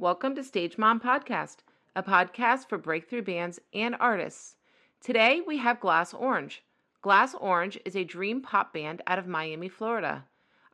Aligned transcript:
Welcome 0.00 0.36
to 0.36 0.44
Stage 0.44 0.78
Mom 0.78 1.00
Podcast, 1.00 1.56
a 1.96 2.04
podcast 2.04 2.68
for 2.68 2.78
breakthrough 2.78 3.22
bands 3.22 3.58
and 3.74 3.96
artists. 3.98 4.54
Today 5.00 5.40
we 5.44 5.56
have 5.56 5.80
Glass 5.80 6.14
Orange. 6.14 6.62
Glass 7.02 7.34
Orange 7.34 7.80
is 7.84 7.96
a 7.96 8.04
dream 8.04 8.40
pop 8.40 8.72
band 8.72 9.02
out 9.08 9.18
of 9.18 9.26
Miami, 9.26 9.68
Florida. 9.68 10.24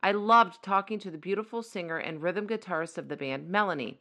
I 0.03 0.11
loved 0.11 0.61
talking 0.61 0.99
to 0.99 1.09
the 1.09 1.17
beautiful 1.17 1.63
singer 1.63 1.97
and 1.97 2.21
rhythm 2.21 2.47
guitarist 2.47 2.99
of 2.99 3.07
the 3.07 3.17
band, 3.17 3.49
Melanie. 3.49 3.99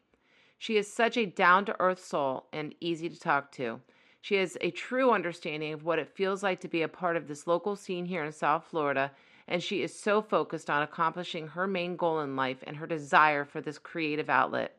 She 0.59 0.77
is 0.77 0.93
such 0.93 1.17
a 1.17 1.25
down 1.25 1.65
to 1.65 1.81
earth 1.81 2.05
soul 2.05 2.45
and 2.53 2.75
easy 2.81 3.09
to 3.09 3.19
talk 3.19 3.51
to. 3.53 3.81
She 4.21 4.35
has 4.35 4.59
a 4.61 4.73
true 4.73 5.11
understanding 5.11 5.73
of 5.73 5.85
what 5.85 5.99
it 5.99 6.15
feels 6.15 6.43
like 6.43 6.61
to 6.61 6.69
be 6.69 6.83
a 6.83 6.87
part 6.89 7.17
of 7.17 7.29
this 7.29 7.47
local 7.47 7.77
scene 7.77 8.05
here 8.05 8.25
in 8.25 8.33
South 8.33 8.67
Florida, 8.67 9.11
and 9.49 9.63
she 9.63 9.81
is 9.81 9.99
so 9.99 10.21
focused 10.21 10.69
on 10.69 10.83
accomplishing 10.83 11.49
her 11.49 11.67
main 11.67 11.97
goal 11.97 12.21
in 12.21 12.37
life 12.37 12.59
and 12.67 12.77
her 12.77 12.87
desire 12.87 13.47
for 13.47 13.63
this 13.63 13.79
creative 13.79 14.29
outlet. 14.29 14.77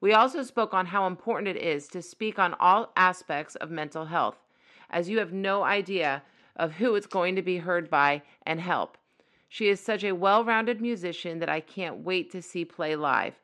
We 0.00 0.12
also 0.12 0.42
spoke 0.42 0.74
on 0.74 0.86
how 0.86 1.06
important 1.06 1.48
it 1.48 1.62
is 1.62 1.88
to 1.88 2.02
speak 2.02 2.38
on 2.38 2.54
all 2.60 2.92
aspects 2.96 3.56
of 3.56 3.70
mental 3.70 4.04
health, 4.06 4.36
as 4.90 5.08
you 5.08 5.18
have 5.18 5.32
no 5.32 5.64
idea 5.64 6.22
of 6.56 6.72
who 6.72 6.94
it's 6.94 7.06
going 7.06 7.36
to 7.36 7.42
be 7.42 7.58
heard 7.58 7.90
by 7.90 8.22
and 8.46 8.60
help. 8.60 8.96
She 9.48 9.68
is 9.68 9.80
such 9.80 10.04
a 10.04 10.12
well 10.12 10.44
rounded 10.44 10.80
musician 10.80 11.38
that 11.38 11.48
I 11.48 11.60
can't 11.60 11.98
wait 11.98 12.30
to 12.32 12.42
see 12.42 12.64
play 12.64 12.96
live. 12.96 13.34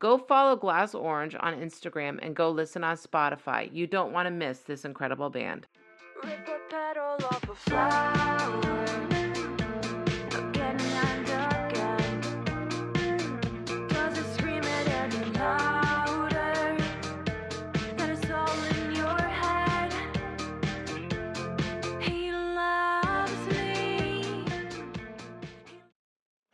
Go 0.00 0.18
follow 0.18 0.56
Glass 0.56 0.94
Orange 0.94 1.36
on 1.38 1.54
Instagram 1.54 2.18
and 2.20 2.34
go 2.34 2.50
listen 2.50 2.82
on 2.82 2.96
Spotify. 2.96 3.72
You 3.72 3.86
don't 3.86 4.12
want 4.12 4.26
to 4.26 4.30
miss 4.30 4.58
this 4.58 4.84
incredible 4.84 5.30
band. 5.30 5.66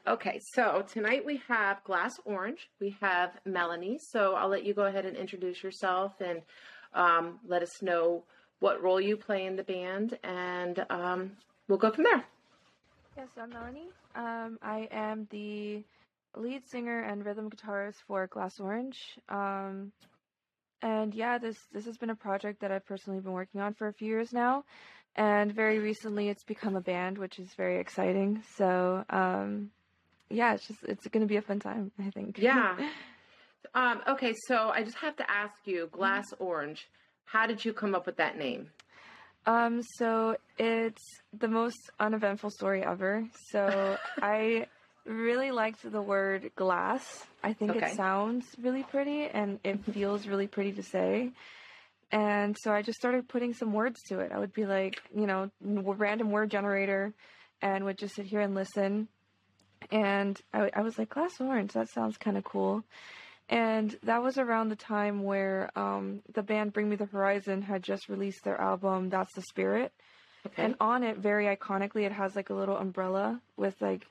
Okay, 0.09 0.41
so 0.55 0.87
tonight 0.91 1.27
we 1.27 1.43
have 1.49 1.85
Glass 1.85 2.19
Orange. 2.25 2.71
We 2.81 2.97
have 3.03 3.39
Melanie. 3.45 3.99
So 3.99 4.37
I'll 4.37 4.49
let 4.49 4.65
you 4.65 4.73
go 4.73 4.87
ahead 4.87 5.05
and 5.05 5.15
introduce 5.15 5.63
yourself 5.63 6.15
and 6.23 6.41
um, 6.95 7.39
let 7.47 7.63
us 7.63 7.83
know 7.83 8.25
what 8.61 8.83
role 8.83 9.03
you 9.03 9.19
play 9.19 9.45
in 9.45 9.55
the 9.55 9.65
band, 9.65 10.19
and 10.25 10.83
um, 10.89 11.33
we'll 11.69 11.77
go 11.77 11.91
from 11.91 12.05
there. 12.05 12.25
Yes, 13.19 13.29
I'm 13.39 13.51
Melanie. 13.51 13.91
Um, 14.15 14.59
I 14.63 14.89
am 14.91 15.29
the 15.31 15.85
lead 16.35 16.67
singer 16.67 17.01
and 17.03 17.23
rhythm 17.27 17.51
guitarist 17.51 17.97
for 18.07 18.27
Glass 18.29 18.59
Orange. 18.59 18.99
Um, 19.29 19.93
and 20.81 21.15
yeah, 21.15 21.37
this 21.37 21.59
this 21.71 21.85
has 21.85 21.99
been 21.99 22.11
a 22.11 22.17
project 22.17 22.63
that 22.63 22.73
I've 22.73 22.87
personally 22.87 23.21
been 23.21 23.33
working 23.33 23.61
on 23.61 23.75
for 23.75 23.89
a 23.89 23.93
few 23.93 24.09
years 24.09 24.33
now, 24.33 24.65
and 25.17 25.53
very 25.53 25.81
recently 25.81 26.31
it's 26.31 26.45
become 26.45 26.77
a 26.77 26.81
band, 26.81 27.19
which 27.19 27.39
is 27.39 27.53
very 27.59 27.79
exciting. 27.79 28.43
So 28.57 29.05
um, 29.11 29.71
yeah, 30.31 30.55
it's 30.55 30.67
just 30.67 30.83
it's 30.85 31.07
going 31.09 31.23
to 31.23 31.27
be 31.29 31.37
a 31.37 31.43
fun 31.43 31.61
time, 31.61 31.93
I 31.99 32.11
think. 32.11 32.39
Yeah. 32.43 32.77
Um, 33.75 34.01
okay, 34.09 34.35
so 34.47 34.71
I 34.71 34.83
just 34.83 34.97
have 34.99 35.17
to 35.17 35.31
ask 35.31 35.55
you, 35.65 35.89
Glass 35.93 36.27
Orange, 36.39 36.89
how 37.27 37.47
did 37.47 37.65
you 37.65 37.73
come 37.73 37.95
up 37.95 38.07
with 38.07 38.17
that 38.17 38.39
name? 38.39 38.71
Um, 39.47 39.83
so 39.97 40.37
it's 40.59 41.03
the 41.39 41.49
most 41.49 41.91
uneventful 42.01 42.51
story 42.51 42.83
ever. 42.83 43.25
So 43.51 43.97
I 44.23 44.67
really 45.05 45.51
liked 45.51 45.91
the 45.91 46.03
word 46.03 46.51
glass. 46.57 47.27
I 47.43 47.53
think 47.53 47.73
Okay. 47.73 47.87
it 47.93 47.97
sounds 47.97 48.47
really 48.61 48.83
pretty 48.83 49.25
and 49.25 49.59
it 49.65 49.85
feels 49.93 50.27
really 50.27 50.47
pretty 50.47 50.73
to 50.73 50.83
say. 50.83 51.31
And 52.11 52.57
so 52.63 52.73
I 52.73 52.83
just 52.83 52.99
started 52.99 53.29
putting 53.29 53.53
some 53.53 53.73
words 53.73 54.01
to 54.09 54.21
it. 54.21 54.33
I 54.33 54.39
would 54.39 54.53
be 54.53 54.65
like, 54.65 55.01
you 55.15 55.27
know, 55.27 55.51
random 55.61 56.31
word 56.31 56.51
generator 56.51 57.13
and 57.61 57.85
would 57.85 57.99
just 57.99 58.15
sit 58.15 58.27
here 58.27 58.41
and 58.41 58.55
listen. 58.55 59.09
And 59.91 60.41
I, 60.53 60.71
I 60.75 60.81
was 60.83 60.99
like, 60.99 61.11
glass 61.11 61.41
orange, 61.41 61.73
that 61.73 61.89
sounds 61.89 62.17
kind 62.19 62.37
of 62.37 62.45
cool. 62.45 62.85
And 63.49 63.97
that 64.03 64.23
was 64.23 64.37
around 64.39 64.69
the 64.69 64.77
time 64.77 65.23
where 65.23 65.71
um, 65.77 66.21
the 66.35 66.43
band 66.43 66.73
Bring 66.73 66.89
Me 66.89 66.97
the 66.97 67.07
Horizon 67.07 67.63
had 67.63 67.83
just 67.83 68.09
released 68.09 68.45
their 68.45 68.61
album, 68.61 69.09
That's 69.09 69.33
the 69.35 69.43
Spirit. 69.43 69.93
Okay. 70.47 70.65
And 70.65 70.75
on 70.81 71.03
it, 71.03 71.19
very 71.19 71.47
iconically, 71.47 72.05
it 72.05 72.13
has 72.13 72.37
like 72.37 72.51
a 72.51 72.55
little 72.55 72.77
umbrella 72.77 73.41
with 73.57 73.81
like 73.81 74.07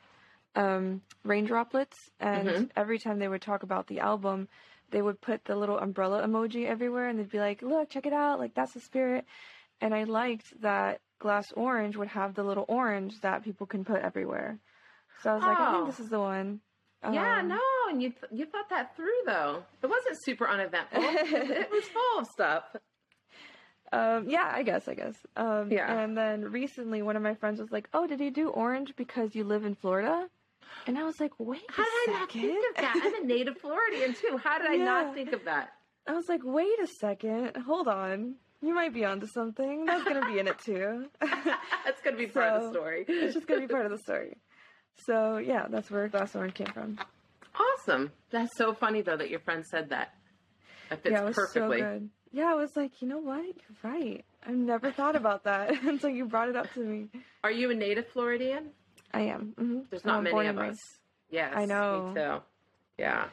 um, 0.55 1.01
rain 1.23 1.45
droplets. 1.45 1.95
And 2.19 2.47
Mhm. 2.47 2.71
every 2.75 2.97
time 2.97 3.19
they 3.19 3.27
would 3.27 3.41
talk 3.41 3.63
about 3.63 3.87
the 3.87 3.99
album, 3.99 4.47
they 4.89 5.01
would 5.01 5.21
put 5.21 5.45
the 5.45 5.55
little 5.55 5.77
umbrella 5.77 6.25
emoji 6.25 6.65
everywhere 6.65 7.09
and 7.09 7.19
they'd 7.19 7.29
be 7.29 7.39
like, 7.39 7.61
look, 7.61 7.89
check 7.89 8.05
it 8.07 8.13
out. 8.13 8.39
Like, 8.39 8.55
that's 8.55 8.73
the 8.73 8.79
spirit. 8.79 9.25
And 9.81 9.93
I 9.93 10.05
liked 10.05 10.59
that 10.61 11.01
Glass 11.19 11.51
Orange 11.55 11.95
would 11.97 12.07
have 12.07 12.33
the 12.33 12.43
little 12.43 12.65
orange 12.67 13.19
that 13.21 13.43
people 13.43 13.67
can 13.67 13.85
put 13.85 14.01
everywhere. 14.01 14.57
So 15.23 15.31
I 15.31 15.35
was 15.35 15.43
like, 15.43 15.59
I 15.59 15.67
Oh. 15.69 15.71
think 15.73 15.85
this 15.87 15.99
is 15.99 16.09
the 16.09 16.19
one. 16.19 16.61
yeah, 17.11 17.39
Um, 17.39 17.47
no, 17.47 17.61
and 17.89 18.01
you 18.01 18.09
th- 18.11 18.31
you 18.31 18.45
thought 18.45 18.69
that 18.69 18.95
through 18.95 19.21
though. 19.25 19.63
It 19.81 19.87
wasn't 19.87 20.17
super 20.23 20.47
uneventful. 20.47 21.01
it 21.03 21.71
was 21.71 21.85
full 21.85 22.19
of 22.19 22.27
stuff. 22.27 22.75
Um, 23.93 24.27
yeah, 24.29 24.51
I 24.53 24.63
guess, 24.63 24.87
I 24.87 24.95
guess. 24.95 25.15
Um, 25.37 25.71
Yeah. 25.71 25.91
And 26.01 26.17
then 26.17 26.41
recently, 26.51 27.01
one 27.01 27.15
of 27.15 27.21
my 27.23 27.35
friends 27.35 27.59
was 27.61 27.71
like, 27.71 27.87
"Oh, 27.93 28.05
did 28.05 28.19
you 28.19 28.31
do 28.31 28.49
orange 28.49 28.95
because 28.95 29.33
you 29.35 29.43
live 29.45 29.63
in 29.63 29.75
Florida?" 29.75 30.27
And 30.85 30.97
I 30.97 31.03
was 31.03 31.19
like, 31.19 31.31
"Wait 31.39 31.61
How 31.69 31.83
did 31.83 31.91
I 32.09 32.19
not 32.19 32.31
think 32.31 32.69
of 32.69 32.75
that? 32.83 33.01
I'm 33.01 33.23
a 33.23 33.25
native 33.25 33.57
Floridian 33.59 34.13
too. 34.13 34.37
How 34.37 34.57
did 34.57 34.67
I 34.67 34.75
not 34.91 35.13
think 35.13 35.31
of 35.31 35.45
that? 35.45 35.69
I 36.05 36.13
was 36.13 36.27
like, 36.27 36.41
"Wait 36.43 36.79
a 36.81 36.87
second, 36.87 37.55
hold 37.57 37.87
on. 37.87 38.35
You 38.61 38.73
might 38.73 38.93
be 38.93 39.05
onto 39.05 39.27
something. 39.27 39.85
That's 39.85 40.03
gonna 40.03 40.25
be 40.25 40.39
in 40.39 40.47
it 40.47 40.57
too. 40.59 41.09
That's 41.21 42.01
gonna 42.03 42.17
be 42.17 42.27
part 42.37 42.53
of 42.53 42.63
the 42.63 42.69
story. 42.71 43.05
it's 43.07 43.35
just 43.35 43.47
gonna 43.47 43.61
be 43.61 43.67
part 43.67 43.85
of 43.85 43.91
the 43.91 43.99
story." 43.99 44.37
So 45.05 45.37
yeah, 45.37 45.67
that's 45.69 45.89
where 45.91 46.07
Glass 46.07 46.35
Orange 46.35 46.53
came 46.55 46.67
from. 46.67 46.97
Awesome. 47.55 48.11
That's 48.29 48.55
so 48.57 48.73
funny 48.73 49.01
though 49.01 49.17
that 49.17 49.29
your 49.29 49.39
friend 49.39 49.65
said 49.65 49.89
that. 49.89 50.13
That 50.89 51.03
fits 51.03 51.13
yeah, 51.13 51.21
it 51.21 51.25
was 51.25 51.35
perfectly. 51.35 51.79
so 51.79 51.85
good. 51.85 52.09
Yeah, 52.31 52.51
I 52.51 52.55
was 52.55 52.75
like, 52.75 53.01
you 53.01 53.07
know 53.07 53.19
what? 53.19 53.43
You're 53.45 53.91
right. 53.91 54.25
I've 54.45 54.55
never 54.55 54.91
thought 54.91 55.15
about 55.15 55.45
that 55.45 55.71
until 55.83 56.09
you 56.09 56.25
brought 56.25 56.49
it 56.49 56.55
up 56.55 56.71
to 56.73 56.79
me. 56.81 57.07
Are 57.43 57.51
you 57.51 57.71
a 57.71 57.73
native 57.75 58.07
Floridian? 58.09 58.69
I 59.13 59.21
am. 59.21 59.53
hmm 59.57 59.79
There's 59.89 60.05
not 60.05 60.17
I'm 60.17 60.23
many 60.25 60.47
of 60.47 60.57
us. 60.57 60.77
Yes, 61.29 61.53
I 61.55 61.65
know. 61.65 62.11
Me 62.13 62.21
too. 62.21 62.37
Yeah. 62.97 63.25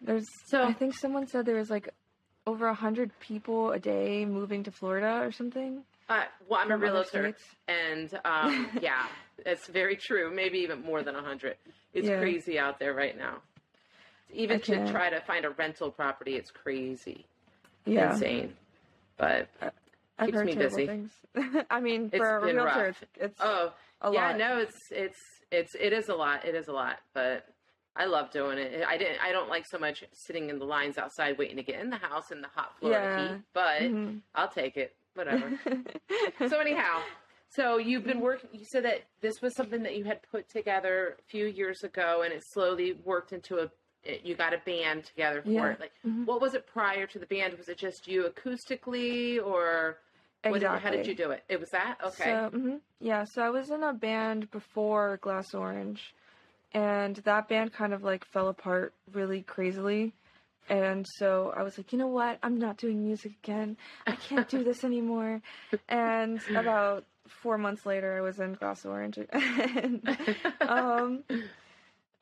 There's 0.00 0.26
So- 0.46 0.62
I 0.64 0.72
think 0.72 0.94
someone 0.94 1.26
said 1.26 1.46
there 1.46 1.56
was 1.56 1.70
like 1.70 1.88
over 2.46 2.68
a 2.68 2.74
hundred 2.74 3.10
people 3.18 3.72
a 3.72 3.78
day 3.78 4.24
moving 4.24 4.62
to 4.64 4.70
Florida 4.70 5.20
or 5.22 5.32
something. 5.32 5.82
Uh, 6.08 6.24
well, 6.48 6.60
I'm 6.60 6.70
a 6.70 6.76
realtor, 6.76 7.34
and 7.66 8.12
um, 8.24 8.68
yeah, 8.80 9.06
it's 9.44 9.66
very 9.68 9.96
true. 9.96 10.32
Maybe 10.34 10.58
even 10.58 10.82
more 10.82 11.02
than 11.02 11.16
a 11.16 11.22
hundred. 11.22 11.56
It's 11.94 12.08
Yeah. 12.08 12.18
crazy 12.18 12.58
out 12.58 12.78
there 12.78 12.94
right 12.94 13.16
now. 13.16 13.38
Even 14.32 14.60
to 14.60 14.90
try 14.90 15.10
to 15.10 15.20
find 15.20 15.44
a 15.44 15.50
rental 15.50 15.90
property, 15.90 16.34
it's 16.36 16.50
crazy, 16.50 17.24
Yeah, 17.86 18.12
insane. 18.12 18.54
But 19.16 19.48
I've 20.18 20.26
keeps 20.26 20.44
me 20.44 20.54
busy. 20.54 20.86
things. 20.86 21.10
I 21.70 21.80
mean, 21.80 22.10
It's 22.12 22.18
for 22.18 22.36
a 22.36 22.40
realtor, 22.40 22.86
rough. 22.86 23.02
it's, 23.02 23.10
it's 23.20 23.40
oh, 23.42 23.72
a 24.02 24.10
yeah, 24.12 24.28
lot. 24.28 24.38
no, 24.38 24.58
it's 24.58 24.76
it's 24.90 25.18
it's 25.50 25.74
it 25.74 25.92
is 25.92 26.08
a 26.08 26.14
lot. 26.14 26.44
It 26.44 26.54
is 26.54 26.68
a 26.68 26.72
lot, 26.72 26.96
but 27.14 27.46
I 27.96 28.06
love 28.06 28.30
doing 28.30 28.58
it. 28.58 28.84
I 28.86 28.96
didn't. 28.98 29.18
I 29.22 29.32
don't 29.32 29.48
like 29.48 29.64
so 29.66 29.78
much 29.78 30.04
sitting 30.12 30.50
in 30.50 30.58
the 30.58 30.64
lines 30.66 30.98
outside 30.98 31.38
waiting 31.38 31.56
to 31.56 31.62
get 31.62 31.80
in 31.80 31.90
the 31.90 31.96
house 31.96 32.30
in 32.30 32.40
the 32.42 32.48
hot 32.48 32.72
Florida 32.78 33.08
Yeah. 33.16 33.28
heat, 33.28 33.40
but 33.54 33.82
Mhm. 33.82 34.20
I'll 34.34 34.50
take 34.50 34.76
it. 34.76 34.94
Whatever. 35.16 35.50
so 36.48 36.60
anyhow, 36.60 37.00
so 37.48 37.78
you've 37.78 38.04
been 38.04 38.20
working. 38.20 38.50
You 38.52 38.64
said 38.64 38.84
that 38.84 39.04
this 39.22 39.40
was 39.40 39.56
something 39.56 39.82
that 39.82 39.96
you 39.96 40.04
had 40.04 40.20
put 40.30 40.48
together 40.48 41.16
a 41.18 41.22
few 41.30 41.46
years 41.46 41.82
ago, 41.82 42.22
and 42.22 42.32
it 42.32 42.42
slowly 42.52 42.98
worked 43.04 43.32
into 43.32 43.56
a. 43.58 43.70
it- 44.04 44.20
You 44.24 44.36
got 44.36 44.52
a 44.52 44.58
band 44.58 45.04
together 45.04 45.42
for 45.42 45.48
Yeah. 45.50 45.70
it. 45.72 45.80
Like, 45.80 45.92
Mhm. 46.06 46.26
what 46.26 46.40
was 46.40 46.54
it 46.54 46.66
prior 46.66 47.06
to 47.08 47.18
the 47.18 47.26
band? 47.26 47.56
Was 47.56 47.68
it 47.68 47.78
just 47.78 48.06
you 48.06 48.24
acoustically, 48.28 49.44
or 49.44 49.98
did- 50.44 50.62
how 50.62 50.90
did 50.90 51.06
you 51.06 51.14
do 51.14 51.30
it? 51.30 51.42
It 51.48 51.58
was 51.58 51.70
that 51.70 51.96
okay. 52.04 52.24
So, 52.24 52.50
mhm. 52.56 52.80
yeah, 53.00 53.24
so 53.24 53.42
I 53.42 53.50
was 53.50 53.70
in 53.70 53.82
a 53.82 53.92
band 53.94 54.50
before 54.50 55.16
Glass 55.22 55.54
Orange, 55.54 56.14
and 56.72 57.16
that 57.16 57.48
band 57.48 57.72
kind 57.72 57.92
of 57.94 58.04
like 58.04 58.24
fell 58.26 58.48
apart 58.48 58.92
really 59.12 59.42
crazily. 59.42 60.12
And 60.68 61.06
so 61.18 61.52
I 61.56 61.62
was 61.62 61.78
like, 61.78 61.92
you 61.92 61.98
know 61.98 62.08
what? 62.08 62.38
I'm 62.42 62.58
not 62.58 62.76
doing 62.76 63.02
music 63.04 63.32
again. 63.44 63.76
I 64.06 64.12
can't 64.16 64.48
do 64.48 64.64
this 64.64 64.84
anymore. 64.84 65.40
And 65.88 66.40
about 66.54 67.04
four 67.28 67.58
months 67.58 67.84
later, 67.86 68.16
I 68.16 68.20
was 68.20 68.38
in 68.40 68.54
Glass 68.54 68.84
Orange. 68.84 69.18
and, 69.32 70.16
um, 70.60 71.22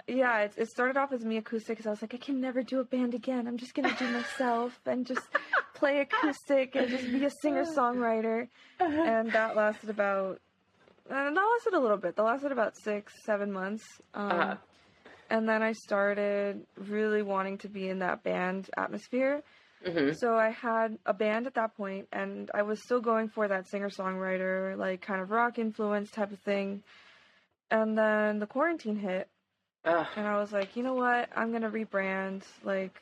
yeah, 0.06 0.40
it, 0.40 0.52
it 0.56 0.68
started 0.68 0.96
off 0.98 1.12
as 1.12 1.24
me 1.24 1.38
acoustic 1.38 1.76
because 1.78 1.86
I 1.86 1.90
was 1.90 2.02
like, 2.02 2.14
I 2.14 2.18
can 2.18 2.40
never 2.40 2.62
do 2.62 2.80
a 2.80 2.84
band 2.84 3.14
again. 3.14 3.46
I'm 3.48 3.56
just 3.56 3.74
gonna 3.74 3.94
do 3.98 4.06
myself 4.08 4.78
and 4.86 5.06
just 5.06 5.22
play 5.74 6.00
acoustic 6.00 6.74
and 6.76 6.88
just 6.90 7.04
be 7.10 7.24
a 7.24 7.30
singer 7.42 7.64
songwriter. 7.64 8.48
And 8.78 9.32
that 9.32 9.56
lasted 9.56 9.88
about, 9.88 10.40
uh, 11.10 11.14
that 11.14 11.34
lasted 11.34 11.74
a 11.74 11.80
little 11.80 11.96
bit. 11.96 12.16
That 12.16 12.22
lasted 12.22 12.52
about 12.52 12.74
six, 12.76 13.12
seven 13.24 13.50
months. 13.52 13.84
Um, 14.12 14.30
Uh-huh. 14.30 14.56
And 15.30 15.48
then 15.48 15.62
I 15.62 15.72
started 15.72 16.66
really 16.76 17.22
wanting 17.22 17.58
to 17.58 17.68
be 17.68 17.88
in 17.88 18.00
that 18.00 18.22
band 18.22 18.70
atmosphere. 18.76 19.42
hmm 19.84 20.12
So 20.12 20.36
I 20.36 20.50
had 20.50 20.98
a 21.06 21.14
band 21.14 21.46
at 21.46 21.54
that 21.54 21.76
point, 21.76 22.08
and 22.12 22.50
I 22.54 22.62
was 22.62 22.82
still 22.82 23.00
going 23.00 23.28
for 23.28 23.48
that 23.48 23.66
singer 23.68 23.90
songwriter, 23.90 24.76
like 24.76 25.00
kind 25.02 25.20
of 25.20 25.30
rock 25.30 25.58
influence 25.58 26.10
type 26.10 26.32
of 26.32 26.38
thing. 26.40 26.82
And 27.70 27.96
then 27.96 28.38
the 28.38 28.46
quarantine 28.46 28.96
hit, 28.96 29.28
Ugh. 29.84 30.06
and 30.16 30.26
I 30.26 30.38
was 30.38 30.52
like, 30.52 30.76
you 30.76 30.82
know 30.82 30.94
what? 30.94 31.28
I'm 31.34 31.52
gonna 31.52 31.70
rebrand, 31.70 32.42
like, 32.62 33.00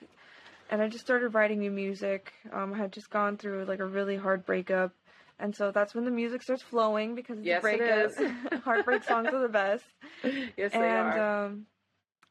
and 0.70 0.80
I 0.80 0.88
just 0.88 1.04
started 1.04 1.34
writing 1.34 1.58
new 1.58 1.70
music. 1.70 2.32
Um, 2.52 2.72
I 2.72 2.78
had 2.78 2.92
just 2.92 3.10
gone 3.10 3.36
through 3.36 3.64
like 3.66 3.80
a 3.80 3.86
really 3.86 4.16
hard 4.16 4.46
breakup, 4.46 4.92
and 5.38 5.54
so 5.54 5.70
that's 5.72 5.94
when 5.94 6.04
the 6.04 6.10
music 6.10 6.42
starts 6.42 6.62
flowing 6.62 7.14
because 7.14 7.38
it's 7.38 7.46
Yes, 7.46 7.58
a 7.58 7.62
breakup. 7.62 8.10
is. 8.10 8.22
Heartbreak 8.64 9.02
songs 9.04 9.28
are 9.32 9.42
the 9.42 9.48
best. 9.48 9.84
yes, 10.56 10.72
they 10.72 10.78
and 10.78 11.16
are. 11.16 11.44
um, 11.46 11.66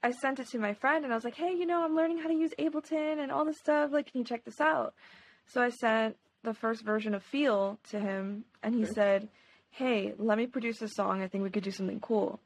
I 0.03 0.11
sent 0.11 0.39
it 0.39 0.47
to 0.49 0.59
my 0.59 0.73
friend, 0.73 1.03
and 1.03 1.13
I 1.13 1.15
was 1.15 1.23
like, 1.23 1.35
hey, 1.35 1.53
you 1.53 1.65
know, 1.65 1.83
I'm 1.83 1.95
learning 1.95 2.17
how 2.19 2.27
to 2.27 2.33
use 2.33 2.51
Ableton 2.57 3.19
and 3.21 3.31
all 3.31 3.45
this 3.45 3.57
stuff. 3.59 3.91
Like, 3.91 4.11
can 4.11 4.19
you 4.19 4.25
check 4.25 4.43
this 4.43 4.59
out? 4.59 4.93
So 5.47 5.61
I 5.61 5.69
sent 5.69 6.17
the 6.43 6.53
first 6.55 6.83
version 6.83 7.13
of 7.13 7.23
Feel 7.23 7.77
to 7.89 7.99
him, 7.99 8.45
and 8.63 8.73
he 8.73 8.81
Mhm. 8.81 8.93
said, 8.95 9.29
hey, 9.69 10.13
let 10.17 10.37
me 10.37 10.47
produce 10.47 10.81
a 10.81 10.87
song. 10.87 11.21
I 11.21 11.27
think 11.27 11.43
we 11.43 11.51
could 11.51 11.63
do 11.63 11.71
something 11.71 11.99
cool. 11.99 12.39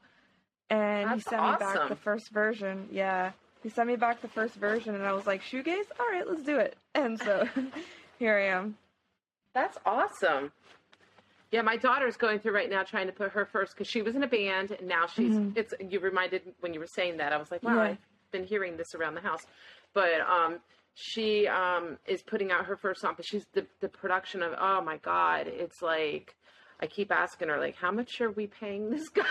And 0.69 1.10
That's 1.10 1.16
he 1.24 1.30
sent 1.30 1.44
me 1.44 1.54
back 1.60 1.88
the 1.88 1.96
first 1.96 2.30
version. 2.31 2.90
Yeah. 2.92 3.31
He 3.63 3.69
sent 3.69 3.88
me 3.88 3.96
back 3.96 4.22
the 4.22 4.28
first 4.28 4.56
version, 4.56 4.94
and 4.96 5.06
I 5.06 5.13
was 5.13 5.25
like, 5.25 5.42
shoegaze? 5.42 5.86
All 6.00 6.08
right, 6.12 6.28
let's 6.28 6.44
do 6.44 6.58
it. 6.58 6.75
And 6.94 7.19
so 7.19 7.48
here 8.19 8.38
I 8.38 8.48
am. 8.58 8.78
That's 9.54 9.78
awesome. 9.86 10.51
Yeah, 11.56 11.62
my 11.62 11.78
daughter's 11.78 12.18
going 12.18 12.40
through 12.40 12.52
right 12.54 12.69
now 12.69 12.84
trying 12.84 13.07
to 13.07 13.13
put 13.13 13.31
her 13.31 13.46
first 13.46 13.74
because 13.74 13.88
she 13.88 14.02
was 14.02 14.13
in 14.13 14.24
a 14.24 14.28
band 14.28 14.72
and 14.72 14.90
now 14.90 15.07
she's. 15.07 15.34
Mhm. 15.36 15.56
It's 15.56 15.74
you 15.90 16.02
reminded 16.02 16.42
when 16.60 16.74
you 16.74 16.81
were 16.81 16.88
saying 16.88 17.16
that 17.18 17.31
I 17.31 17.38
was 17.38 17.50
like, 17.50 17.63
wow, 17.63 17.75
Yeah. 17.75 17.81
I've 17.92 17.98
been 18.31 18.44
hearing 18.44 18.75
this 18.75 18.94
around 18.94 19.16
the 19.16 19.22
house, 19.22 19.46
but 19.94 20.19
um, 20.19 20.60
she 20.96 21.48
um 21.48 21.98
is 22.07 22.22
putting 22.24 22.52
out 22.52 22.66
her 22.66 22.75
first 22.75 23.00
song, 23.00 23.13
but 23.16 23.25
she's 23.25 23.46
the 23.54 23.66
the 23.80 23.88
production 23.88 24.44
of 24.44 24.54
oh 24.60 24.81
my 24.81 24.98
god, 24.98 25.48
it's 25.48 25.81
like. 25.81 26.36
I 26.81 26.88
keep 26.88 27.10
asking 27.10 27.48
her 27.48 27.58
like, 27.58 27.78
how 27.78 27.90
much 27.90 28.19
are 28.19 28.31
we 28.31 28.48
paying 28.48 28.90
this 28.90 29.08
guy? 29.19 29.24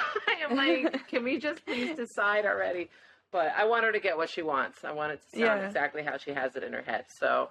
I'm 0.48 0.56
like, 0.56 1.06
can 1.08 1.24
we 1.24 1.38
just 1.38 1.62
please 1.66 1.94
decide 1.94 2.46
already? 2.46 2.88
But 3.32 3.52
I 3.54 3.66
want 3.66 3.84
her 3.84 3.92
to 3.92 4.00
get 4.00 4.16
what 4.16 4.30
she 4.30 4.40
wants. 4.40 4.82
I 4.82 4.92
want 4.92 5.12
it 5.12 5.20
to 5.20 5.40
sound 5.40 5.60
Yeah. 5.60 5.66
exactly 5.66 6.02
how 6.02 6.16
she 6.16 6.30
has 6.30 6.56
it 6.56 6.62
in 6.62 6.72
her 6.72 6.80
head. 6.80 7.04
So, 7.20 7.50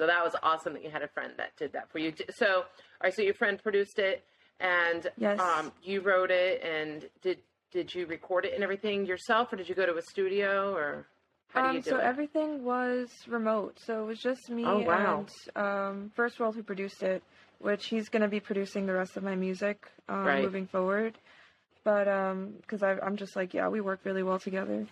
so 0.00 0.06
that 0.06 0.24
was 0.24 0.34
awesome 0.42 0.72
that 0.72 0.82
you 0.82 0.88
had 0.88 1.02
a 1.02 1.08
friend 1.08 1.34
that 1.36 1.54
did 1.58 1.74
that 1.74 1.92
for 1.92 1.98
you. 1.98 2.14
So, 2.34 2.46
all 2.46 2.64
right, 3.04 3.14
so 3.14 3.20
your 3.20 3.34
friend 3.34 3.62
produced 3.62 3.98
it, 3.98 4.24
and 4.58 5.06
Yes. 5.18 5.38
um, 5.38 5.72
you 5.82 6.00
wrote 6.00 6.30
it, 6.30 6.62
and 6.64 7.06
did 7.20 7.36
did 7.70 7.94
you 7.94 8.06
record 8.06 8.46
it 8.46 8.54
and 8.54 8.64
everything 8.64 9.04
yourself, 9.04 9.52
or 9.52 9.56
did 9.56 9.68
you 9.68 9.74
go 9.74 9.84
to 9.84 9.94
a 9.98 10.02
studio, 10.02 10.72
or 10.72 11.06
how 11.52 11.60
do 11.60 11.68
Um, 11.68 11.74
you 11.76 11.82
do 11.82 11.90
so 11.90 11.96
it? 11.98 12.02
everything 12.02 12.64
was 12.64 13.10
remote. 13.28 13.78
So 13.84 14.02
it 14.02 14.06
was 14.06 14.18
just 14.18 14.48
me 14.48 14.64
Oh, 14.64 14.78
wow. 14.78 15.26
and 15.54 15.66
um, 15.66 16.10
First 16.16 16.40
World 16.40 16.54
who 16.56 16.62
produced 16.62 17.02
it, 17.02 17.22
which 17.58 17.88
he's 17.88 18.08
going 18.08 18.22
to 18.22 18.28
be 18.28 18.40
producing 18.40 18.86
the 18.86 18.94
rest 18.94 19.18
of 19.18 19.22
my 19.22 19.34
music 19.34 19.86
um, 20.08 20.24
Right. 20.24 20.44
moving 20.44 20.66
forward. 20.66 21.18
But 21.84 22.04
because 22.62 22.82
I 22.82 22.96
I'm 23.02 23.16
just 23.18 23.36
like, 23.36 23.52
yeah, 23.52 23.68
we 23.68 23.82
work 23.82 24.00
really 24.04 24.22
well 24.22 24.38
together. 24.38 24.86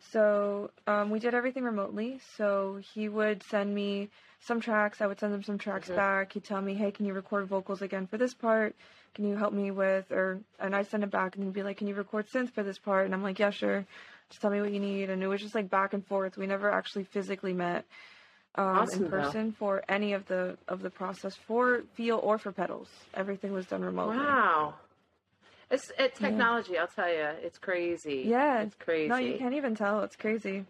So 0.00 0.70
um, 0.86 1.10
we 1.10 1.18
did 1.18 1.34
everything 1.34 1.64
remotely. 1.64 2.20
So 2.36 2.80
he 2.94 3.08
would 3.08 3.42
send 3.42 3.74
me 3.74 4.08
some 4.40 4.60
tracks. 4.60 5.00
I 5.00 5.06
would 5.06 5.18
send 5.20 5.34
him 5.34 5.42
some 5.42 5.58
tracks 5.58 5.88
Mhm. 5.88 5.96
back. 5.96 6.32
He'd 6.32 6.44
tell 6.44 6.60
me, 6.62 6.74
hey, 6.74 6.90
can 6.90 7.06
you 7.06 7.14
record 7.14 7.46
vocals 7.46 7.82
again 7.82 8.06
for 8.06 8.16
this 8.16 8.34
part? 8.34 8.74
Can 9.14 9.26
you 9.26 9.36
help 9.36 9.52
me 9.52 9.70
with, 9.70 10.10
or, 10.12 10.40
and 10.60 10.76
I'd 10.76 10.86
send 10.88 11.02
it 11.02 11.10
back 11.10 11.34
and 11.34 11.44
he'd 11.44 11.52
be 11.52 11.62
like, 11.62 11.78
can 11.78 11.88
you 11.88 11.94
record 11.94 12.28
synth 12.28 12.50
for 12.52 12.62
this 12.62 12.78
part? 12.78 13.04
And 13.06 13.14
I'm 13.14 13.22
like, 13.22 13.38
yeah, 13.38 13.50
sure. 13.50 13.84
Just 14.30 14.40
tell 14.40 14.50
me 14.50 14.60
what 14.60 14.72
you 14.72 14.80
need. 14.80 15.10
And 15.10 15.22
it 15.22 15.26
was 15.26 15.40
just 15.40 15.54
like 15.54 15.68
back 15.70 15.92
and 15.94 16.06
forth. 16.06 16.36
We 16.36 16.46
never 16.46 16.70
actually 16.70 17.04
physically 17.04 17.52
met 17.52 17.84
um, 18.54 18.78
Awesome, 18.78 19.04
in 19.04 19.10
though. 19.10 19.20
person 19.20 19.52
for 19.52 19.82
any 19.88 20.12
of 20.12 20.26
the 20.26 20.56
of 20.68 20.82
the 20.82 20.90
process 20.90 21.34
for 21.34 21.82
feel 21.94 22.18
or 22.22 22.38
for 22.38 22.52
pedals. 22.52 22.88
Everything 23.14 23.52
was 23.52 23.66
done 23.66 23.82
remotely. 23.82 24.16
wow, 24.16 24.74
it's 25.70 25.90
it's 25.98 26.18
technology. 26.18 26.78
I'll 26.78 26.86
tell 26.86 27.08
you, 27.08 27.28
it's 27.42 27.58
crazy. 27.58 28.24
Yeah. 28.26 28.62
it's 28.62 28.74
crazy. 28.76 29.08
No, 29.08 29.16
you 29.16 29.38
can't 29.38 29.54
even 29.54 29.74
tell. 29.74 30.02
It's 30.02 30.16
crazy. 30.16 30.64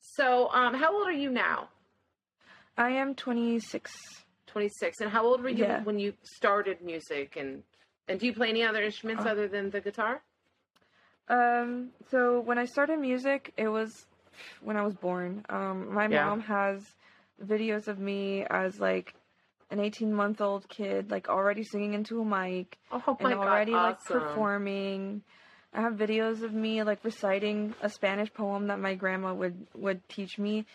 So, 0.00 0.50
um, 0.50 0.74
how 0.74 0.94
old 0.94 1.06
are 1.06 1.12
you 1.12 1.30
now? 1.30 1.68
I 2.76 2.90
am 2.90 3.14
26. 3.14 3.92
26 4.46 5.00
and 5.00 5.10
how 5.10 5.24
old 5.24 5.42
were 5.42 5.48
you 5.48 5.64
Yeah. 5.64 5.82
when 5.84 5.98
you 5.98 6.12
started 6.22 6.82
music 6.82 7.36
and 7.36 7.62
and 8.08 8.20
do 8.20 8.26
you 8.26 8.34
play 8.34 8.50
any 8.50 8.62
other 8.62 8.82
instruments 8.82 9.24
Uh, 9.24 9.30
other 9.30 9.48
than 9.48 9.70
the 9.70 9.80
guitar 9.80 10.20
Um, 11.28 11.90
so 12.10 12.40
when 12.40 12.58
I 12.58 12.66
started 12.66 12.98
music, 12.98 13.52
it 13.56 13.68
was 13.68 14.06
when 14.60 14.76
I 14.76 14.82
was 14.82 14.94
born. 14.94 15.44
Um, 15.48 15.94
my 15.94 16.06
Yeah. 16.08 16.24
mom 16.26 16.40
has 16.40 16.82
videos 17.42 17.88
of 17.88 17.98
me 17.98 18.44
as 18.50 18.78
like 18.80 19.14
an 19.72 19.80
18 19.80 20.12
month 20.12 20.40
old 20.40 20.68
kid, 20.68 21.10
like 21.10 21.28
already 21.28 21.64
singing 21.64 21.94
into 21.94 22.20
a 22.20 22.24
mic 22.24 22.78
oh 22.92 23.16
and 23.18 23.34
already 23.34 23.72
like 23.72 23.98
performing. 24.04 25.22
I 25.74 25.80
have 25.80 25.94
videos 25.94 26.42
of 26.42 26.52
me 26.52 26.82
like 26.82 27.02
reciting 27.02 27.74
a 27.82 27.88
Spanish 27.88 28.32
poem 28.32 28.66
that 28.66 28.78
my 28.78 28.94
grandma 28.94 29.32
would 29.34 29.66
would 29.74 30.06
teach 30.08 30.38
me. 30.38 30.66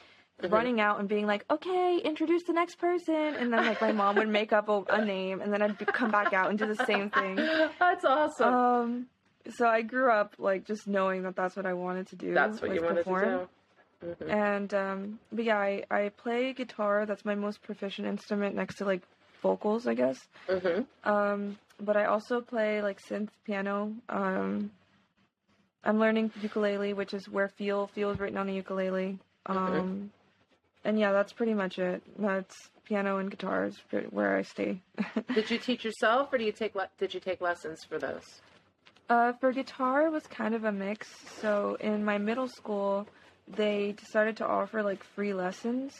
Mhm. 0.41 0.51
Running 0.51 0.79
out 0.79 0.99
and 0.99 1.09
being 1.09 1.25
like, 1.25 1.43
okay, 1.49 1.99
introduce 2.05 2.43
the 2.43 2.53
next 2.53 2.75
person, 2.77 3.15
and 3.15 3.51
then 3.51 3.65
like 3.65 3.81
my 3.81 3.91
mom 3.91 4.17
would 4.17 4.27
make 4.27 4.53
up 4.53 4.69
a, 4.69 4.83
a 4.89 5.03
name, 5.03 5.41
and 5.41 5.51
then 5.51 5.63
I'd 5.63 5.79
be- 5.79 5.85
come 5.85 6.11
back 6.11 6.31
out 6.31 6.51
and 6.51 6.59
do 6.59 6.67
the 6.67 6.85
same 6.85 7.09
thing. 7.09 7.37
that's 7.79 8.05
awesome 8.05 8.53
Um, 8.53 9.07
so 9.49 9.65
I 9.67 9.81
grew 9.81 10.11
up 10.11 10.35
like 10.37 10.63
just 10.65 10.87
knowing 10.87 11.23
that 11.23 11.35
that's 11.35 11.55
what 11.55 11.65
I 11.65 11.73
wanted 11.73 12.05
to 12.09 12.15
do. 12.17 12.35
that's 12.35 12.61
what 12.61 12.69
was 12.69 12.75
you 12.79 12.83
wanted 12.85 12.97
perform. 12.97 13.23
to 13.23 13.29
do 13.45 13.49
Mhm. 14.03 14.29
And 14.29 14.73
um, 14.73 15.19
but 15.31 15.45
yeah, 15.45 15.57
I 15.57 15.83
I 15.89 16.09
play 16.09 16.53
guitar. 16.53 17.05
That's 17.05 17.25
my 17.25 17.35
most 17.35 17.61
proficient 17.61 18.07
instrument 18.07 18.55
next 18.55 18.75
to 18.75 18.85
like 18.85 19.01
vocals, 19.41 19.87
I 19.87 19.93
guess. 19.93 20.19
Mhm. 20.47 20.85
Um, 21.03 21.57
but 21.79 21.95
I 21.97 22.05
also 22.05 22.41
play 22.41 22.81
like 22.81 22.99
synth 23.01 23.29
piano. 23.45 23.93
Um, 24.09 24.71
I'm 25.83 25.99
learning 25.99 26.31
ukulele, 26.41 26.93
which 26.93 27.13
is 27.13 27.29
where 27.29 27.47
feel 27.47 27.87
feel 27.87 28.11
is 28.11 28.19
written 28.19 28.37
on 28.37 28.49
a 28.49 28.53
ukulele. 28.53 29.19
Um, 29.45 29.55
Mhm. 29.55 30.09
and 30.83 30.99
yeah, 30.99 31.11
that's 31.11 31.33
pretty 31.33 31.53
much 31.53 31.79
it. 31.79 32.01
That's 32.19 32.69
piano 32.83 33.17
and 33.17 33.29
guitar 33.31 33.65
is 33.65 33.77
where 34.11 34.35
I 34.37 34.41
stay. 34.43 34.81
did 35.33 35.49
you 35.49 35.57
teach 35.57 35.83
yourself 35.85 36.31
or 36.33 36.37
do 36.37 36.43
you 36.43 36.51
take 36.51 36.75
le- 36.75 36.89
did 36.97 37.13
you 37.13 37.19
take 37.19 37.41
lessons 37.41 37.83
for 37.83 37.97
those 37.97 38.41
Uh, 39.09 39.31
for 39.39 39.53
guitar, 39.53 40.07
it 40.07 40.11
was 40.11 40.27
kind 40.27 40.53
of 40.53 40.65
a 40.65 40.71
mix. 40.71 41.07
So 41.41 41.77
in 41.79 42.03
my 42.03 42.17
middle 42.17 42.47
school, 42.49 43.07
they 43.47 43.93
decided 43.93 44.37
to 44.37 44.45
offer 44.47 44.83
like 44.83 45.03
free 45.03 45.33
lessons. 45.33 45.93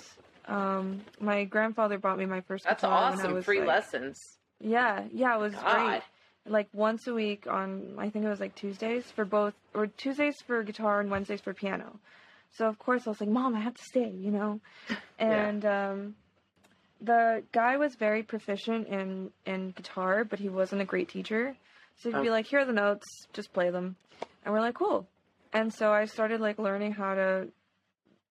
Um, 0.45 1.01
my 1.19 1.43
grandfather 1.43 1.97
bought 1.97 2.17
me 2.17 2.25
my 2.25 2.41
first 2.41 2.63
that's 2.63 2.81
guitar 2.81 3.09
when 3.11 3.19
I 3.19 3.21
awesome 3.21 3.33
was 3.33 3.45
free 3.45 3.59
like- 3.59 3.67
lessons 3.67 4.17
Yeah, 4.59 5.03
yeah, 5.11 5.35
it 5.35 5.39
was 5.39 5.53
God. 5.53 5.89
great. 5.89 6.01
Like 6.45 6.67
once 6.73 7.05
a 7.07 7.13
week 7.13 7.45
on, 7.47 7.95
I 7.97 8.09
think 8.09 8.23
it 8.23 8.29
was 8.29 8.39
like 8.39 8.55
Tuesdays 8.55 9.03
for 9.11 9.25
both, 9.25 9.53
or 9.73 9.87
Tuesdays 9.87 10.41
for 10.47 10.63
guitar 10.63 11.01
and 11.01 11.11
Wednesdays 11.11 11.41
for 11.41 11.53
piano. 11.53 11.99
So 12.57 12.67
of 12.67 12.79
course 12.79 13.05
I 13.05 13.09
was 13.09 13.19
like, 13.19 13.29
Mom, 13.29 13.53
I 13.55 13.59
have 13.59 13.75
to 13.75 13.83
stay, 13.83 14.09
you 14.09 14.31
know. 14.31 14.59
Yeah. 15.19 15.47
And 15.47 15.65
um, 15.65 16.15
the 17.01 17.43
guy 17.51 17.77
was 17.77 17.95
very 17.95 18.23
proficient 18.23 18.87
in 18.87 19.31
in 19.45 19.71
guitar, 19.71 20.23
but 20.23 20.39
he 20.39 20.47
wasn't 20.49 20.81
a 20.81 20.85
great 20.85 21.09
teacher. 21.09 21.55
So 21.97 22.09
he'd 22.11 22.21
be 22.21 22.29
Oh. 22.29 22.31
like, 22.31 22.45
"Here 22.45 22.59
are 22.59 22.65
the 22.65 22.71
notes, 22.73 23.05
just 23.33 23.51
play 23.51 23.71
them," 23.71 23.95
and 24.45 24.53
we're 24.53 24.61
like, 24.61 24.75
"Cool." 24.75 25.07
And 25.53 25.73
so 25.73 25.91
I 25.91 26.05
started 26.05 26.41
like 26.41 26.59
learning 26.59 26.93
how 26.93 27.15
to 27.15 27.47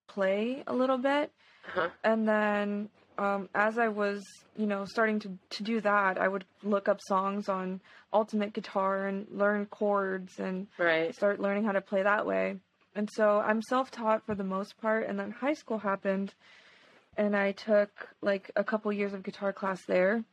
play 0.09 0.63
a 0.67 0.75
little 0.75 0.99
bit, 0.99 1.33
uh-huh. 1.69 1.89
and 2.05 2.29
then 2.29 2.89
um, 3.19 3.49
as 3.55 3.79
I 3.79 3.89
was, 3.89 4.23
you 4.57 4.67
know, 4.67 4.85
starting 4.85 5.19
to 5.21 5.39
to 5.51 5.63
do 5.63 5.81
that, 5.81 6.19
I 6.19 6.29
would 6.29 6.45
look 6.63 6.89
up 6.89 7.01
songs 7.01 7.49
on 7.49 7.81
Ultimate 8.13 8.53
Guitar 8.53 9.07
and 9.07 9.27
learn 9.31 9.67
chords 9.67 10.39
and 10.39 10.67
right 10.79 11.15
start 11.15 11.41
learning 11.41 11.65
how 11.65 11.73
to 11.73 11.81
play 11.81 12.03
that 12.03 12.27
way. 12.27 12.57
And 12.95 13.09
so 13.13 13.41
I'm 13.41 13.63
self 13.63 13.91
taught 13.91 14.25
for 14.25 14.35
the 14.35 14.45
most 14.45 14.81
part. 14.81 15.07
And 15.09 15.19
then 15.19 15.31
high 15.31 15.55
school 15.55 15.79
happened, 15.79 16.35
and 17.17 17.37
I 17.37 17.53
took 17.53 17.91
like 18.23 18.51
a 18.57 18.65
couple 18.65 18.93
years 18.93 19.13
of 19.13 19.23
guitar 19.23 19.53
class 19.53 19.83
there. 19.87 20.25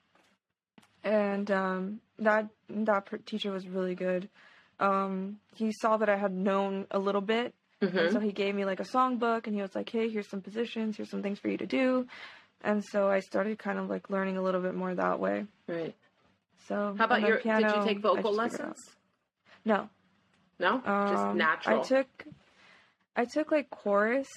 And 1.04 1.50
um, 1.52 2.00
that 2.20 2.48
that 2.70 3.26
teacher 3.26 3.52
was 3.52 3.68
really 3.68 3.96
good. 3.96 4.30
Um, 4.80 5.40
he 5.56 5.72
saw 5.72 5.98
that 5.98 6.10
I 6.10 6.18
had 6.18 6.32
known 6.34 6.88
a 6.92 7.00
little 7.00 7.22
bit, 7.22 7.54
Mhm. 7.82 8.12
so 8.12 8.20
he 8.20 8.32
gave 8.32 8.56
me 8.56 8.66
like 8.66 8.80
a 8.80 8.84
songbook, 8.84 9.46
and 9.48 9.56
he 9.56 9.62
was 9.62 9.76
like, 9.76 9.90
"Hey, 9.90 10.10
here's 10.10 10.28
some 10.28 10.42
positions, 10.42 10.98
here's 10.98 11.10
some 11.10 11.22
things 11.22 11.40
for 11.40 11.48
you 11.50 11.58
to 11.58 11.66
do." 11.66 12.08
And 12.62 12.84
so 12.84 13.10
I 13.10 13.20
started 13.20 13.60
kind 13.60 13.78
of 13.78 13.90
like 13.90 14.10
learning 14.10 14.38
a 14.38 14.42
little 14.42 14.62
bit 14.62 14.74
more 14.76 14.94
that 14.96 15.20
way. 15.20 15.46
right 15.68 15.94
So 16.68 16.96
how 16.98 17.06
about 17.06 17.22
your 17.22 17.40
piano, 17.40 17.68
did 17.68 17.76
you 17.78 17.84
take 17.84 18.00
vocal 18.02 18.32
just 18.32 18.38
lessons 18.38 18.78
No, 19.66 19.90
no 20.60 20.82
just 21.10 21.24
Um, 21.26 21.38
natural 21.38 21.82
I 21.82 21.84
took 21.84 22.08
I 23.16 23.26
took 23.26 23.52
like 23.52 23.70
chorus 23.70 24.30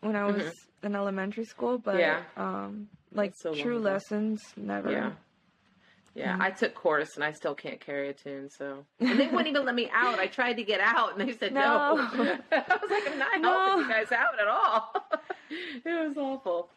when 0.00 0.14
I 0.14 0.24
was 0.24 0.44
Mhm. 0.44 0.54
in 0.84 0.94
elementary 0.94 1.44
school, 1.44 1.78
but 1.78 1.96
Yeah. 1.98 2.24
um 2.36 2.88
like 3.12 3.32
so 3.36 3.54
true 3.54 3.78
lessons 3.80 4.40
never. 4.56 4.90
Yeah. 4.92 5.12
Yeah, 6.14 6.36
Mhm. 6.36 6.40
I 6.42 6.50
took 6.50 6.74
chorus 6.74 7.14
and 7.14 7.24
I 7.24 7.30
still 7.32 7.54
can't 7.54 7.80
carry 7.80 8.08
a 8.08 8.12
tune, 8.12 8.50
so 8.50 8.84
and 9.00 9.18
they 9.18 9.26
wouldn't 9.28 9.46
even 9.48 9.64
let 9.64 9.74
me 9.74 9.88
out. 9.92 10.18
I 10.18 10.26
tried 10.26 10.54
to 10.54 10.64
get 10.64 10.80
out 10.80 11.18
and 11.18 11.28
they 11.28 11.34
said 11.34 11.52
no. 11.52 11.60
No. 11.62 12.38
I 12.52 12.78
was 12.82 12.90
like, 12.90 13.12
I'm 13.12 13.18
not 13.18 13.40
No. 13.40 13.48
helping 13.66 13.84
you 13.84 13.88
guys 13.88 14.12
out 14.12 14.38
at 14.40 14.48
all. 14.48 14.92
it 15.50 16.08
was 16.08 16.16
awful. 16.16 16.68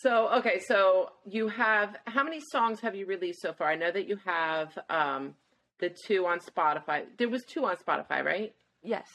So 0.00 0.28
okay, 0.38 0.60
so 0.66 1.10
you 1.26 1.48
have 1.48 1.96
how 2.06 2.22
many 2.24 2.40
songs 2.52 2.80
have 2.80 2.94
you 2.94 3.04
released 3.06 3.40
so 3.42 3.52
far? 3.52 3.68
I 3.68 3.74
know 3.76 3.90
that 3.90 4.08
you 4.08 4.16
have 4.24 4.76
um, 4.88 5.34
the 5.80 5.90
two 6.06 6.26
on 6.26 6.38
Spotify. 6.40 7.04
There 7.18 7.28
was 7.28 7.42
two 7.44 7.64
on 7.66 7.76
Spotify, 7.76 8.24
right? 8.24 8.54
Yes. 8.82 9.06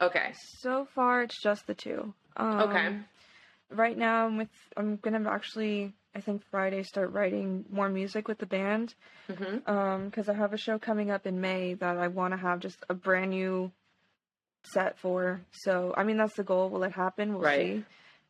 Okay. 0.00 0.34
So 0.60 0.86
far, 0.94 1.22
it's 1.22 1.40
just 1.42 1.66
the 1.66 1.74
two. 1.74 2.12
Um, 2.36 2.60
Okay. 2.60 2.96
Right 3.70 3.96
now, 3.96 4.26
I'm 4.26 4.36
with. 4.36 4.50
I'm 4.76 4.96
gonna 4.96 5.28
actually. 5.30 5.94
I 6.16 6.20
think 6.20 6.42
Friday 6.50 6.82
start 6.82 7.12
writing 7.12 7.66
more 7.70 7.90
music 7.90 8.26
with 8.26 8.38
the 8.38 8.46
band. 8.46 8.94
hmm 9.28 9.58
Um, 9.66 10.06
because 10.06 10.28
I 10.30 10.34
have 10.34 10.54
a 10.54 10.56
show 10.56 10.78
coming 10.78 11.10
up 11.10 11.26
in 11.26 11.40
May 11.42 11.74
that 11.74 11.98
I 11.98 12.08
want 12.08 12.32
to 12.32 12.38
have 12.38 12.60
just 12.60 12.78
a 12.88 12.94
brand 12.94 13.30
new 13.30 13.70
set 14.72 14.98
for. 14.98 15.42
So 15.52 15.92
I 15.96 16.04
mean, 16.04 16.16
that's 16.16 16.34
the 16.36 16.42
goal. 16.42 16.70
Will 16.70 16.84
it 16.84 16.92
happen? 16.92 17.34
We'll 17.34 17.42
Right. 17.42 17.58
see. 17.60 17.84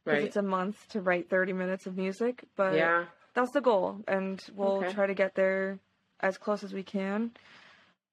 Because 0.04 0.18
Right. 0.20 0.24
it's 0.24 0.36
a 0.36 0.42
month 0.42 0.76
to 0.90 1.00
write 1.00 1.28
30 1.30 1.52
minutes 1.52 1.86
of 1.86 1.96
music, 1.96 2.44
but 2.56 2.74
yeah. 2.74 3.06
that's 3.34 3.50
the 3.52 3.60
goal, 3.60 4.02
and 4.08 4.40
we'll 4.54 4.82
Okay. 4.82 4.92
try 4.92 5.06
to 5.06 5.14
get 5.14 5.34
there 5.34 5.78
as 6.20 6.38
close 6.38 6.62
as 6.64 6.72
we 6.72 6.82
can. 6.84 7.32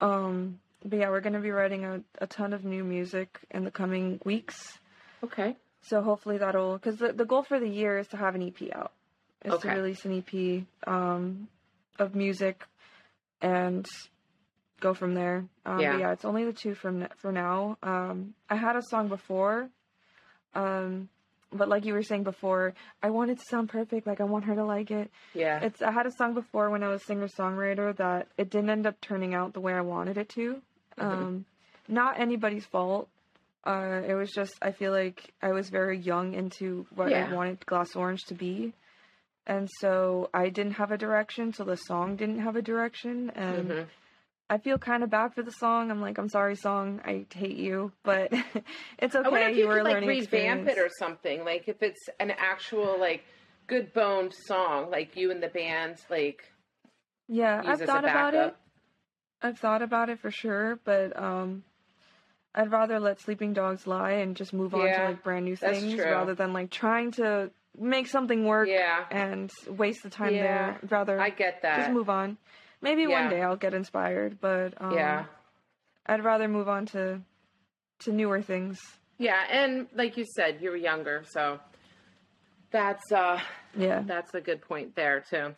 Um, 0.01 0.59
but 0.83 0.97
yeah, 0.99 1.09
we're 1.09 1.21
gonna 1.21 1.39
be 1.39 1.51
writing 1.51 1.85
a, 1.85 2.03
a 2.19 2.27
ton 2.27 2.53
of 2.53 2.63
new 2.65 2.83
music 2.83 3.39
in 3.51 3.63
the 3.63 3.71
coming 3.71 4.19
weeks. 4.25 4.79
Okay. 5.23 5.55
So 5.81 6.01
hopefully 6.01 6.37
that'll 6.39 6.73
because 6.77 6.97
the, 6.97 7.13
the 7.13 7.25
goal 7.25 7.43
for 7.43 7.59
the 7.59 7.69
year 7.69 7.97
is 7.99 8.07
to 8.09 8.17
have 8.17 8.33
an 8.35 8.41
EP 8.41 8.69
out, 8.75 8.91
is 9.43 9.53
Okay. 9.53 9.69
to 9.69 9.75
release 9.75 10.05
an 10.05 10.17
EP 10.27 10.63
um, 10.87 11.47
of 11.99 12.15
music 12.15 12.63
and 13.41 13.85
go 14.79 14.93
from 14.93 15.13
there. 15.13 15.45
Um, 15.65 15.79
Yeah. 15.79 15.97
Yeah, 15.97 16.11
it's 16.11 16.25
only 16.25 16.45
the 16.45 16.53
two 16.53 16.75
from 16.75 17.07
for 17.17 17.31
now. 17.31 17.77
Um, 17.83 18.33
I 18.49 18.55
had 18.55 18.75
a 18.75 18.81
song 18.81 19.07
before, 19.07 19.69
um, 20.55 21.09
but 21.51 21.67
like 21.69 21.85
you 21.85 21.93
were 21.93 22.03
saying 22.03 22.23
before, 22.23 22.73
I 23.01 23.09
want 23.11 23.31
it 23.31 23.37
to 23.39 23.43
sound 23.49 23.69
perfect. 23.69 24.07
Like 24.07 24.21
I 24.21 24.23
want 24.23 24.45
her 24.45 24.55
to 24.55 24.65
like 24.65 24.91
it. 24.91 25.11
Yeah. 25.33 25.59
It's 25.61 25.81
I 25.81 25.91
had 25.91 26.05
a 26.05 26.11
song 26.11 26.33
before 26.33 26.69
when 26.69 26.83
I 26.83 26.87
was 26.89 27.05
singer 27.05 27.27
songwriter 27.27 27.95
that 27.97 28.27
it 28.37 28.49
didn't 28.49 28.69
end 28.69 28.87
up 28.87 28.99
turning 29.01 29.33
out 29.33 29.53
the 29.53 29.61
way 29.61 29.73
I 29.73 29.81
wanted 29.81 30.17
it 30.17 30.29
to. 30.29 30.61
Mhm. 30.97 31.03
Um, 31.03 31.45
not 31.87 32.19
anybody's 32.19 32.65
fault. 32.65 33.07
Uh, 33.65 34.01
it 34.05 34.13
was 34.15 34.31
just 34.31 34.53
I 34.61 34.71
feel 34.71 34.91
like 34.91 35.31
I 35.41 35.51
was 35.51 35.69
very 35.69 35.97
young 35.97 36.33
into 36.33 36.85
what 36.95 37.09
Yeah. 37.11 37.27
I 37.29 37.33
wanted 37.33 37.65
Glass 37.65 37.95
Orange 37.95 38.23
to 38.25 38.33
be, 38.33 38.73
and 39.45 39.69
so 39.79 40.29
I 40.33 40.49
didn't 40.49 40.73
have 40.73 40.91
a 40.91 40.97
direction. 40.97 41.53
So 41.53 41.63
the 41.63 41.75
song 41.75 42.15
didn't 42.15 42.39
have 42.39 42.55
a 42.55 42.61
direction, 42.61 43.29
and 43.31 43.69
Mhm. 43.69 43.87
I 44.49 44.57
feel 44.57 44.77
kind 44.77 45.03
of 45.03 45.09
bad 45.09 45.33
for 45.33 45.41
the 45.41 45.51
song. 45.51 45.89
I'm 45.91 46.01
like, 46.01 46.17
I'm 46.17 46.29
sorry, 46.29 46.55
song. 46.55 47.01
I 47.03 47.25
hate 47.33 47.57
you, 47.57 47.91
but 48.03 48.31
it's 48.99 49.15
okay. 49.15 49.25
I 49.25 49.29
wonder 49.29 49.47
if 49.47 49.57
you, 49.57 49.67
were 49.67 49.75
could 49.75 49.83
like 49.83 49.93
learning 49.93 50.09
revamp 50.09 50.61
experience. 50.61 50.71
it 50.71 50.77
or 50.77 50.89
something. 50.99 51.43
Like 51.43 51.67
if 51.67 51.81
it's 51.81 52.07
an 52.19 52.31
actual 52.31 52.99
like 52.99 53.23
good 53.67 53.93
boned 53.93 54.33
song, 54.33 54.89
like 54.91 55.15
you 55.15 55.31
and 55.31 55.41
the 55.41 55.47
band, 55.47 55.97
like 56.09 56.43
Yeah, 57.27 57.61
I've 57.65 57.81
thought 57.81 58.03
about 58.07 58.33
it. 58.33 58.55
I've 59.41 59.57
thought 59.59 59.81
about 59.81 60.09
it 60.09 60.19
for 60.19 60.31
sure, 60.31 60.79
but 60.83 61.17
um, 61.21 61.63
I'd 62.55 62.71
rather 62.71 62.99
let 62.99 63.19
sleeping 63.19 63.53
dogs 63.53 63.87
lie 63.87 64.11
and 64.11 64.35
just 64.37 64.53
move 64.53 64.73
on 64.73 64.87
Yeah, 64.87 64.99
to 64.99 65.03
like 65.05 65.23
brand 65.23 65.45
new 65.45 65.55
things 65.55 65.97
rather 65.99 66.33
than 66.35 66.53
like 66.53 66.69
trying 66.69 67.11
to 67.13 67.51
make 67.77 68.07
something 68.07 68.45
work 68.45 68.69
Yeah, 68.69 69.05
and 69.11 69.49
waste 69.67 70.03
the 70.03 70.09
time 70.09 70.33
Yeah, 70.33 70.41
there. 70.43 70.79
I'd 70.83 70.91
rather 70.91 71.19
I 71.19 71.29
get 71.29 71.61
that. 71.63 71.77
just 71.77 71.89
move 71.89 72.09
on. 72.09 72.37
Maybe 72.81 73.03
Yeah. 73.07 73.21
one 73.21 73.29
day 73.29 73.41
I'll 73.41 73.55
get 73.55 73.73
inspired, 73.73 74.39
but 74.41 74.79
um, 74.81 74.93
yeah, 74.93 75.25
I'd 76.05 76.23
rather 76.23 76.47
move 76.47 76.67
on 76.67 76.85
to 76.87 77.21
to 77.99 78.11
newer 78.11 78.41
things. 78.41 78.79
yeah, 79.17 79.43
and 79.49 79.87
like 79.95 80.17
you 80.17 80.25
said, 80.35 80.57
you 80.61 80.69
were 80.69 80.75
younger, 80.75 81.23
so 81.29 81.59
that's 82.71 83.11
uh 83.11 83.39
Yeah. 83.77 84.03
that's 84.05 84.33
a 84.33 84.41
good 84.41 84.61
point 84.61 84.95
there 84.95 85.23
too. 85.29 85.55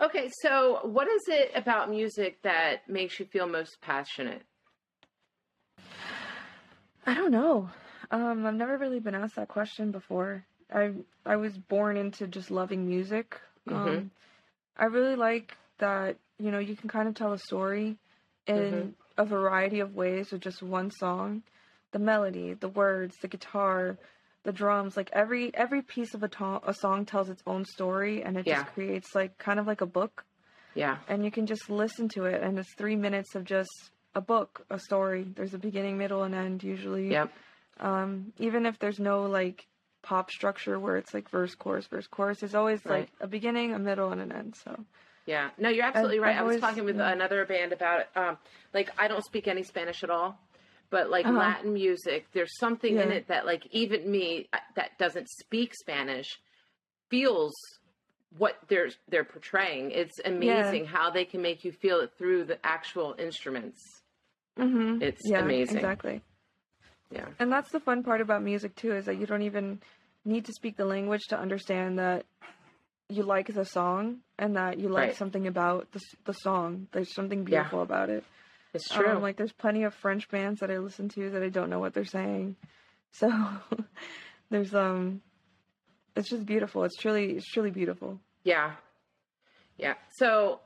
Okay, 0.00 0.30
so 0.42 0.80
what 0.82 1.08
is 1.08 1.22
it 1.28 1.52
about 1.54 1.88
music 1.88 2.42
that 2.42 2.86
makes 2.88 3.18
you 3.18 3.24
feel 3.24 3.48
most 3.48 3.80
passionate? 3.80 4.42
I 7.06 7.14
don't 7.14 7.30
know. 7.30 7.70
Um, 8.10 8.44
I've 8.44 8.54
never 8.54 8.76
really 8.76 9.00
been 9.00 9.14
asked 9.14 9.36
that 9.36 9.48
question 9.48 9.90
before. 9.92 10.44
I 10.72 10.92
I 11.24 11.36
was 11.36 11.56
born 11.56 11.96
into 11.96 12.26
just 12.26 12.50
loving 12.50 12.86
music. 12.86 13.40
Um, 13.68 13.74
Mhm. 13.74 14.10
I 14.76 14.84
really 14.86 15.16
like 15.16 15.56
that 15.78 16.16
you 16.38 16.50
know 16.50 16.58
you 16.58 16.76
can 16.76 16.88
kind 16.88 17.08
of 17.08 17.14
tell 17.14 17.32
a 17.32 17.38
story 17.38 17.96
in 18.46 18.56
Mhm. 18.56 18.94
a 19.18 19.24
variety 19.24 19.80
of 19.80 19.94
ways 19.94 20.30
with 20.32 20.42
just 20.42 20.62
one 20.62 20.90
song. 20.90 21.42
The 21.92 21.98
melody, 21.98 22.54
the 22.54 22.68
words, 22.68 23.16
the 23.22 23.28
guitar, 23.28 23.96
the 24.42 24.52
drums, 24.52 24.96
like 24.96 25.10
every 25.12 25.54
every 25.54 25.82
piece 25.82 26.14
of 26.14 26.22
a, 26.22 26.28
to- 26.28 26.60
a 26.68 26.74
song 26.74 27.06
tells 27.06 27.30
its 27.30 27.42
own 27.46 27.64
story, 27.64 28.22
and 28.22 28.36
it 28.36 28.46
Yeah. 28.46 28.62
just 28.62 28.66
creates 28.66 29.14
like 29.14 29.38
kind 29.38 29.58
of 29.58 29.66
like 29.66 29.80
a 29.80 29.86
book 29.86 30.24
Yeah, 30.74 30.98
and 31.08 31.24
you 31.24 31.30
can 31.30 31.46
just 31.46 31.70
listen 31.70 32.08
to 32.10 32.24
it 32.24 32.42
and 32.42 32.58
it's 32.58 32.74
three 32.74 32.96
minutes 32.96 33.34
of 33.34 33.44
just 33.44 33.70
a 34.14 34.20
book 34.20 34.64
a 34.70 34.78
story 34.78 35.24
there's 35.36 35.54
a 35.54 35.58
beginning 35.58 35.96
middle 35.98 36.22
and 36.24 36.34
end 36.34 36.62
usually 36.62 37.10
yep, 37.12 37.32
um 37.80 38.32
even 38.38 38.66
if 38.66 38.78
there's 38.78 38.98
no 39.00 39.22
like 39.24 39.66
pop 40.06 40.30
structure 40.30 40.78
where 40.78 40.96
it's 40.96 41.12
like 41.12 41.28
verse 41.30 41.54
chorus 41.56 41.86
verse 41.86 42.06
chorus 42.06 42.38
there's 42.40 42.54
always 42.54 42.80
Right. 42.86 43.00
like 43.00 43.10
a 43.20 43.26
beginning 43.26 43.72
a 43.74 43.78
middle 43.78 44.10
and 44.12 44.20
an 44.20 44.30
end 44.32 44.54
so 44.64 44.72
yeah. 45.26 45.50
No, 45.58 45.68
you're 45.68 45.84
absolutely 45.84 46.18
I've- 46.18 46.22
right. 46.28 46.36
I 46.36 46.42
was 46.42 46.50
always- 46.56 46.60
talking 46.60 46.84
with 46.84 46.98
yeah. 46.98 47.10
another 47.10 47.44
band 47.46 47.72
about 47.72 47.98
it. 48.02 48.08
Um, 48.14 48.38
like 48.72 48.88
I 48.96 49.08
don't 49.08 49.24
speak 49.24 49.48
any 49.48 49.64
Spanish 49.64 50.04
at 50.04 50.10
all, 50.10 50.38
but 50.88 51.10
like 51.10 51.26
Uh-huh. 51.26 51.36
Latin 51.36 51.72
music, 51.74 52.26
there's 52.32 52.56
something 52.60 52.94
in 52.96 53.10
it 53.10 53.26
that 53.26 53.44
like 53.44 53.66
even 53.72 54.08
me 54.08 54.48
uh, 54.52 54.58
that 54.76 54.96
doesn't 54.98 55.28
speak 55.28 55.74
Spanish 55.74 56.28
feels 57.10 57.52
what 58.38 58.56
they're 58.68 58.90
they're 59.08 59.24
portraying. 59.24 59.90
It's 59.90 60.18
amazing 60.24 60.84
how 60.86 61.10
they 61.10 61.24
can 61.24 61.42
make 61.42 61.64
you 61.64 61.72
feel 61.72 61.98
it 62.00 62.10
through 62.16 62.44
the 62.44 62.58
actual 62.64 63.16
instruments. 63.18 63.80
mm-hmm. 64.56 65.02
It's 65.02 65.22
yeah 65.24 65.40
amazing. 65.40 65.76
exactly 65.78 66.22
Yeah. 67.10 67.26
and 67.40 67.50
that's 67.50 67.70
the 67.72 67.80
fun 67.80 68.02
part 68.04 68.20
about 68.20 68.42
music 68.42 68.76
too 68.76 68.92
is 68.92 69.06
that 69.06 69.16
you 69.16 69.26
don't 69.26 69.42
even 69.42 69.80
need 70.26 70.44
to 70.46 70.52
speak 70.52 70.76
the 70.76 70.84
language 70.84 71.22
to 71.28 71.38
understand 71.38 71.98
that 71.98 72.24
you 73.08 73.22
like 73.22 73.46
the 73.52 73.64
song 73.64 74.18
and 74.38 74.56
that 74.56 74.78
you 74.78 74.88
like 74.88 75.06
Right. 75.08 75.16
something 75.16 75.46
about 75.46 75.90
the, 75.92 76.00
the 76.24 76.32
song 76.32 76.88
there's 76.92 77.14
something 77.14 77.44
Yeah. 77.44 77.60
beautiful 77.62 77.82
about 77.82 78.10
it 78.10 78.24
It's 78.74 78.88
true. 78.88 79.08
Um, 79.08 79.22
like 79.22 79.36
there's 79.36 79.52
plenty 79.52 79.84
of 79.84 79.94
French 79.94 80.28
bands 80.28 80.60
that 80.60 80.70
I 80.70 80.78
listen 80.78 81.08
to 81.10 81.30
that 81.30 81.42
I 81.42 81.48
don't 81.48 81.70
know 81.70 81.78
what 81.78 81.94
they're 81.94 82.04
saying. 82.04 82.56
So 83.12 83.30
there's 84.50 84.74
um 84.74 85.22
it's 86.16 86.28
just 86.28 86.44
beautiful. 86.44 86.84
It's 86.84 86.96
truly 86.96 87.32
it's 87.36 87.46
truly 87.50 87.70
beautiful. 87.70 88.20
yeah. 88.44 88.72
Yeah. 89.78 89.94
So 90.18 90.60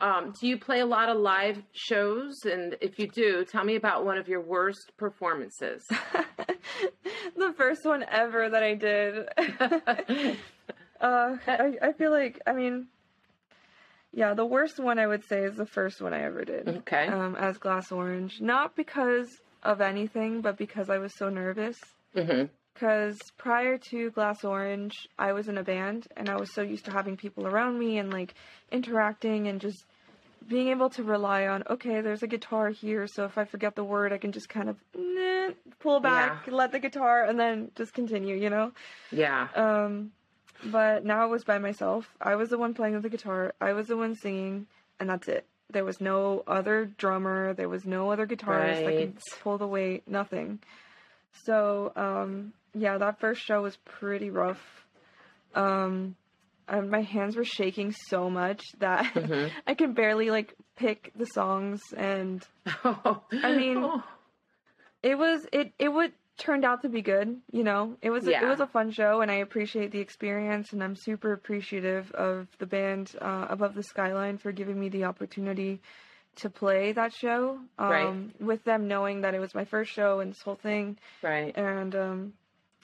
um, 0.00 0.32
do 0.40 0.46
you 0.46 0.58
play 0.58 0.80
a 0.80 0.86
lot 0.86 1.08
of 1.08 1.18
live 1.18 1.62
shows? 1.72 2.44
And 2.44 2.76
if 2.80 2.98
you 2.98 3.06
do, 3.08 3.44
tell 3.44 3.64
me 3.64 3.76
about 3.76 4.04
one 4.04 4.18
of 4.18 4.28
your 4.28 4.40
worst 4.40 4.92
performances. 4.96 5.86
the 7.36 7.52
first 7.56 7.84
one 7.84 8.04
ever 8.10 8.48
that 8.48 8.62
I 8.62 8.74
did. 8.74 9.28
uh 11.00 11.36
I, 11.46 11.72
I 11.82 11.92
feel 11.92 12.10
like 12.10 12.40
I 12.46 12.52
mean 12.52 12.88
yeah, 14.12 14.34
the 14.34 14.44
worst 14.44 14.78
one 14.80 14.98
I 14.98 15.06
would 15.06 15.24
say 15.24 15.44
is 15.44 15.56
the 15.56 15.66
first 15.66 16.02
one 16.02 16.12
I 16.12 16.24
ever 16.24 16.44
did. 16.44 16.68
okay. 16.68 17.06
Um 17.06 17.36
as 17.36 17.58
Glass 17.58 17.92
Orange. 17.92 18.40
Not 18.40 18.76
because 18.76 19.28
of 19.62 19.80
anything, 19.80 20.40
but 20.40 20.56
because 20.56 20.90
I 20.90 20.98
was 20.98 21.16
so 21.16 21.28
nervous. 21.28 21.78
because 22.74 23.18
prior 23.36 23.76
to 23.90 24.10
Glass 24.10 24.44
Orange, 24.44 25.06
I 25.18 25.32
was 25.32 25.48
in 25.48 25.58
a 25.58 25.62
band 25.62 26.06
and 26.16 26.28
I 26.28 26.36
was 26.36 26.52
so 26.54 26.62
used 26.62 26.86
to 26.86 26.92
having 26.92 27.16
people 27.16 27.46
around 27.46 27.78
me 27.78 27.98
and 27.98 28.10
like 28.12 28.34
interacting 28.72 29.48
and 29.48 29.60
just 29.60 29.84
being 30.50 30.68
able 30.68 30.90
to 30.90 31.04
rely 31.04 31.46
on, 31.46 31.62
okay, 31.70 32.00
there's 32.00 32.24
a 32.24 32.26
guitar 32.26 32.70
here, 32.70 33.06
so 33.06 33.24
if 33.24 33.38
I 33.38 33.44
forget 33.44 33.76
the 33.76 33.84
word, 33.84 34.12
I 34.12 34.18
can 34.18 34.32
just 34.32 34.48
kind 34.48 34.68
of 34.68 34.76
nah, 34.98 35.52
pull 35.78 36.00
back, 36.00 36.48
let 36.48 36.72
the 36.72 36.80
guitar, 36.80 37.24
and 37.24 37.38
then 37.38 37.70
just 37.76 37.94
continue, 37.94 38.34
you 38.34 38.50
know? 38.50 38.72
Yeah. 39.12 39.46
Um, 39.54 40.10
but 40.64 41.04
now 41.04 41.22
I 41.22 41.26
was 41.26 41.44
by 41.44 41.58
myself. 41.58 42.12
I 42.20 42.34
was 42.34 42.50
the 42.50 42.58
one 42.58 42.74
playing 42.74 42.94
with 42.94 43.04
the 43.04 43.08
guitar, 43.08 43.54
I 43.60 43.74
was 43.74 43.86
the 43.86 43.96
one 43.96 44.16
singing, 44.16 44.66
and 44.98 45.08
that's 45.08 45.28
it. 45.28 45.46
There 45.70 45.84
was 45.84 46.00
no 46.00 46.42
other 46.48 46.84
drummer, 46.84 47.54
there 47.54 47.68
was 47.68 47.84
no 47.84 48.10
other 48.10 48.26
guitarist 48.26 48.84
that 48.84 48.98
could 48.98 49.18
pull 49.42 49.56
the 49.56 49.68
weight, 49.68 50.02
nothing. 50.08 50.58
So, 51.44 51.92
um, 51.94 52.52
yeah, 52.74 52.98
that 52.98 53.20
first 53.20 53.40
show 53.40 53.62
was 53.62 53.76
pretty 53.84 54.30
rough. 54.30 54.60
Um, 55.54 56.16
and 56.70 56.90
my 56.90 57.02
hands 57.02 57.36
were 57.36 57.44
shaking 57.44 57.92
so 58.08 58.30
much 58.30 58.62
that 58.78 59.04
Mhm. 59.14 59.50
I 59.66 59.74
could 59.74 59.94
barely 59.94 60.30
like 60.30 60.54
pick 60.76 61.12
the 61.16 61.26
songs 61.26 61.80
and 61.96 62.42
I 62.84 63.56
mean- 63.56 63.78
Oh. 63.84 64.02
it 65.02 65.16
was 65.18 65.46
it 65.52 65.72
it 65.78 65.88
would 65.92 66.12
turned 66.38 66.64
out 66.64 66.80
to 66.82 66.88
be 66.88 67.02
good. 67.02 67.38
You 67.52 67.64
know, 67.64 67.96
it 68.00 68.08
was 68.10 68.26
Yeah. 68.26 68.44
it 68.44 68.48
was 68.48 68.60
a 68.60 68.66
fun 68.66 68.92
show, 68.92 69.20
and 69.20 69.30
I 69.30 69.36
appreciate 69.36 69.90
the 69.92 70.00
experience, 70.00 70.72
and 70.72 70.82
I'm 70.82 70.96
super 70.96 71.32
appreciative 71.34 72.10
of 72.12 72.48
the 72.58 72.64
band 72.66 73.12
uh, 73.20 73.46
Above 73.50 73.74
the 73.74 73.82
Skyline 73.82 74.38
for 74.38 74.50
giving 74.50 74.78
me 74.80 74.88
the 74.88 75.04
opportunity 75.04 75.80
to 76.36 76.48
play 76.48 76.92
that 76.92 77.12
show. 77.12 77.58
Um, 77.78 77.90
Right. 77.90 78.40
With 78.40 78.64
them 78.64 78.88
knowing 78.88 79.20
that 79.22 79.34
it 79.34 79.38
was 79.40 79.54
my 79.54 79.64
first 79.66 79.92
show 79.92 80.20
and 80.20 80.30
this 80.32 80.40
whole 80.42 80.54
thing, 80.56 80.96
Right. 81.22 81.54
and 81.56 81.94
um, 81.94 82.32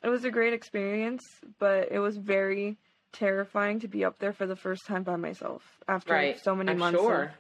it 0.05 0.11
was 0.11 0.25
a 0.27 0.31
great 0.31 0.53
experience, 0.53 1.23
but 1.59 1.91
it 1.91 1.99
was 1.99 2.17
very 2.19 2.77
terrifying 3.13 3.81
to 3.81 3.89
be 3.89 4.05
up 4.05 4.19
there 4.19 4.33
for 4.33 4.47
the 4.47 4.57
first 4.57 4.87
time 4.87 5.03
by 5.03 5.17
myself 5.17 5.63
after 5.89 6.13
Right. 6.13 6.39
so 6.43 6.55
many 6.55 6.71
I'm 6.73 6.79
months. 6.79 7.01
sure. 7.03 7.23
Of, 7.23 7.31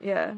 yeah, 0.00 0.34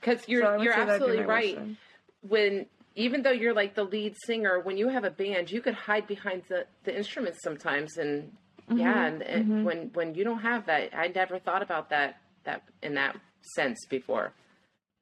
Because 0.00 0.26
you're 0.28 0.42
So 0.42 0.62
you're 0.62 0.72
say 0.72 0.84
that'd 0.84 0.88
be 0.88 1.02
absolutely 1.02 1.24
right. 1.26 1.56
one. 1.56 1.76
When 2.22 2.66
even 2.94 3.22
though 3.22 3.30
you're 3.30 3.54
like 3.54 3.74
the 3.74 3.84
lead 3.84 4.14
singer, 4.24 4.60
when 4.60 4.76
you 4.76 4.88
have 4.88 5.04
a 5.04 5.10
band, 5.10 5.50
you 5.50 5.60
could 5.60 5.74
hide 5.74 6.06
behind 6.06 6.42
the, 6.48 6.64
the 6.84 6.96
instruments 6.96 7.42
sometimes, 7.42 7.98
and 7.98 8.32
yeah, 8.74 9.06
and, 9.06 9.22
and 9.22 9.48
mhm. 9.48 9.64
when 9.64 9.90
when 9.94 10.14
you 10.14 10.24
don't 10.24 10.40
have 10.40 10.66
that, 10.66 10.90
I 10.96 11.08
never 11.08 11.38
thought 11.38 11.62
about 11.62 11.90
that 11.90 12.16
that 12.44 12.62
in 12.82 12.94
that 12.94 13.16
sense 13.54 13.84
before. 13.88 14.32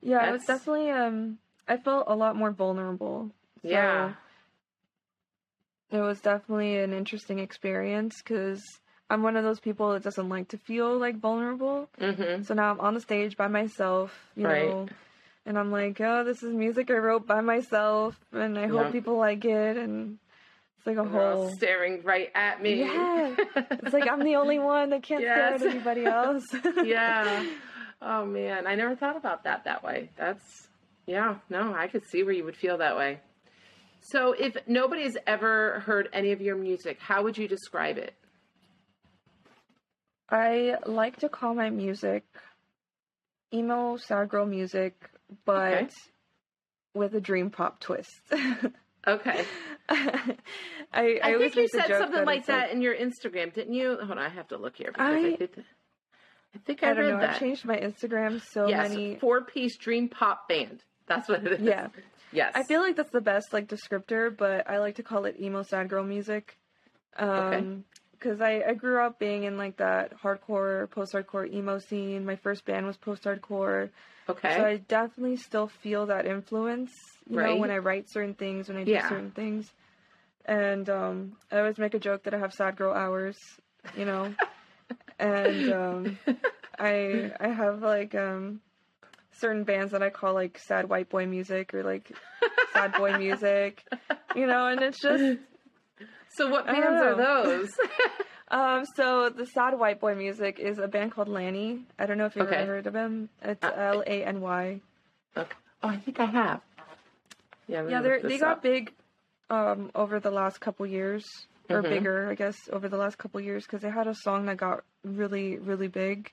Yeah, 0.02 0.28
it 0.28 0.32
was 0.32 0.44
definitely 0.44 0.90
um 0.90 1.38
I 1.68 1.76
felt 1.76 2.04
a 2.08 2.14
lot 2.16 2.36
more 2.36 2.50
vulnerable. 2.50 3.30
So 3.62 3.68
Yeah. 3.70 4.12
It 5.94 6.00
was 6.00 6.20
definitely 6.20 6.78
an 6.78 6.92
interesting 6.92 7.38
experience 7.38 8.20
cuz 8.22 8.60
I'm 9.08 9.22
one 9.22 9.36
of 9.36 9.44
those 9.44 9.60
people 9.60 9.92
that 9.92 10.02
doesn't 10.02 10.28
like 10.28 10.48
to 10.48 10.58
feel 10.58 10.98
like 10.98 11.16
vulnerable. 11.18 11.88
Mm-hmm. 12.00 12.42
So 12.42 12.54
now 12.54 12.70
I'm 12.70 12.80
on 12.80 12.94
the 12.94 13.00
stage 13.00 13.36
by 13.36 13.48
myself, 13.48 14.30
you 14.34 14.44
Right. 14.44 14.70
know, 14.70 14.88
and 15.46 15.58
I'm 15.58 15.70
like, 15.70 16.00
"Oh, 16.00 16.24
this 16.24 16.42
is 16.42 16.52
music 16.54 16.90
I 16.90 16.94
wrote 16.94 17.26
by 17.26 17.40
myself 17.42 18.18
and 18.32 18.58
I 18.58 18.66
hope 18.66 18.92
people 18.92 19.16
like 19.18 19.44
it." 19.44 19.76
And 19.76 20.18
it's 20.78 20.86
like 20.86 20.96
a 20.96 21.04
whole 21.04 21.50
staring 21.50 22.02
right 22.02 22.30
at 22.34 22.60
me. 22.60 22.80
Yeah. 22.80 23.34
It's 23.70 23.92
like 23.92 24.08
I'm 24.08 24.24
the 24.24 24.36
only 24.42 24.58
one 24.58 24.90
that 24.90 25.02
can't 25.04 25.22
stare 25.22 25.54
at 25.54 25.62
anybody 25.62 26.04
else. 26.06 26.44
yeah. 26.84 27.44
Oh 28.02 28.26
man, 28.26 28.66
I 28.66 28.74
never 28.74 28.94
thought 28.96 29.16
about 29.16 29.44
that 29.44 29.64
that 29.64 29.82
way. 29.82 30.10
That's 30.16 30.68
yeah, 31.06 31.36
no, 31.48 31.72
I 31.72 31.86
could 31.86 32.04
see 32.04 32.22
where 32.22 32.34
you 32.34 32.44
would 32.44 32.56
feel 32.56 32.76
that 32.78 32.96
way. 32.98 33.20
So, 34.06 34.32
if 34.32 34.56
nobody's 34.66 35.16
ever 35.26 35.80
heard 35.86 36.08
any 36.12 36.32
of 36.32 36.40
your 36.42 36.56
music, 36.56 36.98
how 37.00 37.22
would 37.22 37.38
you 37.38 37.48
describe 37.48 37.96
it? 37.96 38.14
I 40.30 40.76
like 40.86 41.16
to 41.20 41.28
call 41.28 41.54
my 41.54 41.70
music 41.70 42.24
emo 43.52 43.96
sad 43.96 44.28
girl 44.28 44.46
music, 44.46 44.94
but 45.44 45.72
Okay. 45.74 45.88
with 46.94 47.14
a 47.14 47.20
dream 47.20 47.50
pop 47.50 47.80
twist. 47.80 48.10
Okay. 49.06 49.44
I, 49.90 50.36
I, 50.90 51.20
I, 51.22 51.36
think 51.36 51.56
you 51.56 51.68
said 51.68 51.88
something 51.88 52.12
that 52.12 52.26
like 52.26 52.46
that 52.46 52.70
in 52.70 52.80
your 52.80 52.94
Instagram, 52.96 53.52
didn't 53.52 53.74
you? 53.74 53.98
Hold 53.98 54.12
on, 54.12 54.18
I 54.18 54.30
have 54.30 54.48
to 54.48 54.56
look 54.56 54.76
here 54.76 54.90
because 54.92 55.12
I, 55.14 55.18
I- 55.18 55.36
did. 55.36 55.64
I 56.54 56.58
think 56.64 56.82
I, 56.82 56.90
I 56.90 56.94
don't 56.94 57.04
read 57.04 57.12
know. 57.12 57.20
that. 57.20 57.30
I've 57.32 57.38
changed 57.38 57.66
my 57.66 57.76
Instagram 57.76 58.40
so 58.40 58.62
many. 58.62 58.72
yes, 58.72 58.88
many. 58.88 59.16
four 59.16 59.42
piece 59.42 59.76
dream 59.76 60.08
pop 60.08 60.48
band. 60.48 60.82
That's 61.06 61.28
what 61.28 61.44
it 61.44 61.52
is. 61.52 61.60
Yeah, 61.60 61.88
Yes. 62.34 62.52
I 62.54 62.62
feel 62.64 62.80
like 62.80 62.96
that's 62.96 63.10
the 63.10 63.20
best 63.20 63.52
like 63.52 63.68
descriptor, 63.68 64.36
but 64.36 64.68
I 64.68 64.78
like 64.78 64.96
to 64.96 65.02
call 65.02 65.24
it 65.24 65.40
emo 65.40 65.62
sad 65.62 65.88
girl 65.88 66.04
music. 66.04 66.56
Okay. 67.16 67.58
Um, 67.58 67.84
because 68.12 68.40
I, 68.40 68.62
I 68.66 68.74
grew 68.74 69.04
up 69.04 69.18
being 69.18 69.44
in 69.44 69.58
like 69.58 69.76
that 69.76 70.14
hardcore, 70.22 70.90
post 70.90 71.12
hardcore 71.12 71.52
emo 71.52 71.78
scene. 71.78 72.24
My 72.24 72.36
first 72.36 72.64
band 72.64 72.86
was 72.86 72.96
post 72.96 73.24
hardcore. 73.24 73.90
okay. 74.28 74.56
So 74.56 74.64
I 74.64 74.76
definitely 74.78 75.36
still 75.36 75.68
feel 75.68 76.06
that 76.06 76.26
influence, 76.26 76.90
you 77.28 77.36
know, 77.36 77.56
when 77.56 77.70
I 77.70 77.78
write 77.78 78.06
certain 78.10 78.34
things, 78.34 78.68
when 78.68 78.78
I 78.78 78.84
do 78.84 78.92
Yeah. 78.92 79.08
certain 79.08 79.30
things. 79.30 79.70
And 80.46 80.88
um, 80.90 81.36
I 81.52 81.58
always 81.58 81.78
make 81.78 81.94
a 81.94 81.98
joke 81.98 82.24
that 82.24 82.34
I 82.34 82.38
have 82.38 82.52
sad 82.52 82.76
girl 82.76 82.94
hours, 82.94 83.36
you 83.96 84.04
know. 84.04 84.34
and 85.18 85.68
um, 85.68 86.18
I 86.78 87.30
I 87.40 87.48
have 87.48 87.82
like 87.82 88.14
um, 88.14 88.60
certain 89.38 89.64
bands 89.64 89.92
that 89.92 90.02
I 90.02 90.10
call 90.10 90.34
like 90.34 90.58
sad 90.58 90.88
white 90.88 91.08
boy 91.08 91.26
music 91.26 91.74
or 91.74 91.82
like 91.82 92.10
sad 92.72 92.94
boy 92.96 93.12
music, 93.18 93.84
you 94.34 94.46
know. 94.46 94.66
And 94.66 94.82
it's 94.82 95.00
just 95.00 95.38
so, 96.28 96.50
what 96.50 96.66
bands 96.66 97.00
are 97.02 97.14
those? 97.16 97.68
um, 98.48 98.84
so 98.96 99.30
the 99.30 99.46
sad 99.46 99.78
white 99.78 100.00
boy 100.00 100.14
music 100.14 100.58
is 100.58 100.78
a 100.78 100.88
band 100.88 101.12
called 101.12 101.28
LANY. 101.28 101.84
I 101.98 102.06
don't 102.06 102.18
know 102.18 102.26
if 102.26 102.36
you've 102.36 102.46
Okay. 102.46 102.62
ever 102.62 102.72
heard 102.72 102.86
of 102.86 102.94
him. 102.94 103.28
It's 103.42 103.62
Uh, 103.64 103.72
L 103.76 104.02
A 104.06 104.24
N 104.24 104.40
Y. 104.40 104.80
okay. 105.36 105.50
Oh, 105.82 105.88
I 105.88 105.96
think 105.96 106.18
I 106.20 106.24
have. 106.24 106.60
Yeah, 107.68 107.82
Yeah, 107.88 108.00
they 108.00 108.08
look 108.22 108.22
they 108.22 108.38
got 108.38 108.52
up. 108.52 108.62
big 108.62 108.92
um, 109.50 109.90
over 109.94 110.18
the 110.20 110.30
last 110.30 110.60
couple 110.60 110.86
years, 110.86 111.24
or 111.68 111.82
Mhm. 111.82 111.90
bigger, 111.90 112.30
I 112.30 112.34
guess, 112.34 112.56
over 112.72 112.88
the 112.88 112.96
last 112.96 113.18
couple 113.18 113.40
years 113.40 113.64
because 113.64 113.82
they 113.82 113.90
had 113.90 114.06
a 114.06 114.14
song 114.14 114.46
that 114.46 114.56
got 114.56 114.82
really, 115.04 115.58
really 115.58 115.88
big. 115.88 116.30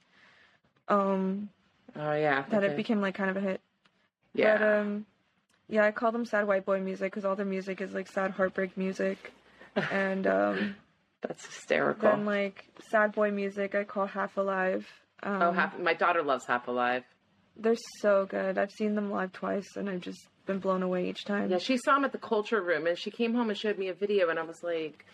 Um, 0.87 1.49
Oh 1.95 2.13
yeah. 2.13 2.45
that 2.49 2.63
it 2.63 2.75
became 2.77 3.01
like 3.01 3.15
kind 3.15 3.29
of 3.29 3.37
a 3.37 3.41
hit. 3.41 3.61
Yeah. 4.33 4.57
But 4.57 4.65
um, 4.79 5.05
yeah, 5.67 5.85
I 5.85 5.91
call 5.91 6.11
them 6.11 6.25
sad 6.25 6.47
white 6.47 6.65
boy 6.65 6.79
music 6.79 7.11
because 7.11 7.25
all 7.25 7.35
their 7.35 7.45
music 7.45 7.81
is 7.81 7.93
like 7.93 8.07
sad 8.07 8.31
heartbreak 8.31 8.77
music, 8.77 9.31
and 9.91 10.25
um, 10.27 10.75
That's 11.21 11.45
hysterical. 11.45 12.09
then 12.09 12.25
like 12.25 12.65
sad 12.89 13.13
boy 13.13 13.31
music 13.31 13.75
I 13.75 13.83
call 13.83 14.05
half 14.07 14.37
alive. 14.37 14.87
Um, 15.23 15.41
oh, 15.41 15.51
half, 15.51 15.77
my 15.77 15.93
daughter 15.93 16.23
loves 16.23 16.45
Half 16.47 16.67
Alive. 16.67 17.03
They're 17.55 17.75
so 17.99 18.25
good. 18.25 18.57
I've 18.57 18.71
seen 18.71 18.95
them 18.95 19.11
live 19.11 19.31
twice, 19.33 19.75
and 19.75 19.87
I've 19.87 20.01
just 20.01 20.19
been 20.47 20.57
blown 20.57 20.81
away 20.81 21.09
each 21.09 21.25
time. 21.25 21.51
Yeah, 21.51 21.59
she 21.59 21.77
saw 21.77 21.93
them 21.93 22.05
at 22.05 22.11
the 22.11 22.17
Culture 22.17 22.59
Room, 22.59 22.87
and 22.87 22.97
she 22.97 23.11
came 23.11 23.35
home 23.35 23.49
and 23.49 23.57
showed 23.57 23.77
me 23.77 23.89
a 23.89 23.93
video, 23.93 24.29
and 24.29 24.39
I 24.39 24.43
was 24.43 24.63
like, 24.63 25.05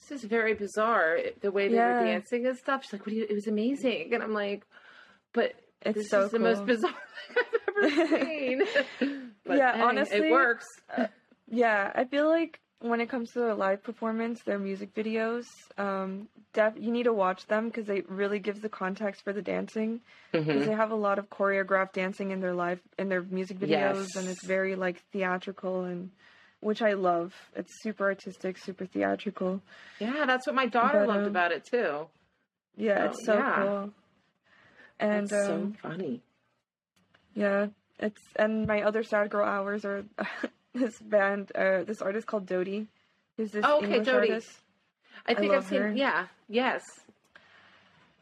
"This 0.00 0.22
is 0.22 0.28
very 0.28 0.52
bizarre. 0.52 1.18
The 1.40 1.50
way 1.50 1.68
they 1.68 1.76
Yeah. 1.76 1.98
were 2.00 2.04
dancing 2.04 2.46
and 2.46 2.58
stuff." 2.58 2.82
She's 2.84 2.92
like, 2.92 3.06
"What? 3.06 3.12
Do 3.12 3.16
you, 3.16 3.26
it 3.26 3.32
was 3.32 3.46
amazing," 3.46 4.12
and 4.12 4.22
I'm 4.22 4.34
like, 4.34 4.66
"But 5.32 5.54
It's 5.82 5.98
this 5.98 6.08
so 6.08 6.22
is 6.24 6.30
the 6.30 6.38
most 6.38 6.64
bizarre 6.66 6.92
thing 7.28 7.36
I've 7.90 8.08
ever 8.08 8.18
seen." 8.18 8.62
but 9.46 9.56
Yeah, 9.58 9.74
hey, 9.76 9.82
honestly, 9.82 10.18
it 10.28 10.30
works. 10.30 10.66
Yeah, 11.50 11.92
I 11.94 12.04
feel 12.04 12.28
like 12.28 12.58
when 12.80 13.00
it 13.00 13.08
comes 13.08 13.30
to 13.32 13.38
their 13.40 13.54
live 13.54 13.82
performance, 13.82 14.42
their 14.42 14.58
music 14.58 14.94
videos, 14.94 15.44
um, 15.78 16.28
def- 16.52 16.76
you 16.78 16.90
need 16.90 17.04
to 17.04 17.12
watch 17.12 17.46
them 17.46 17.68
because 17.68 17.88
it 17.88 18.08
really 18.10 18.38
gives 18.38 18.60
the 18.60 18.68
context 18.68 19.22
for 19.24 19.32
the 19.32 19.42
dancing. 19.42 20.00
Because 20.32 20.62
Mhm. 20.62 20.66
they 20.66 20.74
have 20.74 20.90
a 20.90 20.94
lot 20.96 21.18
of 21.18 21.30
choreographed 21.30 21.92
dancing 21.92 22.30
in 22.30 22.40
their 22.40 22.54
live 22.54 22.80
in 22.98 23.08
their 23.08 23.22
music 23.22 23.58
videos, 23.58 23.68
Yes. 23.70 24.16
and 24.16 24.28
it's 24.28 24.44
very 24.46 24.74
like 24.74 25.00
theatrical 25.12 25.84
and 25.84 26.10
which 26.60 26.82
I 26.82 26.94
love. 26.94 27.34
It's 27.54 27.82
super 27.82 28.04
artistic, 28.04 28.58
super 28.58 28.84
theatrical. 28.86 29.60
Yeah, 30.00 30.24
that's 30.26 30.46
what 30.46 30.56
my 30.56 30.66
daughter 30.66 31.00
But, 31.00 31.08
loved 31.08 31.26
um, 31.26 31.28
about 31.28 31.52
it 31.52 31.64
too. 31.64 32.08
Yeah, 32.76 33.04
Oh, 33.04 33.06
it's 33.06 33.24
so 33.26 33.34
yeah. 33.34 33.64
cool. 33.64 33.92
And 35.00 35.28
That's 35.28 35.48
um, 35.50 35.74
so 35.82 35.88
funny. 35.88 36.20
Yeah, 37.34 37.66
it's 37.98 38.20
and 38.36 38.66
my 38.66 38.82
other 38.82 39.02
sad 39.02 39.30
girl 39.30 39.44
hours 39.46 39.84
are 39.84 40.04
this 40.74 40.98
band, 41.00 41.50
uh, 41.54 41.82
this 41.84 42.00
artist 42.00 42.26
called 42.26 42.46
Dodie, 42.46 42.86
who's 43.36 43.50
this 43.50 43.64
Oh, 43.66 43.78
okay, 43.78 43.86
English 43.86 44.06
Dodie. 44.06 44.30
artist. 44.30 44.50
I 45.26 45.34
think 45.34 45.52
I've 45.52 45.64
seen. 45.64 45.80
her. 45.80 45.92
Yeah. 45.94 46.26
Yes. 46.48 46.82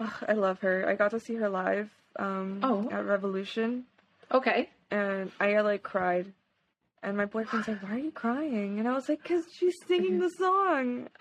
Ugh, 0.01 0.25
I 0.29 0.33
love 0.33 0.61
her. 0.61 0.89
I 0.89 0.95
got 0.95 1.11
to 1.13 1.21
see 1.21 1.35
her 1.35 1.49
live 1.49 1.91
um, 2.19 2.61
Oh. 2.63 2.89
at 2.91 3.05
Revolution, 3.05 3.85
Okay. 4.31 4.71
and 4.91 5.31
I 5.41 5.61
like 5.61 5.83
cried. 5.83 6.33
And 7.03 7.17
my 7.17 7.25
boyfriend's 7.27 7.67
like, 7.69 7.83
"Why 7.83 7.95
are 7.97 7.99
you 7.99 8.13
crying?" 8.13 8.79
And 8.79 8.87
I 8.89 8.93
was 8.93 9.09
like, 9.09 9.25
"Cause 9.25 9.45
she's 9.53 9.75
singing 9.87 10.19
the 10.21 10.29
song." 10.31 11.09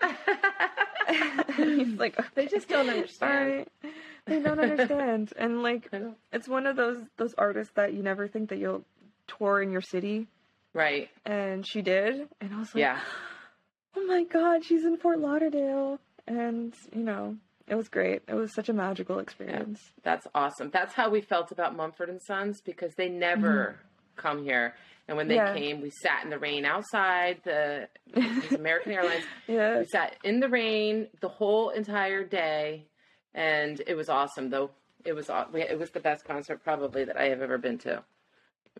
he's 1.56 1.98
like, 1.98 2.18
they 2.34 2.46
just 2.46 2.68
don't 2.68 2.88
understand. 2.88 3.66
right." 3.82 3.92
They 4.24 4.40
don't 4.40 4.60
understand, 4.60 5.32
and 5.36 5.62
like, 5.62 5.90
it's 6.32 6.48
one 6.48 6.66
of 6.66 6.76
those 6.76 6.98
those 7.16 7.34
artists 7.36 7.72
that 7.74 7.92
you 7.92 8.02
never 8.02 8.28
think 8.28 8.50
that 8.50 8.58
you'll 8.58 8.84
tour 9.26 9.60
in 9.60 9.72
your 9.72 9.80
city, 9.80 10.28
Right. 10.74 11.10
and 11.24 11.66
she 11.66 11.82
did, 11.82 12.28
and 12.40 12.54
I 12.54 12.58
was 12.58 12.74
like, 12.74 12.80
Yeah. 12.80 13.00
oh 13.96 14.06
my 14.06 14.24
god, 14.24 14.64
she's 14.64 14.84
in 14.84 14.96
Fort 14.96 15.18
Lauderdale. 15.18 15.98
And, 16.26 16.72
you 16.94 17.02
know, 17.02 17.36
it 17.66 17.74
was 17.74 17.88
great. 17.88 18.22
It 18.28 18.34
was 18.34 18.54
such 18.54 18.68
a 18.68 18.72
magical 18.72 19.18
experience. 19.18 19.80
That's 20.02 20.26
awesome. 20.34 20.70
That's 20.72 20.94
how 20.94 21.10
we 21.10 21.20
felt 21.20 21.50
about 21.50 21.76
Mumford 21.76 22.08
and 22.08 22.22
Sons 22.22 22.60
because 22.60 22.94
they 22.94 23.08
never 23.08 23.76
mm-hmm. 23.76 24.20
come 24.20 24.44
here. 24.44 24.74
And 25.08 25.16
when 25.16 25.28
they. 25.28 25.34
Yeah. 25.34 25.54
came, 25.54 25.80
we 25.80 25.90
sat 25.90 26.24
in 26.24 26.30
the 26.30 26.38
rain 26.38 26.64
outside 26.64 27.40
the 27.44 27.88
American 28.54 28.92
Airlines. 28.92 29.24
Yeah. 29.48 29.80
We 29.80 29.86
sat 29.86 30.16
in 30.24 30.40
the 30.40 30.48
rain 30.48 31.08
the 31.20 31.28
whole 31.28 31.70
entire 31.70 32.24
day, 32.24 32.86
and 33.34 33.80
it 33.86 33.94
was 33.96 34.08
awesome. 34.08 34.50
Though 34.50 34.70
it 35.04 35.12
was 35.14 35.28
it 35.54 35.78
was 35.78 35.90
the 35.90 36.00
best 36.00 36.24
concert 36.24 36.62
probably 36.62 37.04
that 37.04 37.16
I 37.18 37.24
have 37.30 37.42
ever 37.42 37.58
been 37.58 37.78
to. 37.78 38.04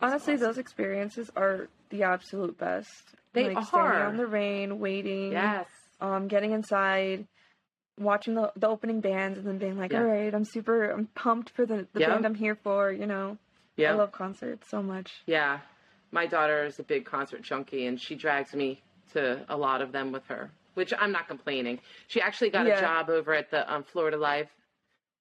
Honestly, 0.00 0.34
awesome. 0.34 0.46
those 0.46 0.58
experiences 0.58 1.30
are 1.36 1.68
the 1.90 2.04
absolute 2.04 2.56
best. 2.56 2.88
They 3.34 3.48
like 3.48 3.56
are. 3.58 3.64
standing 3.64 4.00
out 4.02 4.10
in 4.12 4.16
the 4.16 4.26
rain, 4.26 4.78
waiting, 4.78 5.32
yes, 5.32 5.66
um, 6.00 6.28
getting 6.28 6.52
inside, 6.52 7.26
watching 7.98 8.34
the 8.34 8.52
the 8.56 8.68
opening 8.68 9.00
bands, 9.00 9.38
and 9.38 9.46
then 9.46 9.58
being 9.58 9.76
like, 9.76 9.92
Yeah. 9.92 9.98
"All 10.00 10.06
right, 10.06 10.32
I'm 10.32 10.44
super, 10.44 10.90
I'm 10.90 11.08
pumped 11.14 11.50
for 11.50 11.66
the 11.66 11.86
the 11.92 12.00
band 12.00 12.24
I'm 12.24 12.34
here 12.34 12.54
for." 12.54 12.92
You 12.92 13.06
know, 13.06 13.38
yeah, 13.76 13.92
I 13.92 13.94
love 13.96 14.12
concerts 14.12 14.68
so 14.70 14.82
much. 14.82 15.10
yeah. 15.26 15.58
My 16.12 16.26
daughter 16.26 16.64
is 16.64 16.78
a 16.78 16.82
big 16.82 17.04
concert 17.04 17.42
junkie, 17.42 17.86
and 17.86 18.00
she 18.00 18.14
drags 18.14 18.54
me 18.54 18.80
to 19.14 19.44
a 19.48 19.56
lot 19.56 19.82
of 19.82 19.90
them 19.92 20.12
with 20.12 20.24
her, 20.26 20.50
which 20.74 20.92
I'm 20.98 21.10
not 21.12 21.26
complaining. 21.26 21.80
She 22.08 22.20
actually 22.20 22.50
got 22.50 22.66
Yeah. 22.66 22.78
a 22.78 22.80
job 22.80 23.10
over 23.10 23.34
at 23.34 23.50
the 23.50 23.70
um, 23.72 23.82
Florida 23.82 24.16
Live, 24.16 24.48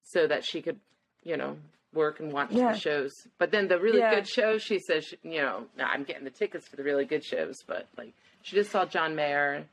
so 0.04 0.28
that 0.28 0.44
she 0.46 0.62
could, 0.62 0.80
you 1.24 1.38
know, 1.38 1.58
work 1.94 2.20
and 2.20 2.32
watch 2.32 2.52
Yeah. 2.52 2.72
the 2.74 2.78
shows. 2.80 3.12
But 3.38 3.52
then 3.52 3.68
the 3.68 3.80
really 3.80 4.00
Yeah. 4.00 4.16
good 4.16 4.28
shows, 4.28 4.62
she 4.64 4.80
says, 4.80 5.06
she, 5.06 5.18
you 5.24 5.42
know, 5.42 5.68
"Nah, 5.78 5.88
I'm 5.88 6.04
getting 6.04 6.24
the 6.24 6.30
tickets 6.30 6.68
for 6.68 6.76
the 6.76 6.84
really 6.84 7.06
good 7.06 7.24
shows. 7.24 7.56
But 7.68 7.88
like, 7.98 8.14
she 8.44 8.56
just 8.56 8.72
saw 8.72 8.86
John 8.86 9.16
Mayer, 9.16 9.66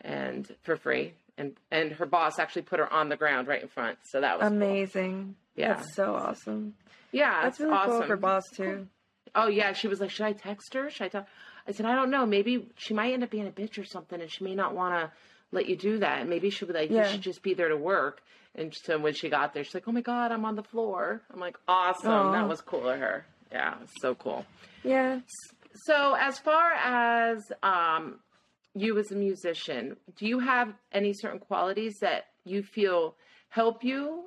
and 0.00 0.54
for 0.62 0.76
free, 0.76 1.14
and 1.38 1.56
and 1.70 1.92
her 1.92 2.06
boss 2.06 2.38
actually 2.38 2.62
put 2.62 2.78
her 2.78 2.92
on 2.92 3.08
the 3.08 3.16
ground 3.16 3.48
right 3.48 3.62
in 3.62 3.68
front, 3.68 3.98
so 4.04 4.20
that 4.20 4.38
was 4.38 4.48
cool. 4.48 4.56
Amazing. 4.56 5.36
Yeah. 5.56 5.74
That's 5.74 5.94
so 5.94 6.14
awesome. 6.14 6.74
Yeah, 7.12 7.42
That's 7.42 7.58
really 7.60 7.72
awesome. 7.72 7.98
cool 7.98 8.06
for 8.06 8.16
boss 8.16 8.44
too. 8.50 8.88
Oh 9.34 9.48
yeah, 9.48 9.72
she 9.72 9.88
was 9.88 10.00
like, 10.00 10.10
"Should 10.10 10.26
I 10.26 10.32
text 10.32 10.74
her? 10.74 10.90
Should 10.90 11.04
I 11.04 11.08
tell?" 11.08 11.26
I 11.68 11.72
said, 11.72 11.86
"I 11.86 11.94
don't 11.94 12.10
know. 12.10 12.26
Maybe 12.26 12.68
she 12.76 12.94
might 12.94 13.12
end 13.12 13.22
up 13.22 13.30
being 13.30 13.46
a 13.46 13.50
bitch 13.50 13.78
or 13.78 13.84
something, 13.84 14.20
and 14.20 14.30
she 14.30 14.44
may 14.44 14.54
not 14.54 14.74
want 14.74 14.94
to 14.94 15.12
let 15.52 15.68
you 15.68 15.76
do 15.76 15.98
that. 15.98 16.26
Maybe 16.28 16.50
she'll 16.50 16.68
be 16.68 16.74
like, 16.74 16.90
Yeah. 16.90 17.04
you 17.04 17.12
should 17.12 17.22
just 17.22 17.42
be 17.42 17.54
there 17.54 17.68
to 17.68 17.76
work." 17.76 18.22
And 18.54 18.74
so 18.74 18.98
when 18.98 19.14
she 19.14 19.28
got 19.28 19.54
there, 19.54 19.62
she's 19.62 19.74
like, 19.74 19.86
"Oh 19.86 19.92
my 19.92 20.00
god, 20.00 20.32
I'm 20.32 20.44
on 20.44 20.56
the 20.56 20.62
floor." 20.62 21.22
I'm 21.32 21.40
like, 21.40 21.56
"Awesome! 21.68 22.10
Aw. 22.10 22.32
That 22.32 22.48
was 22.48 22.60
cool 22.60 22.88
of 22.88 22.98
her. 22.98 23.24
Yeah, 23.52 23.74
so 24.00 24.14
cool." 24.14 24.44
Yeah. 24.82 25.20
So 25.74 26.14
as 26.18 26.38
far 26.38 26.72
as 26.72 27.52
um, 27.62 28.18
you 28.74 28.98
as 28.98 29.12
a 29.12 29.14
musician, 29.14 29.96
do 30.16 30.26
you 30.26 30.40
have 30.40 30.72
any 30.92 31.12
certain 31.12 31.38
qualities 31.38 31.98
that 32.00 32.26
you 32.44 32.62
feel 32.62 33.14
help 33.50 33.84
you 33.84 34.24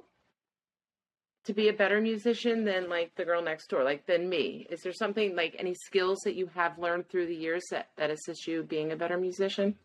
to 1.45 1.53
be 1.53 1.67
a 1.69 1.73
better 1.73 1.99
musician 1.99 2.63
than 2.63 2.89
like 2.89 3.13
the 3.15 3.25
girl 3.25 3.41
next 3.41 3.67
door, 3.67 3.83
like 3.83 4.05
than 4.05 4.29
me? 4.29 4.65
Is 4.69 4.81
there 4.81 4.93
something 4.93 5.35
like 5.35 5.55
any 5.59 5.73
skills 5.73 6.19
that 6.25 6.35
you 6.35 6.47
have 6.55 6.79
learned 6.79 7.09
through 7.09 7.27
the 7.27 7.35
years 7.35 7.63
that, 7.71 7.89
that 7.97 8.09
assist 8.09 8.47
you 8.47 8.63
being 8.63 8.91
a 8.91 8.95
better 8.95 9.17
musician? 9.17 9.75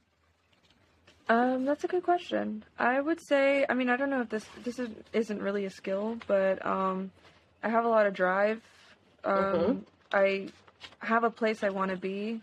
Um, 1.29 1.65
that's 1.67 1.85
a 1.85 1.89
good 1.89 2.05
question. 2.05 2.65
I 2.79 3.01
would 3.01 3.21
say, 3.21 3.67
I 3.69 3.75
mean, 3.75 3.91
I 3.91 3.97
don't 3.97 4.09
know 4.09 4.23
if 4.23 4.31
this 4.31 4.47
this 4.65 4.79
is, 4.79 4.89
isn't 5.13 5.43
really 5.43 5.67
a 5.67 5.71
skill, 5.71 6.17
but 6.27 6.65
um, 6.65 7.11
I 7.63 7.69
have 7.69 7.85
a 7.85 7.89
lot 7.89 8.07
of 8.07 8.15
drive. 8.15 8.63
Um, 9.25 9.35
Mhm. 9.35 9.83
I 10.13 10.49
have 11.01 11.25
a 11.25 11.31
place 11.31 11.63
I 11.63 11.69
want 11.69 11.91
to 11.91 11.99
be, 11.99 12.41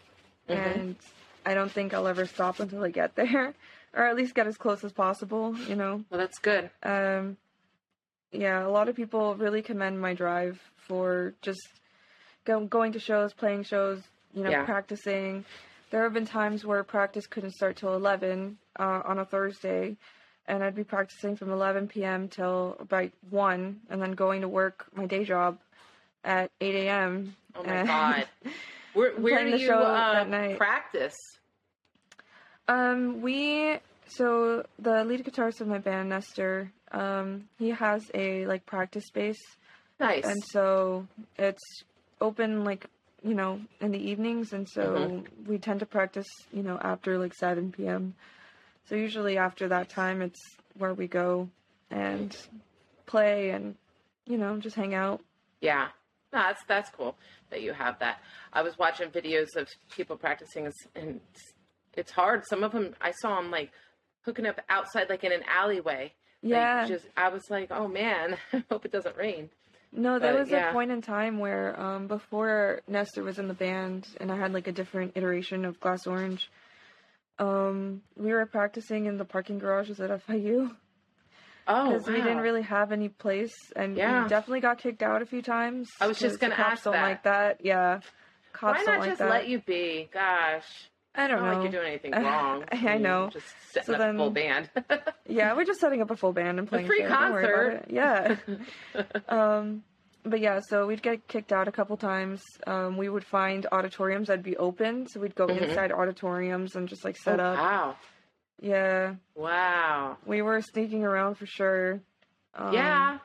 Mhm. 0.49 0.55
and 0.55 0.95
I 1.47 1.55
don't 1.55 1.71
think 1.71 1.93
I'll 1.95 2.07
ever 2.07 2.25
stop 2.27 2.59
until 2.59 2.83
I 2.83 2.91
get 2.91 3.15
there, 3.15 3.55
or 3.93 4.03
at 4.03 4.15
least 4.15 4.35
get 4.35 4.45
as 4.45 4.57
close 4.57 4.83
as 4.83 4.91
possible. 4.91 5.57
You 5.67 5.75
know. 5.75 6.05
Well, 6.11 6.19
that's 6.19 6.37
good. 6.37 6.69
Um, 6.83 7.37
yeah, 8.37 8.65
a 8.65 8.69
lot 8.69 8.89
of 8.89 8.95
people 8.95 9.35
really 9.35 9.61
commend 9.61 9.99
my 9.99 10.13
drive 10.13 10.59
for 10.87 11.33
just 11.41 11.67
go, 12.45 12.65
going 12.65 12.91
to 12.93 12.99
shows, 12.99 13.33
playing 13.33 13.63
shows, 13.63 14.01
you 14.33 14.43
know, 14.43 14.49
Yeah. 14.51 14.65
practicing. 14.65 15.45
There 15.91 16.03
have 16.03 16.13
been 16.13 16.25
times 16.25 16.65
where 16.65 16.83
practice 16.83 17.25
couldn't 17.27 17.51
start 17.51 17.77
till 17.77 17.95
11 17.95 18.57
uh, 18.77 19.01
on 19.05 19.19
a 19.19 19.25
Thursday, 19.25 19.95
and 20.47 20.63
I'd 20.63 20.75
be 20.75 20.83
practicing 20.83 21.35
from 21.35 21.51
11 21.51 21.87
p.m. 21.87 22.27
till 22.27 22.75
about 22.79 23.11
1, 23.29 23.79
and 23.89 24.01
then 24.01 24.11
going 24.13 24.41
to 24.41 24.47
work, 24.47 24.85
my 24.95 25.05
day 25.05 25.23
job, 25.23 25.57
at 26.23 26.51
8 26.59 26.75
a.m. 26.87 27.35
Oh 27.55 27.63
my 27.63 27.73
And- 27.75 27.87
god, 27.87 28.27
where 28.93 29.13
where 29.15 29.43
do 29.43 29.57
you 29.57 29.71
uh, 29.71 30.25
night. 30.27 30.57
practice? 30.57 31.15
Um, 32.67 33.21
we 33.21 33.77
so 34.07 34.65
the 34.79 35.03
lead 35.03 35.23
guitarist 35.23 35.61
of 35.61 35.67
my 35.67 35.77
band, 35.77 36.09
Nestor, 36.09 36.71
um, 36.95 37.49
he 37.59 37.69
has 37.69 38.09
a 38.13 38.45
like 38.47 38.65
practice 38.65 39.05
space, 39.05 39.41
Nice. 39.99 40.25
and 40.25 40.43
so 40.51 41.07
it's 41.37 41.83
open 42.21 42.63
like 42.63 42.85
you 43.23 43.33
know 43.35 43.59
in 43.81 43.91
the 43.91 43.99
evenings, 43.99 44.53
and 44.53 44.67
so 44.67 44.83
Mm-hmm. 44.83 45.51
we 45.51 45.57
tend 45.57 45.81
to 45.81 45.85
practice 45.85 46.27
you 46.51 46.63
know 46.63 46.77
after 46.81 47.17
like 47.17 47.33
seven 47.33 47.71
p.m. 47.71 48.15
So 48.87 48.95
usually 48.95 49.37
after 49.37 49.67
that 49.69 49.89
time, 49.89 50.21
it's 50.21 50.39
where 50.77 50.93
we 50.93 51.07
go 51.07 51.49
and 51.91 52.35
play 53.05 53.49
and 53.49 53.75
you 54.25 54.37
know 54.37 54.57
just 54.57 54.75
hang 54.75 54.93
out. 54.93 55.21
Yeah, 55.61 55.87
no, 56.33 56.39
that's 56.39 56.61
that's 56.67 56.89
cool 56.91 57.15
that 57.49 57.61
you 57.61 57.73
have 57.73 57.99
that. 57.99 58.19
I 58.53 58.61
was 58.61 58.77
watching 58.77 59.09
videos 59.09 59.55
of 59.55 59.67
people 59.95 60.15
practicing, 60.17 60.65
and 60.95 61.19
it's, 61.33 61.53
it's 61.93 62.11
hard. 62.11 62.43
Some 62.49 62.63
of 62.63 62.71
them 62.71 62.95
I 63.01 63.11
saw 63.11 63.35
them 63.41 63.51
like 63.51 63.71
hooking 64.21 64.45
up 64.45 64.59
outside, 64.69 65.09
like 65.09 65.23
in 65.23 65.31
an 65.31 65.43
alleyway. 65.49 66.13
Like, 66.45 66.51
Yeah. 66.51 66.85
just 66.87 67.05
I 67.17 67.29
was 67.29 67.49
like, 67.49 67.71
oh 67.71 67.87
man, 67.87 68.37
I 68.53 68.63
hope 68.69 68.85
it 68.85 68.91
doesn't 68.91 69.17
rain. 69.17 69.49
No, 69.91 70.19
there 70.19 70.33
But, 70.33 70.39
was 70.41 70.49
yeah. 70.49 70.69
a 70.69 70.73
point 70.73 70.91
in 70.91 71.01
time 71.01 71.39
where 71.39 71.79
um, 71.79 72.07
before 72.07 72.81
Nestor 72.87 73.23
was 73.23 73.39
in 73.39 73.47
the 73.47 73.53
band 73.53 74.07
and 74.19 74.31
I 74.31 74.35
had 74.37 74.53
like 74.53 74.67
a 74.67 74.71
different 74.71 75.13
iteration 75.15 75.65
of 75.65 75.79
Glass 75.79 76.05
Orange, 76.05 76.49
um, 77.39 78.01
we 78.17 78.31
were 78.31 78.45
practicing 78.45 79.05
in 79.05 79.17
the 79.17 79.25
parking 79.25 79.57
garages 79.59 79.99
at 79.99 80.09
FIU 80.27 80.75
Oh, 81.67 81.85
because 81.93 82.07
we 82.07 82.15
didn't 82.21 82.39
really 82.39 82.61
have 82.61 82.91
any 82.91 83.09
place 83.09 83.55
and 83.75 83.97
Yeah. 83.97 84.23
we 84.23 84.29
definitely 84.29 84.59
got 84.61 84.77
kicked 84.77 85.01
out 85.01 85.21
a 85.21 85.25
few 85.25 85.41
times. 85.41 85.89
I 85.99 86.07
was 86.07 86.19
just 86.19 86.39
gonna 86.39 86.55
cops 86.55 86.71
ask 86.73 86.83
don't 86.83 86.93
that. 86.93 87.01
like 87.01 87.23
that. 87.23 87.65
Yeah, 87.65 88.01
cops 88.53 88.79
Why 88.79 88.83
don't 88.85 88.93
not 88.95 88.99
like 88.99 89.09
just 89.09 89.19
that. 89.19 89.29
let 89.29 89.47
you 89.47 89.59
be? 89.59 90.09
Gosh, 90.13 90.89
I 91.17 91.27
don't 91.27 91.41
not 91.41 91.51
know. 91.53 91.53
like 91.59 91.63
you're 91.71 91.81
doing 91.81 91.91
anything 91.93 92.11
wrong. 92.23 92.65
I 92.71 92.93
mean, 92.93 93.01
know. 93.03 93.29
Just 93.31 93.45
setting 93.71 93.85
So 93.85 93.93
up 93.93 93.99
then- 93.99 94.15
a 94.15 94.17
full 94.17 94.31
band. 94.31 94.69
Yeah, 95.27 95.55
we're 95.55 95.65
just 95.65 95.79
setting 95.79 96.01
up 96.03 96.11
a 96.11 96.15
full 96.15 96.33
band 96.33 96.59
and 96.59 96.67
playing 96.67 96.85
a 96.85 96.87
free 96.87 96.99
shows, 97.01 97.09
don't 97.09 97.31
worry 97.31 97.79
about 97.81 97.87
concert. 97.87 98.65
Yeah. 98.93 99.03
um, 99.29 99.83
but 100.23 100.39
yeah, 100.39 100.59
so 100.69 100.85
we'd 100.87 101.01
get 101.01 101.27
kicked 101.27 101.51
out 101.51 101.67
a 101.67 101.71
couple 101.71 101.97
times. 101.97 102.43
Um, 102.67 102.95
we 102.97 103.09
would 103.09 103.23
find 103.25 103.65
auditoriums 103.71 104.27
that'd 104.27 104.43
be 104.43 104.55
open, 104.57 105.07
so 105.07 105.19
we'd 105.19 105.33
go 105.35 105.47
Mhm. 105.47 105.61
inside 105.61 105.91
auditoriums 105.91 106.75
and 106.75 106.87
just 106.87 107.03
like 107.03 107.17
set 107.17 107.39
oh, 107.39 107.43
up. 107.43 107.57
Wow, 107.57 107.95
Yeah, 108.61 109.15
wow. 109.35 110.17
we 110.25 110.41
were 110.43 110.61
sneaking 110.61 111.03
around 111.03 111.35
for 111.35 111.45
sure. 111.47 112.01
Um, 112.53 112.71
yeah, 112.73 113.17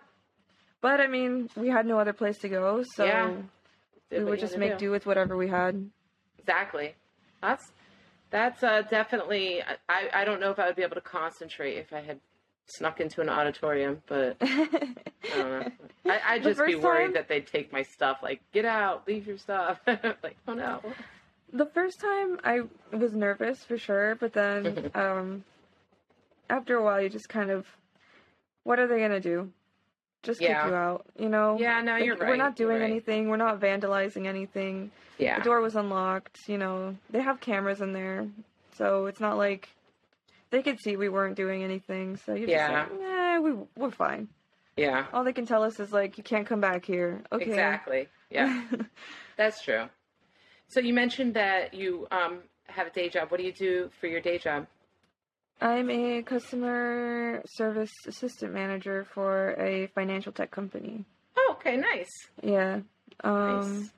but 0.80 1.00
I 1.00 1.06
mean, 1.06 1.50
we 1.56 1.68
had 1.68 1.84
no 1.86 1.98
other 1.98 2.12
place 2.14 2.38
to 2.38 2.48
go, 2.48 2.82
so 2.94 3.04
Yeah. 3.04 3.30
we 4.10 4.24
would 4.24 4.40
just 4.40 4.56
make 4.56 4.78
do 4.78 4.90
with 4.90 5.04
whatever 5.06 5.36
we 5.36 5.48
had. 5.48 5.90
Exactly. 6.38 6.94
That's 7.42 7.70
that's 8.30 8.62
uh, 8.62 8.82
definitely. 8.82 9.62
I 9.88 10.08
I 10.12 10.24
don't 10.24 10.40
know 10.40 10.50
if 10.50 10.58
I 10.58 10.66
would 10.66 10.76
be 10.76 10.82
able 10.82 10.96
to 10.96 11.00
concentrate 11.00 11.76
if 11.76 11.92
I 11.92 12.00
had 12.00 12.20
snuck 12.66 13.00
into 13.00 13.20
an 13.20 13.28
auditorium, 13.28 14.02
but 14.06 14.36
I 14.40 14.94
don't 15.34 15.60
know. 15.60 15.70
I 16.06 16.20
I'd 16.28 16.42
just 16.42 16.64
be 16.64 16.76
worried 16.76 17.06
time- 17.06 17.12
that 17.14 17.28
they'd 17.28 17.46
take 17.46 17.72
my 17.72 17.82
stuff. 17.82 18.18
Like, 18.22 18.40
get 18.52 18.64
out, 18.64 19.06
leave 19.06 19.26
your 19.26 19.38
stuff. 19.38 19.80
like, 19.86 20.36
oh 20.46 20.54
no. 20.54 20.80
The 21.52 21.66
first 21.66 22.00
time 22.00 22.38
I 22.44 22.60
was 22.92 23.12
nervous 23.12 23.64
for 23.64 23.76
sure, 23.76 24.14
but 24.14 24.32
then 24.32 24.90
um, 24.94 25.44
after 26.48 26.76
a 26.76 26.82
while, 26.82 27.02
you 27.02 27.08
just 27.08 27.28
kind 27.28 27.50
of, 27.50 27.66
what 28.62 28.78
are 28.78 28.86
they 28.86 29.00
gonna 29.00 29.20
do? 29.20 29.50
Just 30.22 30.40
Yeah. 30.40 30.62
kick 30.62 30.70
you 30.70 30.74
out, 30.76 31.06
you 31.18 31.28
know? 31.28 31.56
Yeah, 31.58 31.80
no, 31.80 31.92
Like, 31.92 32.04
you're 32.04 32.16
right. 32.16 32.28
We're 32.30 32.36
not 32.36 32.54
doing 32.56 32.80
right. 32.80 32.90
anything. 32.90 33.28
We're 33.28 33.36
not 33.38 33.58
vandalizing 33.60 34.26
anything. 34.26 34.90
Yeah. 35.18 35.38
The 35.38 35.44
door 35.44 35.60
was 35.60 35.76
unlocked. 35.76 36.38
You 36.46 36.58
know, 36.58 36.96
they 37.10 37.20
have 37.22 37.40
cameras 37.40 37.80
in 37.80 37.92
there, 37.92 38.26
so 38.74 39.06
it's 39.06 39.20
not 39.20 39.36
like 39.38 39.68
they 40.50 40.62
could 40.62 40.78
see 40.80 40.96
we 40.96 41.08
weren't 41.08 41.36
doing 41.36 41.62
anything. 41.62 42.16
So 42.18 42.34
you 42.34 42.40
just 42.46 42.50
Yeah. 42.50 42.86
like, 42.90 43.00
yeah, 43.00 43.38
we 43.38 43.52
we're 43.76 43.90
fine. 43.90 44.28
Yeah. 44.76 45.06
All 45.12 45.24
they 45.24 45.32
can 45.32 45.46
tell 45.46 45.62
us 45.62 45.80
is 45.80 45.92
like, 45.92 46.18
you 46.18 46.24
can't 46.24 46.46
come 46.46 46.60
back 46.60 46.84
here. 46.84 47.22
Okay. 47.32 47.44
Exactly. 47.46 48.08
Yeah, 48.30 48.62
that's 49.36 49.62
true. 49.62 49.88
So 50.68 50.80
you 50.80 50.92
mentioned 50.94 51.34
that 51.34 51.72
you 51.74 52.06
um 52.10 52.40
have 52.68 52.86
a 52.86 52.90
day 52.90 53.08
job. 53.08 53.30
What 53.30 53.38
do 53.40 53.44
you 53.46 53.52
do 53.52 53.90
for 54.00 54.06
your 54.06 54.20
day 54.20 54.38
job? 54.38 54.66
I'm 55.60 55.90
a 55.90 56.22
customer 56.22 57.42
service 57.46 57.92
assistant 58.06 58.52
manager 58.54 59.06
for 59.12 59.50
a 59.58 59.88
financial 59.88 60.32
tech 60.32 60.50
company. 60.50 61.04
Oh, 61.36 61.56
okay, 61.58 61.76
nice. 61.76 62.08
Yeah. 62.42 62.80
Um 63.22 63.46
Nice. 63.46 63.90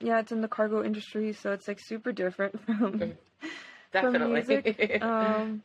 yeah, 0.00 0.18
it's 0.20 0.32
in 0.32 0.40
the 0.40 0.48
cargo 0.48 0.82
industry, 0.84 1.32
so 1.32 1.52
it's 1.52 1.68
like 1.68 1.78
super 1.80 2.12
different 2.12 2.58
from 2.66 2.78
from 2.80 3.12
Definitely. 3.92 4.34
music. 4.34 4.98
um 5.02 5.62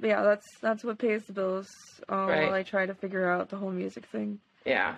but 0.00 0.08
yeah, 0.08 0.22
that's 0.22 0.46
that's 0.60 0.84
what 0.84 0.98
pays 0.98 1.24
the 1.24 1.32
bills 1.32 1.68
um, 2.08 2.26
Right. 2.26 2.44
while 2.46 2.54
I 2.54 2.62
try 2.62 2.84
to 2.84 2.94
figure 2.94 3.28
out 3.30 3.48
the 3.48 3.56
whole 3.56 3.70
music 3.70 4.06
thing. 4.06 4.40
Yeah. 4.66 4.96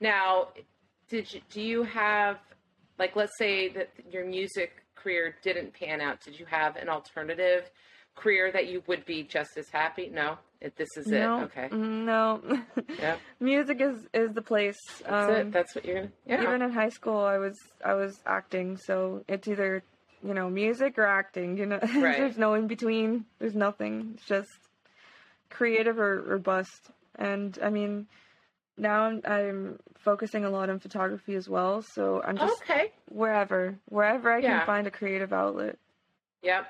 Now, 0.00 0.48
did 1.08 1.32
you, 1.32 1.40
do 1.50 1.60
you 1.60 1.82
have 1.82 2.38
like 2.98 3.16
let's 3.16 3.36
say 3.38 3.68
that 3.70 3.90
your 4.10 4.24
music 4.24 4.70
career 4.94 5.34
didn't 5.42 5.74
pan 5.74 6.00
out? 6.00 6.20
Did 6.20 6.38
you 6.38 6.46
have 6.46 6.76
an 6.76 6.88
alternative 6.88 7.70
career 8.20 8.52
that 8.52 8.68
you 8.68 8.82
would 8.86 9.04
be 9.06 9.22
just 9.22 9.56
as 9.56 9.68
happy? 9.70 10.10
No, 10.12 10.36
it, 10.60 10.76
this 10.76 10.88
is 10.96 11.06
no, 11.06 11.40
it. 11.40 11.44
Okay. 11.44 11.68
mm, 11.70 12.04
no. 12.04 12.40
Yeah. 12.98 13.16
music 13.40 13.80
is 13.80 14.06
is 14.12 14.32
the 14.34 14.42
place. 14.42 14.78
That's 15.08 15.28
um, 15.28 15.34
it. 15.36 15.52
That's 15.52 15.74
what 15.74 15.84
you're 15.84 15.96
gonna. 15.96 16.12
Yeah. 16.26 16.42
Even 16.42 16.62
in 16.62 16.70
high 16.72 16.90
school, 16.90 17.18
I 17.18 17.38
was 17.38 17.56
I 17.84 17.94
was 17.94 18.20
acting, 18.26 18.76
so 18.76 19.24
it's 19.28 19.48
either 19.48 19.82
you 20.22 20.34
know 20.34 20.50
music 20.50 20.98
or 20.98 21.06
acting. 21.06 21.56
You 21.56 21.66
know, 21.66 21.78
Right. 21.94 22.18
there's 22.18 22.38
no 22.38 22.54
in 22.54 22.66
between. 22.66 23.24
There's 23.38 23.54
nothing. 23.54 24.12
It's 24.14 24.26
just 24.26 24.50
creative 25.48 25.98
or, 25.98 26.34
or 26.34 26.38
bust. 26.38 26.90
And 27.16 27.58
I 27.62 27.70
mean, 27.70 28.06
now 28.76 29.02
I'm, 29.02 29.20
I'm 29.24 29.78
focusing 29.98 30.44
a 30.44 30.50
lot 30.50 30.70
on 30.70 30.78
photography 30.78 31.34
as 31.34 31.48
well. 31.48 31.82
So 31.82 32.22
I'm 32.22 32.38
just 32.38 32.62
Okay. 32.62 32.92
wherever, 33.08 33.76
wherever 33.88 34.32
I 34.32 34.38
Yeah. 34.38 34.58
can 34.58 34.66
find 34.66 34.86
a 34.86 34.90
creative 34.90 35.32
outlet. 35.32 35.76
Yep. 36.42 36.66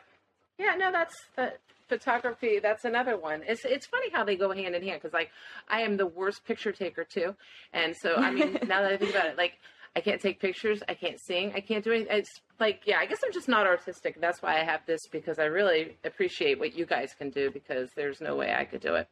Yeah, 0.60 0.74
no, 0.76 0.92
that's 0.92 1.14
the 1.36 1.54
photography. 1.88 2.58
That's 2.58 2.84
another 2.84 3.16
one. 3.16 3.42
It's 3.48 3.64
it's 3.64 3.86
funny 3.86 4.10
how 4.12 4.24
they 4.24 4.36
go 4.36 4.52
hand 4.52 4.74
in 4.74 4.82
hand 4.82 5.00
because 5.00 5.14
like 5.14 5.30
I 5.68 5.80
am 5.80 5.96
the 5.96 6.06
worst 6.06 6.44
picture 6.44 6.70
taker 6.70 7.04
too, 7.04 7.34
and 7.72 7.96
so 7.96 8.16
I 8.16 8.30
mean 8.30 8.52
now 8.68 8.82
that 8.82 8.92
I 8.92 8.96
think 8.98 9.12
about 9.12 9.26
it, 9.26 9.38
like 9.38 9.54
I 9.96 10.00
can't 10.00 10.20
take 10.20 10.38
pictures, 10.38 10.82
I 10.86 10.94
can't 10.94 11.18
sing, 11.18 11.52
I 11.54 11.60
can't 11.60 11.82
do 11.82 11.92
anything. 11.92 12.14
It's 12.18 12.40
like 12.58 12.82
yeah, 12.84 12.98
I 12.98 13.06
guess 13.06 13.20
I'm 13.24 13.32
just 13.32 13.48
not 13.48 13.66
artistic. 13.66 14.20
That's 14.20 14.42
why 14.42 14.60
I 14.60 14.64
have 14.64 14.80
this 14.86 15.00
because 15.10 15.38
I 15.38 15.44
really 15.44 15.96
appreciate 16.04 16.58
what 16.58 16.76
you 16.76 16.84
guys 16.84 17.14
can 17.16 17.30
do 17.30 17.50
because 17.50 17.88
there's 17.96 18.20
no 18.20 18.36
way 18.36 18.54
I 18.54 18.66
could 18.66 18.82
do 18.82 18.96
it. 18.96 19.08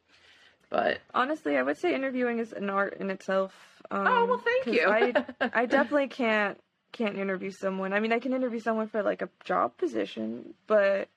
But 0.69 0.99
Honestly, 1.15 1.57
I 1.57 1.63
would 1.63 1.79
say 1.79 1.95
interviewing 1.95 2.37
is 2.37 2.53
an 2.53 2.69
art 2.69 2.97
in 2.99 3.09
itself. 3.09 3.53
Um, 3.89 4.05
oh 4.07 4.25
well, 4.25 4.43
thank 4.45 4.75
you. 4.77 4.87
I 4.87 5.13
I 5.61 5.65
definitely 5.65 6.09
can't 6.09 6.59
can't 6.91 7.17
interview 7.17 7.49
someone. 7.51 7.91
I 7.91 7.99
mean, 7.99 8.13
I 8.13 8.19
can 8.19 8.33
interview 8.33 8.59
someone 8.59 8.87
for 8.87 9.01
like 9.01 9.23
a 9.23 9.29
job 9.43 9.77
position, 9.77 10.53
but 10.67 11.07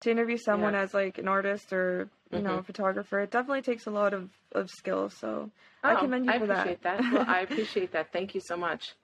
to 0.00 0.10
interview 0.10 0.36
someone 0.36 0.74
Yeah. 0.74 0.82
as 0.82 0.94
like 0.94 1.18
an 1.18 1.28
artist 1.28 1.72
or 1.72 2.08
you 2.32 2.40
know 2.42 2.54
Mhm. 2.54 2.58
a 2.58 2.62
photographer, 2.62 3.20
it 3.20 3.30
definitely 3.30 3.62
takes 3.62 3.86
a 3.86 3.90
lot 3.90 4.14
of 4.14 4.30
of 4.52 4.70
skill. 4.70 5.10
So 5.10 5.50
I 5.82 5.94
Oh, 5.94 6.00
commend 6.00 6.26
you 6.26 6.32
I 6.32 6.38
for 6.38 6.46
that. 6.46 6.66
i 6.66 6.70
appreciate 6.70 6.82
that. 6.82 7.12
Well, 7.12 7.24
I 7.28 7.40
appreciate 7.40 7.92
that. 7.92 8.12
Thank 8.12 8.34
you 8.34 8.40
so 8.40 8.56
much. 8.56 8.94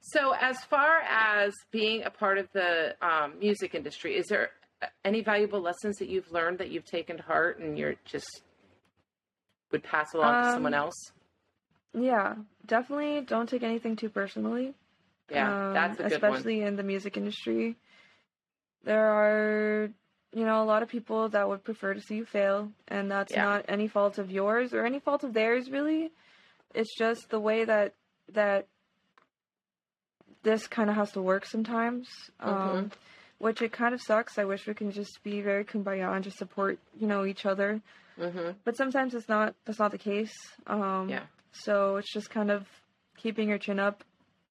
So, 0.00 0.32
as 0.40 0.62
far 0.64 0.98
as 1.00 1.52
being 1.72 2.04
a 2.04 2.10
part 2.10 2.38
of 2.38 2.48
the 2.52 2.94
um, 3.02 3.38
music 3.40 3.74
industry, 3.74 4.16
is 4.16 4.26
there 4.28 4.50
any 5.04 5.22
valuable 5.22 5.60
lessons 5.60 5.96
that 5.96 6.08
you've 6.08 6.30
learned 6.30 6.58
that 6.58 6.70
you've 6.70 6.84
taken 6.84 7.16
to 7.16 7.22
heart 7.22 7.58
and 7.58 7.76
you're 7.78 7.94
just 8.04 8.42
would 9.72 9.82
pass 9.82 10.14
along 10.14 10.36
to 10.36 10.44
someone 10.52 10.74
Um, 10.74 10.80
else? 10.80 11.12
yeah, 11.92 12.34
definitely 12.66 13.22
don't 13.22 13.48
take 13.48 13.62
anything 13.64 13.96
too 13.96 14.10
personally. 14.10 14.74
Yeah, 15.30 15.48
um, 15.48 15.72
that's 15.72 15.98
a 15.98 16.02
good 16.04 16.22
one. 16.22 16.32
especially 16.32 16.60
in 16.62 16.76
the 16.76 16.82
music 16.84 17.16
industry. 17.16 17.76
There 18.86 19.04
are, 19.10 19.88
you 20.32 20.44
know, 20.44 20.62
a 20.62 20.64
lot 20.64 20.82
of 20.84 20.88
people 20.88 21.28
that 21.30 21.48
would 21.48 21.64
prefer 21.64 21.92
to 21.92 22.00
see 22.00 22.16
you 22.16 22.24
fail, 22.24 22.70
and 22.86 23.10
that's 23.10 23.32
Yeah. 23.32 23.42
not 23.44 23.64
any 23.68 23.88
fault 23.88 24.16
of 24.18 24.30
yours 24.30 24.72
or 24.72 24.86
any 24.86 25.00
fault 25.00 25.24
of 25.24 25.34
theirs, 25.34 25.68
really. 25.70 26.12
It's 26.72 26.96
just 26.96 27.28
the 27.30 27.40
way 27.40 27.64
that 27.64 27.94
that 28.32 28.66
this 30.44 30.66
kind 30.68 30.88
of 30.88 30.94
has 30.96 31.10
to 31.12 31.20
work 31.22 31.44
sometimes, 31.46 32.06
Mm-hmm. 32.40 32.68
um, 32.68 32.90
which 33.38 33.60
it 33.60 33.72
kind 33.72 33.92
of 33.92 34.00
sucks. 34.00 34.38
I 34.38 34.44
wish 34.44 34.66
we 34.66 34.74
can 34.74 34.92
just 34.92 35.18
be 35.24 35.40
very 35.40 35.64
kumbaya 35.64 36.14
and 36.14 36.22
just 36.24 36.38
support, 36.38 36.78
you 36.98 37.06
know, 37.08 37.24
each 37.26 37.44
other. 37.44 37.80
hmm 38.16 38.50
But 38.64 38.76
sometimes 38.76 39.14
it's 39.14 39.28
not. 39.28 39.54
That's 39.64 39.80
not 39.80 39.90
the 39.90 39.98
case. 39.98 40.32
Um, 40.68 41.08
Yeah. 41.10 41.24
So 41.64 41.96
it's 41.96 42.12
just 42.12 42.30
kind 42.30 42.50
of 42.52 42.66
keeping 43.16 43.48
your 43.48 43.58
chin 43.58 43.80
up, 43.80 44.04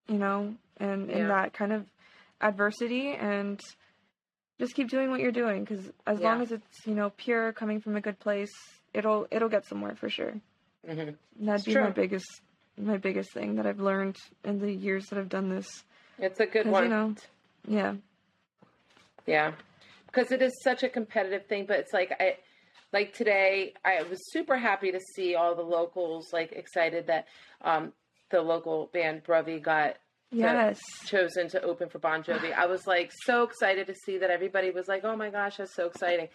you 0.10 0.17
know, 0.17 0.56
and 0.78 1.10
in 1.10 1.19
Yeah. 1.19 1.28
that 1.28 1.54
kind 1.54 1.71
of 1.71 1.86
adversity, 2.41 3.13
and 3.13 3.62
just 4.60 4.74
keep 4.76 4.89
doing 4.89 5.10
what 5.10 5.20
you're 5.20 5.32
doing. 5.32 5.63
Because 5.63 5.91
as 6.08 6.20
long 6.20 6.41
as 6.41 6.52
it's 6.52 6.86
you 6.86 6.96
know 6.96 7.12
pure, 7.18 7.52
coming 7.54 7.82
from 7.82 7.96
a 7.96 8.02
good 8.02 8.20
place, 8.20 8.52
it'll 8.94 9.28
it'll 9.32 9.50
get 9.50 9.65
somewhere 9.65 9.96
for 9.96 10.10
sure. 10.10 10.34
hmm 10.86 11.12
that'd 11.39 11.56
It's 11.56 11.65
be 11.65 11.76
my 11.76 11.89
biggest 11.89 12.41
my 12.78 12.98
biggest 12.98 13.32
thing 13.34 13.56
that 13.56 13.65
I've 13.65 13.80
learned 13.80 14.18
in 14.44 14.60
the 14.60 14.72
years 14.72 15.08
that 15.08 15.20
I've 15.20 15.30
done 15.30 15.50
this. 15.50 15.84
It's 16.20 16.39
a 16.39 16.46
good 16.46 16.68
one. 16.68 16.84
you 16.84 16.89
know, 16.89 17.15
yeah, 17.68 17.96
Yeah. 19.26 19.54
Because 20.08 20.32
it 20.32 20.41
is 20.41 20.54
such 20.63 20.84
a 20.84 20.89
competitive 20.89 21.46
thing, 21.48 21.65
but 21.68 21.80
it's 21.80 21.94
like 21.94 22.12
I 22.20 22.38
like 22.94 23.13
today 23.13 23.74
I 23.84 24.04
was 24.04 24.32
super 24.32 24.58
happy 24.58 24.91
to 24.91 25.00
see 25.15 25.36
all 25.36 25.56
the 25.56 25.62
locals 25.62 26.32
like 26.32 26.52
excited 26.54 27.08
that 27.08 27.28
um 27.62 27.91
the 28.30 28.41
local 28.41 28.89
band 28.94 29.24
Bruvy 29.24 29.62
got 29.62 29.98
yes, 30.36 30.80
chosen 31.06 31.50
to 31.50 31.62
open 31.62 31.89
for 31.89 32.00
Bon 32.00 32.24
Jovi. 32.24 32.54
I 32.54 32.65
was 32.65 32.86
like 32.88 33.12
so 33.26 33.43
excited 33.43 33.88
to 33.88 33.95
see 34.06 34.17
that 34.19 34.30
everybody 34.30 34.71
was 34.71 34.88
like, 34.88 35.04
"Oh 35.04 35.15
my 35.15 35.30
gosh, 35.30 35.58
that's 35.58 35.76
so 35.76 35.88
exciting." 35.88 36.30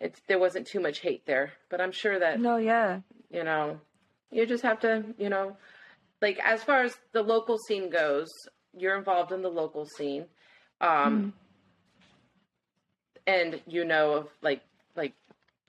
It's 0.00 0.20
there 0.28 0.38
wasn't 0.38 0.66
too 0.66 0.80
much 0.80 1.00
hate 1.00 1.26
there, 1.26 1.52
but 1.68 1.80
I'm 1.80 1.92
sure 1.92 2.18
that 2.18 2.40
no, 2.40 2.56
yeah, 2.56 3.00
you 3.30 3.44
know, 3.44 3.80
you 4.30 4.46
just 4.46 4.62
have 4.62 4.80
to, 4.80 5.04
you 5.18 5.28
know, 5.28 5.56
like 6.20 6.38
as 6.44 6.62
far 6.62 6.82
as 6.82 6.96
the 7.12 7.22
local 7.22 7.58
scene 7.58 7.90
goes, 7.90 8.28
you're 8.76 8.96
involved 8.96 9.32
in 9.32 9.42
the 9.42 9.50
local 9.50 9.86
scene. 9.86 10.26
Um 10.80 11.34
and 13.26 13.60
you 13.66 13.84
know 13.84 14.12
of 14.14 14.28
like 14.42 14.62
like 14.96 15.14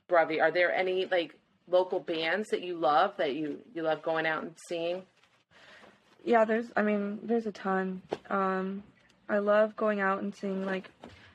Bravi, 0.09 0.41
are 0.41 0.51
there 0.51 0.73
any 0.73 1.05
like 1.05 1.36
local 1.67 1.99
bands 1.99 2.49
that 2.49 2.62
you 2.62 2.75
love 2.75 3.15
that 3.17 3.36
you 3.36 3.59
you 3.73 3.83
love 3.83 4.01
going 4.01 4.25
out 4.25 4.43
and 4.43 4.55
seeing? 4.67 5.03
Yeah. 6.23 6.45
There's, 6.45 6.65
I 6.75 6.81
mean, 6.81 7.19
there's 7.23 7.45
a 7.45 7.51
ton. 7.51 8.01
Um, 8.29 8.83
I 9.29 9.39
love 9.39 9.75
going 9.75 9.99
out 10.01 10.21
and 10.21 10.33
seeing 10.36 10.65
like. 10.65 10.89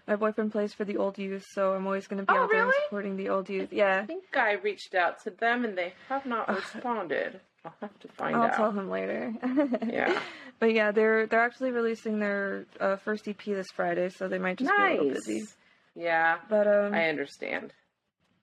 My 0.06 0.16
boyfriend 0.16 0.52
plays 0.52 0.72
for 0.72 0.86
the 0.86 0.96
old 0.96 1.18
youth, 1.18 1.46
so 1.52 1.74
I'm 1.74 1.84
always 1.86 2.06
going 2.06 2.24
to 2.24 2.32
be 2.32 2.34
Oh, 2.38 2.44
out 2.44 2.50
there 2.50 2.64
and 2.64 2.72
supporting 2.84 3.18
the 3.18 3.28
old 3.28 3.50
youth. 3.50 3.70
Yeah, 3.74 4.00
I 4.02 4.06
think 4.06 4.24
I 4.34 4.52
reached 4.52 4.94
out 4.94 5.22
to 5.24 5.30
them 5.30 5.66
and 5.66 5.76
they 5.76 5.92
have 6.08 6.24
not 6.24 6.48
responded. 6.48 7.40
I'll 7.62 7.74
have 7.82 8.00
to 8.00 8.08
find 8.08 8.34
out. 8.34 8.40
I'll 8.42 8.48
out. 8.48 8.56
tell 8.56 8.72
him 8.72 8.88
later. 8.88 9.34
Yeah. 9.86 10.18
But 10.60 10.72
yeah, 10.72 10.92
they're 10.92 11.26
they're 11.26 11.42
actually 11.42 11.72
releasing 11.72 12.20
their 12.20 12.64
uh, 12.80 12.96
first 12.96 13.28
EP 13.28 13.36
this 13.44 13.66
Friday, 13.76 14.08
so 14.08 14.28
they 14.28 14.38
might 14.38 14.56
just 14.56 14.70
be 14.74 14.82
a 14.82 14.90
little 14.92 15.10
busy. 15.10 15.40
Nice. 15.40 15.56
Yeah, 15.94 16.38
But 16.48 16.66
um, 16.66 16.94
I 16.94 17.10
understand. 17.10 17.74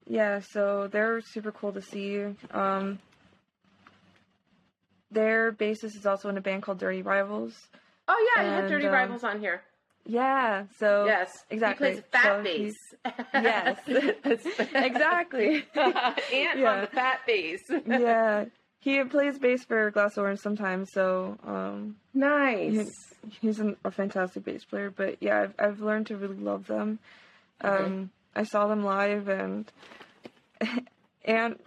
yeah, 0.05 0.41
so 0.41 0.87
they're 0.87 1.19
super 1.21 1.51
cool 1.51 1.73
to 1.73 1.81
see. 1.81 2.25
Um, 2.51 2.99
their 5.15 5.51
bassist 5.51 5.95
is 5.95 6.05
also 6.05 6.29
in 6.29 6.37
a 6.37 6.41
band 6.41 6.61
called 6.61 6.77
Dirty 6.77 7.01
Rivals. 7.01 7.53
Oh 8.07 8.31
yeah, 8.35 8.43
you 8.43 8.51
had 8.51 8.67
Dirty 8.69 8.85
um, 8.85 8.93
Rivals 8.93 9.23
on 9.23 9.39
here. 9.39 9.63
Yeah, 10.05 10.65
so 10.77 11.05
yes, 11.07 11.31
exactly. 11.49 11.87
He 11.87 11.93
plays 11.95 12.05
fat 12.11 12.23
So 12.37 12.43
bass. 12.43 12.73
yes. 13.33 13.79
exactly. 14.75 15.65
and 15.75 16.59
Yeah. 16.59 16.71
on 16.71 16.81
the 16.81 16.89
fat 16.93 17.21
bass. 17.25 17.61
yeah, 17.87 18.45
he 18.79 19.03
plays 19.05 19.39
bass 19.39 19.65
for 19.65 19.89
Glass 19.89 20.17
Orange 20.19 20.39
sometimes. 20.39 20.91
So 20.93 21.39
um, 21.43 21.95
Nice. 22.13 22.85
he's 23.41 23.59
an, 23.59 23.77
a 23.83 23.89
fantastic 23.89 24.43
bass 24.45 24.63
player. 24.63 24.91
But 24.91 25.17
yeah, 25.21 25.41
I've 25.41 25.53
I've 25.57 25.79
learned 25.81 26.05
to 26.07 26.17
really 26.17 26.37
love 26.37 26.67
them. 26.67 26.99
Um, 27.61 27.71
Mm-hmm. 27.71 28.03
I 28.37 28.43
saw 28.43 28.67
them 28.67 28.83
live, 28.83 29.27
and 29.29 29.65
Ant 31.25 31.59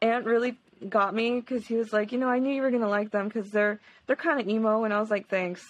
Ant 0.00 0.24
really 0.24 0.56
got 0.88 1.14
me 1.14 1.40
because 1.40 1.66
he 1.66 1.76
was 1.76 1.92
like, 1.92 2.12
you 2.12 2.18
know, 2.18 2.28
I 2.28 2.38
knew 2.38 2.54
you 2.54 2.62
were 2.62 2.70
gonna 2.70 2.88
like 2.88 3.10
them 3.10 3.28
because 3.28 3.50
they're 3.50 3.80
they're 4.06 4.16
kind 4.16 4.40
of 4.40 4.48
emo, 4.48 4.84
and 4.84 4.92
I 4.92 5.00
was 5.00 5.10
like, 5.10 5.28
thanks, 5.28 5.62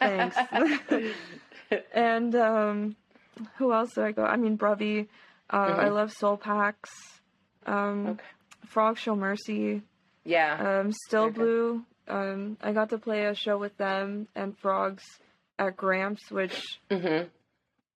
thanks. 0.00 0.36
and 1.94 2.34
um, 2.34 2.96
who 3.56 3.72
else 3.72 3.92
do 3.94 4.02
I 4.02 4.12
go? 4.12 4.24
I 4.24 4.36
mean, 4.36 4.56
Bruvy. 4.58 5.08
Uh, 5.50 5.56
I 5.56 5.88
Mhm. 5.88 5.92
love 5.94 6.12
Soul 6.12 6.36
Packs. 6.36 6.90
Um, 7.66 8.06
Okay. 8.08 8.24
Frog 8.66 8.96
Show 8.98 9.14
Mercy. 9.16 9.82
yeah. 10.24 10.80
Um, 10.80 10.92
Still 10.92 11.24
Okay. 11.24 11.34
Blue. 11.34 11.84
Um, 12.08 12.56
I 12.62 12.72
got 12.72 12.90
to 12.90 12.98
play 12.98 13.26
a 13.26 13.34
show 13.34 13.58
with 13.58 13.76
them 13.76 14.28
and 14.34 14.56
Frogs 14.58 15.04
at 15.58 15.76
Gramps, 15.76 16.30
which 16.30 16.58
hmm 16.90 17.24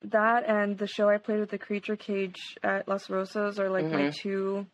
that 0.02 0.44
and 0.46 0.78
the 0.78 0.86
show 0.86 1.08
I 1.08 1.16
played 1.18 1.40
with 1.40 1.50
the 1.50 1.58
Creature 1.58 1.96
Cage 1.96 2.56
at 2.62 2.86
Las 2.86 3.08
Rosas 3.10 3.58
are 3.58 3.70
like 3.70 3.90
my 3.90 4.04
Mhm. 4.04 4.14
two 4.14 4.66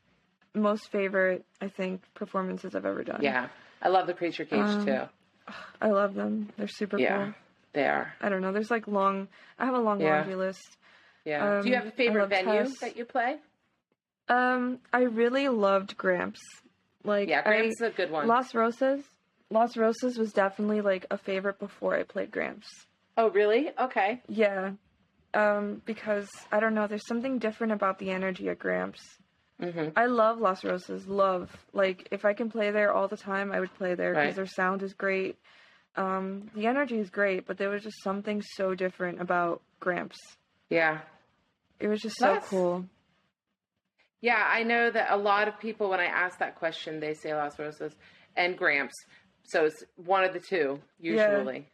most 0.55 0.91
favorite, 0.91 1.45
I 1.61 1.69
think, 1.69 2.03
performances 2.15 2.75
I've 2.75 2.87
ever 2.87 3.03
done. 3.05 3.21
Yeah. 3.23 3.49
I 3.81 3.88
love 3.88 4.07
the 4.07 4.15
Creature 4.15 4.45
Cage 4.47 4.61
Um, 4.61 4.85
too. 4.85 5.01
I 5.81 5.88
love 5.88 6.15
them. 6.15 6.51
They're 6.57 6.69
super 6.69 6.99
Yeah. 6.99 7.25
cool. 7.25 7.35
They 7.73 7.87
are. 7.87 8.12
I 8.21 8.29
don't 8.29 8.43
know. 8.43 8.53
There's 8.53 8.71
like 8.71 8.87
long. 8.87 9.29
I 9.59 9.65
have 9.65 9.75
a 9.75 9.79
long 9.81 10.01
Yeah. 10.01 10.17
laundry 10.17 10.35
list. 10.37 10.77
Yeah. 11.25 11.61
Do 11.62 11.69
you 11.69 11.75
Um, 11.77 11.81
have 11.83 11.88
a 11.93 11.97
favorite 11.97 12.27
venue 12.29 12.53
Tess. 12.65 12.79
that 12.81 12.97
you 12.97 13.05
play? 13.05 13.38
Um, 14.29 14.79
I 14.93 15.03
really 15.03 15.49
loved 15.49 15.97
Gramps. 15.97 16.41
Like 17.05 17.29
Yeah, 17.29 17.41
I- 17.41 17.43
Gramps 17.49 17.81
is 17.81 17.81
a 17.81 17.91
good 17.91 18.11
one. 18.11 18.29
Las 18.29 18.55
Rosas. 18.55 19.03
Las 19.51 19.77
Rosas 19.77 20.17
was 20.17 20.33
definitely 20.33 20.81
like 20.81 21.07
a 21.11 21.19
favorite 21.19 21.59
before 21.59 21.95
I 21.97 22.05
played 22.05 22.31
Gramps. 22.31 22.69
oh, 23.19 23.29
really? 23.31 23.71
Okay. 23.79 24.23
Yeah. 24.29 24.73
Um, 25.35 25.83
because 25.85 26.29
I 26.51 26.61
don't 26.61 26.73
know, 26.75 26.87
there's 26.87 27.07
something 27.07 27.38
different 27.38 27.73
about 27.75 27.99
the 27.99 28.11
energy 28.11 28.49
at 28.49 28.59
Gramps. 28.59 29.19
Hmm 29.62 29.88
I 29.96 30.07
love 30.07 30.38
Las 30.40 30.64
Rosas, 30.64 31.07
love. 31.07 31.51
Like 31.72 32.09
if 32.11 32.25
I 32.25 32.33
can 32.33 32.51
play 32.51 32.70
there 32.72 32.92
all 32.92 33.09
the 33.09 33.16
time, 33.16 33.53
I 33.53 33.61
would 33.61 33.72
play 33.75 33.94
there 33.94 34.11
because 34.12 34.27
Right. 34.27 34.37
their 34.37 34.46
sound 34.46 34.83
is 34.83 34.92
great. 34.94 35.37
Um, 35.96 36.51
the 36.55 36.66
energy 36.66 36.98
is 36.98 37.11
great, 37.11 37.46
but 37.46 37.59
there 37.59 37.68
was 37.68 37.83
just 37.83 38.03
something 38.03 38.42
so 38.57 38.75
different 38.75 39.20
about 39.20 39.61
Gramps. 39.81 40.18
Yeah. 40.70 41.01
It 41.81 41.88
was 41.88 42.01
just 42.01 42.16
so 42.18 42.27
That's- 42.27 42.48
cool. 42.48 42.87
Yeah, 44.20 44.42
I 44.48 44.62
know 44.62 44.88
that 44.90 45.11
a 45.11 45.16
lot 45.16 45.48
of 45.48 45.59
people, 45.59 45.90
when 45.90 45.98
I 46.01 46.05
ask 46.07 46.38
that 46.38 46.55
question, 46.55 47.01
they 47.01 47.12
say 47.14 47.35
Las 47.35 47.59
Rosas 47.59 47.94
and 48.37 48.57
Gramps. 48.57 48.94
So 49.44 49.64
it's 49.64 49.83
one 49.96 50.22
of 50.25 50.33
the 50.33 50.38
two, 50.40 50.81
Yeah. 51.01 51.37
usually. 51.38 51.66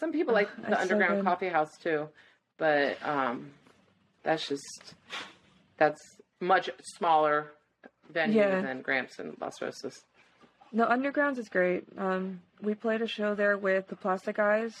Some 0.00 0.10
people 0.10 0.32
like 0.34 0.48
Ugh, 0.48 0.56
the 0.64 0.70
that's 0.70 0.88
so 0.88 0.94
Underground. 0.94 1.24
Coffee 1.24 1.48
House 1.48 1.76
too, 1.78 2.08
but 2.56 2.96
um, 3.06 3.52
that's 4.22 4.48
just 4.48 4.94
that's 5.76 6.00
much 6.42 6.68
smaller 6.96 7.52
venue 8.10 8.38
Yeah. 8.40 8.60
than 8.60 8.82
Gramps 8.82 9.18
and 9.18 9.36
Las 9.40 9.62
Rosas. 9.62 10.04
No, 10.72 10.86
Undergrounds 10.86 11.38
is 11.38 11.48
great. 11.48 11.84
Um, 11.96 12.40
we 12.60 12.74
played 12.74 13.00
a 13.02 13.06
show 13.06 13.34
there 13.34 13.56
with 13.56 13.88
the 13.88 13.96
Plastic 13.96 14.38
Eyes. 14.38 14.74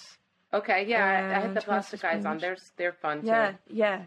Okay, 0.54 0.84
yeah, 0.86 1.04
I, 1.04 1.36
I 1.38 1.40
had 1.40 1.54
the 1.54 1.62
plastic 1.62 2.04
eyes 2.04 2.26
on. 2.26 2.36
They're 2.38 2.58
they're 2.76 2.92
fun 2.92 3.22
too. 3.22 3.28
Yeah, 3.28 3.52
yeah. 3.70 4.02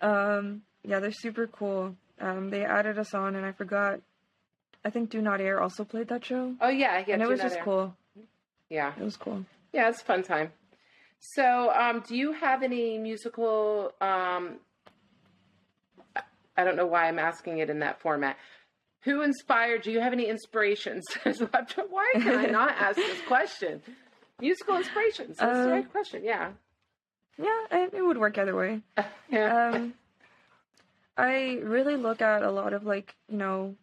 Um, 0.00 0.62
yeah, 0.82 0.98
they're 0.98 1.12
super 1.12 1.46
cool. 1.46 1.94
Um, 2.20 2.50
they 2.50 2.64
added 2.64 2.98
us 2.98 3.14
on, 3.14 3.36
and 3.36 3.46
I 3.46 3.52
forgot. 3.52 4.00
I 4.84 4.90
think 4.90 5.10
Do 5.10 5.20
Not 5.20 5.40
Air 5.40 5.60
also 5.60 5.84
played 5.84 6.08
that 6.08 6.24
show, 6.24 6.54
Oh 6.60 6.68
yeah, 6.68 7.02
yeah. 7.06 7.14
and 7.14 7.22
it 7.22 7.26
do 7.26 7.30
was 7.30 7.38
that 7.40 7.44
just 7.44 7.54
there. 7.56 7.64
cool. 7.64 7.94
Yeah, 8.70 8.92
It 8.98 9.02
was 9.04 9.16
cool. 9.16 9.44
yeah, 9.72 9.88
it's 9.88 10.00
a 10.02 10.04
fun 10.04 10.22
time. 10.22 10.50
So, 11.20 11.72
um, 11.74 12.02
do 12.06 12.16
you 12.16 12.32
have 12.32 12.62
any 12.62 12.96
musical? 12.98 13.92
Um, 14.00 14.56
I- 16.58 16.64
don't 16.64 16.76
know 16.76 16.86
why 16.86 17.06
I'm 17.06 17.18
asking 17.18 17.58
it 17.58 17.70
in 17.70 17.78
that 17.80 18.00
format. 18.00 18.36
Who 19.02 19.22
inspired? 19.22 19.82
Do 19.82 19.92
you 19.92 20.00
have 20.00 20.12
any 20.12 20.26
inspirations? 20.26 21.04
why 21.24 22.12
can 22.14 22.34
I 22.36 22.46
not 22.46 22.70
ask 22.78 22.96
this 22.96 23.20
question? 23.22 23.80
Musical 24.40 24.76
inspirations. 24.76 25.36
That's 25.38 25.58
the 25.60 25.68
Uh, 25.68 25.72
right 25.72 25.90
question. 25.90 26.22
Yeah. 26.24 26.50
Yeah, 27.38 27.60
it, 27.70 27.94
it 27.94 28.02
would 28.02 28.18
work 28.18 28.36
either 28.38 28.54
way. 28.56 28.82
yeah. 29.30 29.68
Um, 29.70 29.94
I 31.16 31.58
really 31.62 31.96
look 31.96 32.20
at 32.20 32.42
a 32.42 32.50
lot 32.50 32.72
of 32.72 32.84
like 32.84 33.14
you 33.28 33.36
know, 33.38 33.74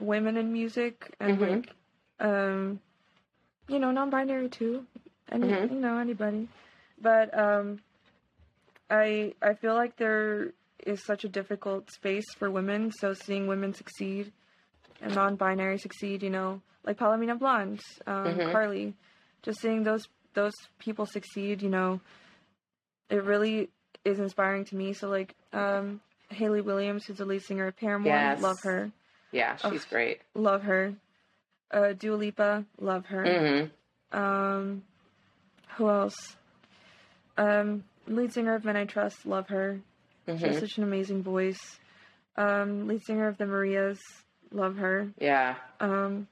women 0.00 0.36
in 0.36 0.52
music 0.52 1.14
and 1.20 1.38
Mhm. 1.38 1.50
like, 1.56 1.70
um, 2.20 2.80
you 3.68 3.78
know, 3.78 3.90
non-binary 3.90 4.48
too, 4.48 4.86
and 5.28 5.44
Mhm. 5.44 5.70
you 5.70 5.76
know 5.80 5.98
anybody, 5.98 6.48
but 7.00 7.36
um, 7.36 7.80
I 8.88 9.34
I 9.42 9.54
feel 9.54 9.74
like 9.74 9.96
there 9.96 10.52
is 10.86 11.04
such 11.04 11.24
a 11.24 11.28
difficult 11.28 11.90
space 11.90 12.24
for 12.38 12.50
women. 12.50 12.92
So 12.92 13.12
seeing 13.14 13.46
women 13.46 13.74
succeed 13.74 14.32
and 15.00 15.14
non-binary 15.14 15.78
succeed, 15.78 16.22
you 16.22 16.30
know, 16.30 16.60
like 16.84 16.98
Palomino 16.98 17.38
Blond, 17.38 17.80
um, 18.06 18.38
Mhm. 18.38 18.52
Carly, 18.52 18.94
just 19.42 19.60
seeing 19.60 19.82
those 19.82 20.06
those 20.34 20.54
people 20.78 21.06
succeed, 21.06 21.60
you 21.60 21.68
know, 21.68 22.00
it 23.08 23.24
really 23.24 23.68
is 24.04 24.20
inspiring 24.20 24.64
to 24.66 24.76
me. 24.76 24.92
So 24.92 25.08
like 25.08 25.34
um, 25.52 26.00
Hayley 26.28 26.60
Williams, 26.60 27.04
who's 27.06 27.18
the 27.18 27.24
lead 27.24 27.42
singer 27.42 27.66
of 27.66 27.76
Paramore, 27.76 28.12
Yes. 28.12 28.40
love 28.40 28.60
her, 28.62 28.92
yeah, 29.32 29.56
she's 29.56 29.84
great. 29.84 30.20
love 30.34 30.62
her. 30.62 30.94
Uh, 31.72 31.92
Dua 31.92 32.16
Lipa, 32.16 32.64
love 32.80 33.06
her. 33.06 33.70
hmm 34.12 34.16
Um, 34.16 34.82
who 35.76 35.88
else? 35.88 36.16
Um, 37.36 37.84
lead 38.06 38.32
singer 38.32 38.54
of 38.54 38.64
Men 38.64 38.76
I 38.76 38.84
Trust, 38.84 39.24
love 39.26 39.48
her. 39.48 39.80
She 40.38 40.46
has 40.46 40.54
hmm 40.56 40.60
such 40.60 40.78
an 40.78 40.84
amazing 40.84 41.22
voice. 41.22 41.58
Um, 42.36 42.86
lead 42.86 43.02
singer 43.04 43.28
of 43.28 43.36
the 43.38 43.46
Marias, 43.46 43.98
love 44.50 44.76
her. 44.76 45.10
Yeah. 45.18 45.56
Um, 45.80 46.28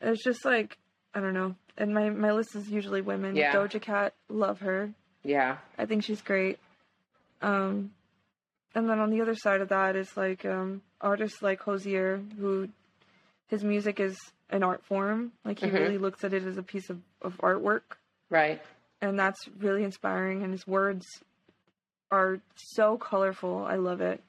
it's 0.00 0.22
just 0.24 0.44
like 0.44 0.76
I 1.14 1.20
don't 1.20 1.34
know. 1.34 1.54
And 1.76 1.92
my 1.94 2.10
my 2.10 2.32
list 2.32 2.54
is 2.54 2.68
usually 2.68 3.00
women. 3.02 3.36
Yeah. 3.36 3.52
Doja 3.54 3.80
Cat, 3.80 4.14
love 4.28 4.60
her. 4.60 4.92
Yeah. 5.24 5.58
I 5.78 5.86
think 5.86 6.04
she's 6.04 6.22
great. 6.22 6.58
Um, 7.42 7.92
and 8.74 8.88
then 8.88 8.98
on 8.98 9.10
the 9.10 9.20
other 9.20 9.34
side 9.34 9.60
of 9.60 9.68
that 9.70 9.96
is 9.96 10.16
like 10.16 10.44
um, 10.44 10.82
artists 11.00 11.42
like 11.42 11.60
Hozier, 11.60 12.22
who 12.38 12.68
his 13.48 13.64
music 13.64 13.98
is 13.98 14.16
an 14.50 14.62
art 14.62 14.84
form. 14.84 15.32
Like 15.44 15.58
he 15.58 15.66
Mhm. 15.66 15.72
really 15.74 15.98
looks 15.98 16.22
at 16.24 16.32
it 16.32 16.44
as 16.44 16.56
a 16.56 16.62
piece 16.62 16.88
of, 16.90 17.00
of 17.22 17.36
artwork, 17.38 17.82
Right. 18.30 18.60
and 19.00 19.18
that's 19.18 19.38
really 19.58 19.82
inspiring. 19.84 20.42
And 20.42 20.52
his 20.52 20.66
words 20.66 21.04
are 22.10 22.40
so 22.54 22.96
colorful. 22.98 23.64
I 23.64 23.76
love 23.76 24.00
it. 24.00 24.22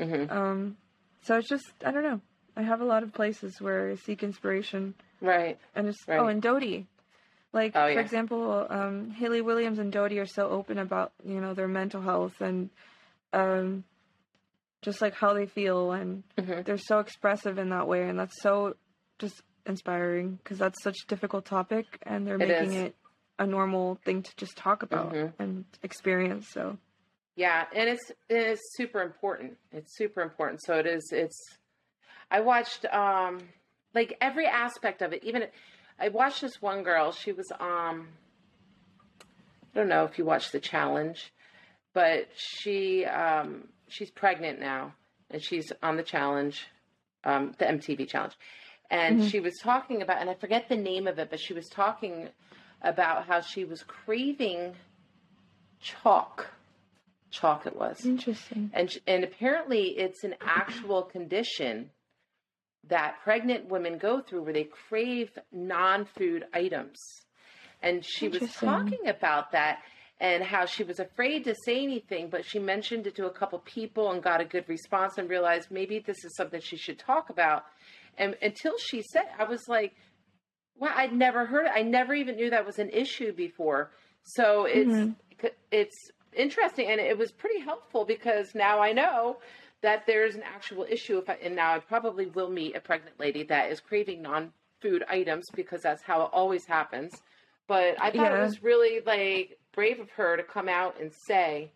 hmm 0.00 0.24
Um, 0.30 0.76
so 1.22 1.36
it's 1.36 1.48
just 1.48 1.66
I 1.84 1.90
don't 1.90 2.02
know. 2.02 2.20
I 2.56 2.62
have 2.62 2.80
a 2.80 2.84
lot 2.84 3.02
of 3.02 3.12
places 3.12 3.60
where 3.60 3.90
I 3.90 3.94
seek 3.96 4.22
inspiration, 4.22 4.94
Right. 5.20 5.58
and 5.74 5.88
it's 5.88 5.98
Right. 6.08 6.18
oh, 6.20 6.26
and 6.26 6.42
Dodie. 6.42 6.86
Like 7.52 7.72
Oh, 7.76 7.86
for 7.86 7.92
yeah. 7.94 8.00
example, 8.00 8.66
um, 8.68 9.10
Hayley 9.10 9.40
Williams 9.40 9.78
and 9.78 9.90
Dodie 9.92 10.18
are 10.18 10.26
so 10.26 10.48
open 10.48 10.78
about 10.78 11.12
you 11.24 11.40
know 11.40 11.54
their 11.54 11.68
mental 11.68 12.02
health 12.02 12.40
and 12.40 12.68
um, 13.32 13.84
just 14.82 15.00
like 15.02 15.14
how 15.14 15.32
they 15.34 15.46
feel, 15.46 15.92
and 15.92 16.22
hmm 16.38 16.60
they're 16.64 16.78
so 16.78 16.98
expressive 16.98 17.58
in 17.58 17.70
that 17.70 17.88
way, 17.88 18.08
and 18.08 18.18
that's 18.18 18.40
so 18.42 18.76
just 19.18 19.42
inspiring 19.66 20.38
because 20.42 20.58
that's 20.58 20.82
such 20.82 20.96
a 21.04 21.06
difficult 21.06 21.44
topic, 21.44 21.86
and 22.02 22.26
they're 22.26 22.38
It 22.38 22.48
making 22.48 22.72
is. 22.72 22.82
it 22.82 22.94
a 23.38 23.46
normal 23.46 23.98
thing 24.04 24.22
to 24.22 24.36
just 24.36 24.56
talk 24.56 24.82
about 24.82 25.12
Mhm. 25.12 25.32
and 25.38 25.64
experience. 25.82 26.48
So 26.50 26.76
Yeah, 27.38 27.66
and 27.72 27.88
it's 27.88 28.10
it's 28.28 28.60
super 28.76 29.00
important. 29.00 29.56
It's 29.70 29.96
super 29.96 30.22
important. 30.22 30.60
So 30.60 30.74
it 30.74 30.86
is. 30.86 31.12
It's. 31.12 31.38
I 32.32 32.40
watched 32.40 32.84
um 32.86 33.38
like 33.94 34.16
every 34.20 34.46
aspect 34.46 35.02
of 35.02 35.12
it. 35.12 35.22
Even 35.22 35.44
I 36.00 36.08
watched 36.08 36.40
this 36.40 36.60
one 36.60 36.82
girl. 36.82 37.12
She 37.12 37.30
was 37.30 37.46
um. 37.60 38.08
I 39.72 39.78
don't 39.78 39.88
know 39.88 40.02
if 40.02 40.18
you 40.18 40.24
watched 40.24 40.50
the 40.50 40.58
challenge, 40.58 41.32
but 41.94 42.26
she 42.34 43.04
um 43.04 43.68
she's 43.86 44.10
pregnant 44.10 44.58
now 44.58 44.94
and 45.30 45.40
she's 45.40 45.70
on 45.80 45.96
the 45.96 46.02
challenge, 46.02 46.66
um 47.22 47.54
the 47.58 47.66
MTV 47.66 48.08
challenge, 48.08 48.36
and 48.90 49.20
Mhm. 49.20 49.30
she 49.30 49.38
was 49.38 49.58
talking 49.58 50.02
about 50.02 50.20
and 50.20 50.28
I 50.28 50.34
forget 50.34 50.68
the 50.68 50.76
name 50.76 51.06
of 51.06 51.20
it, 51.20 51.30
but 51.30 51.38
she 51.38 51.54
was 51.54 51.68
talking 51.68 52.30
about 52.82 53.26
how 53.26 53.42
she 53.42 53.64
was 53.64 53.84
craving 53.84 54.74
chalk. 55.80 56.50
Chalk 57.30 57.66
it 57.66 57.76
was. 57.76 58.04
Interesting. 58.04 58.70
and 58.74 58.90
and 59.06 59.24
apparently 59.24 59.98
it's 59.98 60.24
an 60.24 60.34
actual 60.40 61.02
condition 61.02 61.90
that 62.88 63.16
pregnant 63.22 63.68
women 63.68 63.98
go 63.98 64.20
through 64.20 64.42
where 64.42 64.52
they 64.52 64.64
crave 64.88 65.30
non-food 65.52 66.44
items. 66.54 66.96
And 67.82 68.04
she 68.04 68.28
was 68.28 68.40
talking 68.54 69.06
about 69.08 69.52
that 69.52 69.80
and 70.20 70.42
how 70.42 70.64
she 70.66 70.82
was 70.84 70.98
afraid 70.98 71.44
to 71.44 71.54
say 71.64 71.82
anything 71.82 72.28
but 72.30 72.44
she 72.44 72.58
mentioned 72.58 73.06
it 73.06 73.14
to 73.16 73.26
a 73.26 73.30
couple 73.30 73.58
people 73.60 74.10
and 74.10 74.22
got 74.22 74.40
a 74.40 74.44
good 74.44 74.68
response 74.68 75.18
and 75.18 75.28
realized 75.28 75.70
maybe 75.70 75.98
this 76.00 76.24
is 76.24 76.34
something 76.36 76.60
she 76.60 76.76
should 76.76 76.98
talk 76.98 77.30
about. 77.30 77.64
And 78.16 78.36
until 78.42 78.76
she 78.78 79.02
said 79.02 79.24
i 79.38 79.44
was 79.44 79.68
like 79.68 79.94
wow 80.78 80.92
i'd 80.96 81.12
never 81.12 81.44
heard 81.46 81.66
it. 81.66 81.72
I 81.74 81.82
never 81.82 82.14
even 82.14 82.36
knew 82.36 82.50
that 82.50 82.64
was 82.66 82.78
an 82.78 82.90
issue 82.90 83.32
before. 83.32 83.90
So 84.22 84.64
it's 84.64 84.90
Mhm. 84.90 85.14
it's 85.70 86.10
interesting 86.36 86.88
and 86.90 87.00
it 87.00 87.16
was 87.16 87.32
pretty 87.32 87.60
helpful 87.60 88.04
because 88.04 88.54
now 88.54 88.80
I 88.80 88.92
know 88.92 89.38
that 89.82 90.04
there's 90.06 90.34
an 90.34 90.42
actual 90.42 90.86
issue 90.88 91.18
if 91.18 91.28
I, 91.28 91.34
and 91.42 91.54
now 91.54 91.74
I 91.74 91.78
probably 91.78 92.26
will 92.26 92.50
meet 92.50 92.76
a 92.76 92.80
pregnant 92.80 93.18
lady 93.20 93.44
that 93.44 93.70
is 93.70 93.80
craving 93.80 94.22
non-food 94.22 95.04
items 95.08 95.46
because 95.54 95.82
that's 95.82 96.02
how 96.02 96.22
it 96.22 96.30
always 96.32 96.64
happens. 96.66 97.12
But 97.68 98.00
I 98.00 98.10
thought 98.10 98.32
it 98.32 98.40
was 98.40 98.62
really 98.62 99.00
like 99.04 99.58
brave 99.72 100.00
of 100.00 100.10
her 100.12 100.36
to 100.36 100.42
come 100.42 100.68
out 100.68 101.00
and 101.00 101.12
say 101.12 101.70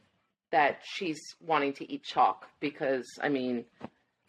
that 0.50 0.80
she's 0.82 1.20
wanting 1.40 1.74
to 1.74 1.92
eat 1.92 2.02
chalk 2.02 2.46
because 2.60 3.06
I 3.22 3.28
mean, 3.28 3.64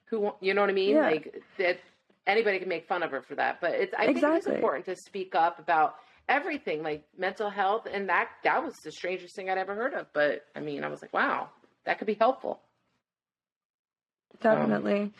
who 0.05 0.31
you 0.41 0.53
know 0.53 0.61
what 0.61 0.69
I 0.69 0.73
mean? 0.73 0.95
Yeah. 0.95 1.09
Like 1.09 1.41
that 1.57 1.79
anybody 2.27 2.59
can 2.59 2.69
make 2.69 2.87
fun 2.87 3.01
of 3.01 3.11
her 3.11 3.21
for 3.21 3.35
that, 3.35 3.59
but 3.61 3.71
it's 3.71 3.93
I 3.97 4.05
think 4.05 4.21
it's 4.21 4.47
important 4.47 4.85
to 4.85 4.95
speak 4.95 5.35
up 5.35 5.59
about 5.59 5.95
everything 6.29 6.83
like 6.83 7.03
mental 7.17 7.49
health 7.49 7.87
and 7.91 8.09
that 8.09 8.29
that 8.43 8.63
was 8.63 8.73
the 8.83 8.91
strangest 8.91 9.35
thing 9.35 9.49
I'd 9.49 9.57
ever 9.57 9.75
heard 9.75 9.93
of. 9.93 10.07
But 10.13 10.45
I 10.55 10.59
mean, 10.59 10.83
I 10.83 10.87
was 10.87 11.01
like, 11.01 11.13
wow, 11.13 11.49
that 11.85 11.97
could 11.97 12.07
be 12.07 12.13
helpful. 12.13 12.61
Definitely. 14.41 15.11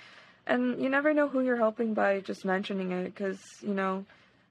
and 0.46 0.82
you 0.82 0.90
never 0.90 1.14
know 1.14 1.28
who 1.30 1.42
you're 1.42 1.56
helping 1.58 1.94
by 1.94 2.20
just 2.20 2.44
mentioning 2.44 2.92
it 2.92 3.06
because, 3.06 3.40
you 3.62 3.74
know, 3.74 4.06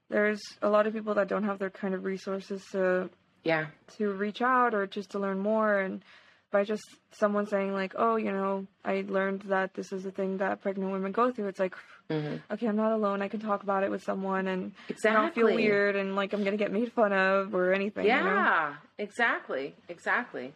there's 0.09 0.41
a 0.61 0.69
lot 0.69 0.87
of 0.87 0.93
people 0.93 1.13
that 1.15 1.27
don't 1.27 1.43
have 1.43 1.59
their 1.59 1.69
kind 1.69 1.93
of 1.93 2.03
resources 2.03 2.63
to 2.71 3.09
Yeah. 3.43 3.67
to 3.97 4.11
reach 4.13 4.41
out 4.41 4.73
or 4.73 4.87
just 4.87 5.11
to 5.11 5.19
learn 5.19 5.39
more 5.39 5.79
and 5.79 6.01
by 6.49 6.63
just 6.63 6.83
someone 7.11 7.45
saying 7.47 7.73
like, 7.73 7.93
"Oh, 7.97 8.15
you 8.15 8.31
know, 8.31 8.65
I 8.85 9.03
learned 9.07 9.41
that 9.43 9.73
this 9.73 9.91
is 9.91 10.05
a 10.05 10.11
thing 10.11 10.37
that 10.37 10.61
pregnant 10.61 10.91
women 10.91 11.11
go 11.11 11.31
through." 11.31 11.47
It's 11.47 11.59
like, 11.59 11.75
hmm 12.09 12.35
okay, 12.51 12.67
I'm 12.67 12.75
not 12.75 12.91
alone. 12.91 13.21
I 13.21 13.27
can 13.27 13.39
talk 13.39 13.63
about 13.63 13.83
it 13.83 13.89
with 13.91 14.03
someone 14.03 14.47
and 14.47 14.73
Exactly. 14.89 15.17
I 15.17 15.21
don't 15.21 15.33
feel 15.35 15.53
weird 15.55 15.95
and 15.95 16.15
like 16.15 16.33
I'm 16.33 16.41
going 16.41 16.51
to 16.51 16.57
get 16.57 16.71
made 16.71 16.91
fun 16.91 17.13
of 17.13 17.53
or 17.55 17.73
anything, 17.73 18.05
you 18.05 18.11
know? 18.11 18.19
Yeah, 18.19 18.75
exactly, 18.97 19.73
exactly. 19.89 20.53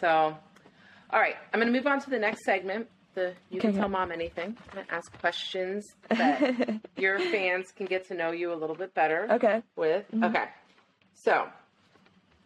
So, 0.00 0.08
all 1.10 1.20
right, 1.20 1.36
I'm 1.52 1.60
going 1.60 1.72
to 1.72 1.78
move 1.78 1.86
on 1.86 2.00
to 2.00 2.10
the 2.10 2.18
next 2.18 2.44
segment. 2.44 2.88
The 3.14 3.34
you 3.50 3.60
can 3.60 3.70
Okay. 3.70 3.78
tell 3.80 3.88
mom 3.90 4.10
anything. 4.10 4.56
I'm 4.70 4.74
going 4.74 4.86
to 4.86 4.94
ask 4.94 5.12
questions 5.18 5.84
that 6.08 6.80
your 6.96 7.18
fans 7.18 7.66
can 7.76 7.84
get 7.86 8.06
to 8.08 8.14
know 8.14 8.30
you 8.30 8.52
a 8.52 8.56
little 8.56 8.76
bit 8.76 8.94
better 8.94 9.26
okay. 9.32 9.62
with. 9.76 10.06
Mhm. 10.12 10.30
Okay, 10.30 10.46
so 11.12 11.48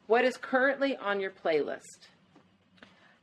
what 0.09 0.24
is 0.24 0.36
currently 0.36 0.97
on 0.97 1.20
your 1.20 1.30
playlist? 1.30 2.09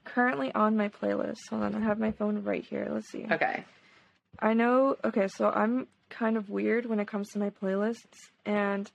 Currently 0.06 0.54
on 0.54 0.78
my 0.78 0.88
playlist. 0.90 1.40
Hold 1.50 1.64
on, 1.64 1.76
I 1.76 1.80
have 1.82 2.00
my 2.00 2.12
phone 2.12 2.44
right 2.44 2.64
here. 2.64 2.88
Let's 2.90 3.10
see. 3.10 3.26
Okay, 3.30 3.66
I 4.44 4.54
know. 4.54 4.98
Okay, 5.06 5.28
so 5.30 5.50
I'm 5.50 5.88
kind 6.10 6.36
of 6.36 6.50
weird 6.50 6.86
when 6.86 7.00
it 7.00 7.08
comes 7.08 7.30
to 7.30 7.40
my 7.40 7.50
playlists, 7.50 8.18
and 8.46 8.92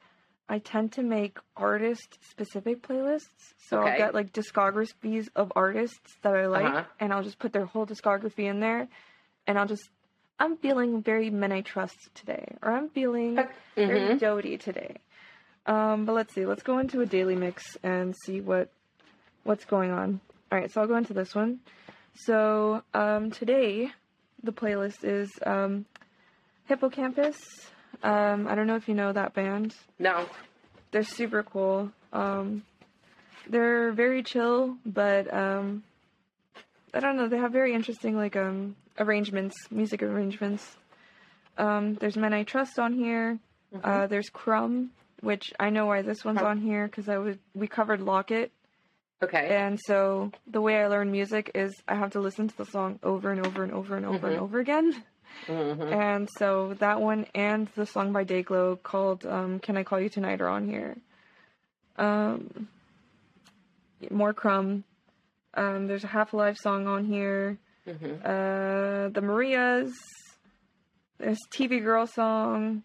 I 0.48 0.58
tend 0.58 0.92
to 0.92 1.02
make 1.02 1.38
artist 1.56 2.18
specific 2.30 2.82
playlists. 2.86 3.54
So 3.68 3.78
Okay. 3.78 3.90
I'll 3.92 3.98
get 3.98 4.14
like 4.14 4.32
discographies 4.32 5.28
of 5.34 5.50
artists 5.56 6.16
that 6.22 6.34
I 6.34 6.46
like, 6.46 6.66
Uh-huh. 6.66 6.84
and 7.00 7.12
I'll 7.14 7.22
just 7.22 7.38
put 7.38 7.52
their 7.54 7.64
whole 7.64 7.86
discography 7.86 8.44
in 8.44 8.60
there, 8.60 8.88
and 9.46 9.58
I'll 9.58 9.66
just 9.66 9.88
I'm 10.38 10.58
feeling 10.58 11.02
very 11.02 11.30
men 11.30 11.50
I 11.50 11.62
trust 11.62 11.96
today, 12.14 12.56
or 12.62 12.70
I'm 12.70 12.90
feeling 12.90 13.36
very 13.74 14.00
Mhm. 14.00 14.20
Dodie 14.20 14.58
today. 14.58 14.98
Um, 15.66 16.04
but 16.04 16.12
let's 16.14 16.34
see. 16.34 16.44
Let's 16.46 16.62
go 16.62 16.78
into 16.78 17.00
a 17.00 17.06
daily 17.06 17.36
mix 17.36 17.76
and 17.82 18.14
see 18.24 18.42
what 18.42 18.70
what's 19.44 19.64
going 19.64 19.90
on. 19.92 20.20
All 20.52 20.58
right, 20.58 20.70
so 20.70 20.82
I'll 20.82 20.86
go 20.86 20.96
into 20.96 21.14
this 21.14 21.34
one. 21.34 21.60
So 22.14 22.82
um, 22.94 23.30
today, 23.30 23.90
the 24.42 24.52
playlist 24.52 25.04
is 25.04 25.30
um, 25.44 25.84
Hippo 26.66 26.88
Campus. 26.88 27.36
Um, 28.02 28.46
I 28.48 28.54
don't 28.54 28.66
know 28.66 28.76
if 28.76 28.88
you 28.88 28.94
know 28.94 29.12
that 29.12 29.34
band. 29.34 29.74
No. 29.98 30.26
They're 30.90 31.02
super 31.02 31.42
cool. 31.42 31.90
Um, 32.12 32.62
they're 33.48 33.92
very 33.92 34.22
chill, 34.22 34.76
but 34.84 35.32
um, 35.32 35.82
I 36.94 37.00
don't 37.00 37.16
know. 37.16 37.28
They 37.28 37.38
have 37.38 37.52
very 37.52 37.74
interesting 37.74 38.16
like 38.16 38.36
um 38.36 38.76
arrangements, 38.98 39.56
music 39.70 40.02
arrangements. 40.02 40.76
Um, 41.56 41.94
there's 41.94 42.16
Men 42.16 42.32
I 42.32 42.44
Trust 42.44 42.78
on 42.78 42.92
here. 42.92 43.38
Uh, 43.84 44.06
there's 44.06 44.30
Crumb, 44.30 44.90
which 45.20 45.52
I 45.60 45.70
know 45.70 45.86
why 45.86 46.02
this 46.02 46.24
one's 46.24 46.40
on 46.40 46.60
here 46.60 46.86
because 46.86 47.08
I 47.08 47.18
would 47.18 47.38
we 47.54 47.66
covered 47.66 48.00
Locket, 48.00 48.50
Okay. 49.22 49.48
and 49.50 49.78
so 49.84 50.30
the 50.46 50.60
way 50.60 50.80
I 50.80 50.86
learn 50.86 51.10
music 51.10 51.50
is 51.54 51.72
I 51.88 51.96
have 51.96 52.12
to 52.12 52.20
listen 52.20 52.46
to 52.48 52.56
the 52.56 52.64
song 52.66 53.00
over 53.02 53.32
and 53.32 53.44
over 53.44 53.64
and 53.64 53.72
over 53.72 53.96
and 53.96 54.06
over 54.06 54.28
and 54.28 54.36
Mhm. 54.38 54.42
over 54.42 54.58
again. 54.60 55.04
Mhm. 55.46 55.92
And 55.92 56.28
so 56.38 56.74
that 56.74 57.00
one 57.00 57.26
and 57.34 57.66
the 57.74 57.84
song 57.86 58.12
by 58.12 58.24
Dayglow 58.24 58.80
called 58.82 59.26
um, 59.26 59.58
"Can 59.58 59.76
I 59.76 59.82
Call 59.82 60.00
You 60.00 60.08
Tonight" 60.08 60.40
are 60.40 60.48
on 60.48 60.68
here. 60.68 60.96
Um, 61.96 62.68
more 64.10 64.32
Crumb. 64.32 64.84
Um, 65.54 65.86
there's 65.88 66.04
a 66.04 66.08
Half 66.08 66.32
Alive 66.32 66.56
song 66.56 66.86
on 66.86 67.04
here. 67.04 67.58
Mhm. 67.86 68.20
Uh, 68.24 69.08
the 69.08 69.20
Marias. 69.20 69.92
There's 71.18 71.38
TV 71.50 71.80
Girl 71.80 72.06
song. 72.06 72.84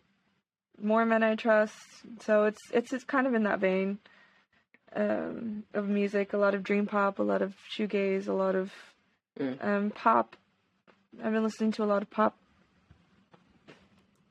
More 0.81 1.05
Men 1.05 1.21
I 1.21 1.35
Trust. 1.35 1.75
So 2.21 2.45
it's 2.45 2.59
it's 2.71 2.91
it's 2.93 3.03
kind 3.03 3.27
of 3.27 3.35
in 3.35 3.43
that 3.43 3.59
vein 3.59 3.99
um, 4.95 5.63
of 5.73 5.87
music. 5.87 6.33
A 6.33 6.37
lot 6.37 6.53
of 6.55 6.63
dream 6.63 6.85
pop, 6.85 7.19
a 7.19 7.23
lot 7.23 7.41
of 7.41 7.53
shoegaze, 7.75 8.27
a 8.27 8.33
lot 8.33 8.55
of 8.55 8.71
Mm. 9.39 9.63
um, 9.65 9.89
pop. 9.91 10.35
I've 11.23 11.31
been 11.33 11.43
listening 11.43 11.71
to 11.73 11.83
a 11.83 11.85
lot 11.85 12.01
of 12.03 12.09
pop. 12.11 12.35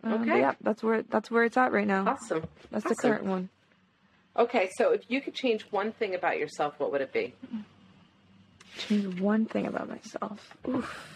Um, 0.05 0.23
Okay. 0.23 0.39
yeah, 0.41 0.55
that's 0.61 0.83
where 0.83 1.03
that's 1.03 1.29
where 1.31 1.45
it's 1.45 1.57
at 1.57 1.73
right 1.73 1.87
now. 1.87 2.07
Awesome. 2.09 2.45
That's 2.71 2.85
the 2.85 2.95
current 2.95 3.25
one. 3.25 3.49
Okay, 4.37 4.71
so 4.79 4.93
if 4.93 5.03
you 5.09 5.21
could 5.21 5.35
change 5.35 5.63
one 5.71 5.93
thing 5.93 6.15
about 6.15 6.39
yourself, 6.39 6.75
what 6.79 6.91
would 6.93 7.01
it 7.01 7.13
be? 7.13 7.35
Change 8.79 9.21
one 9.21 9.45
thing 9.47 9.67
about 9.67 9.89
myself. 9.89 10.57
Oof. 10.69 11.09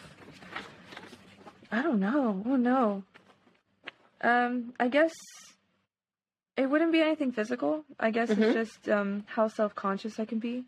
I 1.72 1.82
don't 1.82 2.01
know. 2.01 2.42
Oh 2.47 2.57
no. 2.57 3.03
Um, 4.20 4.74
I 4.80 4.88
guess 4.88 5.12
it 6.57 6.66
wouldn't 6.70 6.92
be 6.92 7.00
anything 7.00 7.32
physical. 7.32 7.84
I 8.00 8.11
guess 8.11 8.30
Mhm. 8.30 8.38
it's 8.42 8.54
just 8.54 8.88
um 8.88 9.24
how 9.26 9.48
self 9.48 9.74
conscious 9.74 10.18
I 10.18 10.24
can 10.24 10.38
be. 10.38 10.64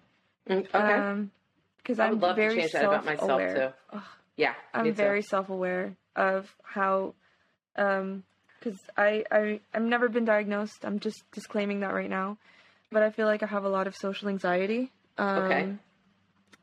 Mm, 0.48 0.66
Okay. 0.74 0.94
Um, 0.94 1.30
because 1.78 1.98
I'm 2.00 2.20
love 2.20 2.36
to 2.36 2.42
very 2.42 2.56
change 2.56 2.72
that 2.72 2.84
about 2.84 3.04
myself 3.04 3.28
self-aware. 3.28 3.54
too. 3.90 3.96
Ugh. 3.96 4.02
yeah. 4.36 4.54
I'm 4.74 4.92
very 4.92 5.22
self-aware 5.22 5.96
of 6.16 6.54
how, 6.62 7.14
um, 7.76 8.24
because 8.58 8.78
I 8.96 9.24
I 9.30 9.60
I've 9.72 9.82
never 9.82 10.08
been 10.08 10.24
diagnosed. 10.26 10.84
I'm 10.84 10.98
just 11.00 11.22
disclaiming 11.32 11.80
that 11.80 11.94
right 11.94 12.10
now, 12.10 12.36
but 12.90 13.02
I 13.02 13.10
feel 13.10 13.26
like 13.26 13.42
I 13.42 13.46
have 13.46 13.64
a 13.64 13.68
lot 13.70 13.86
of 13.86 13.96
social 13.96 14.28
anxiety. 14.28 14.92
Um, 15.16 15.38
Okay. 15.44 15.74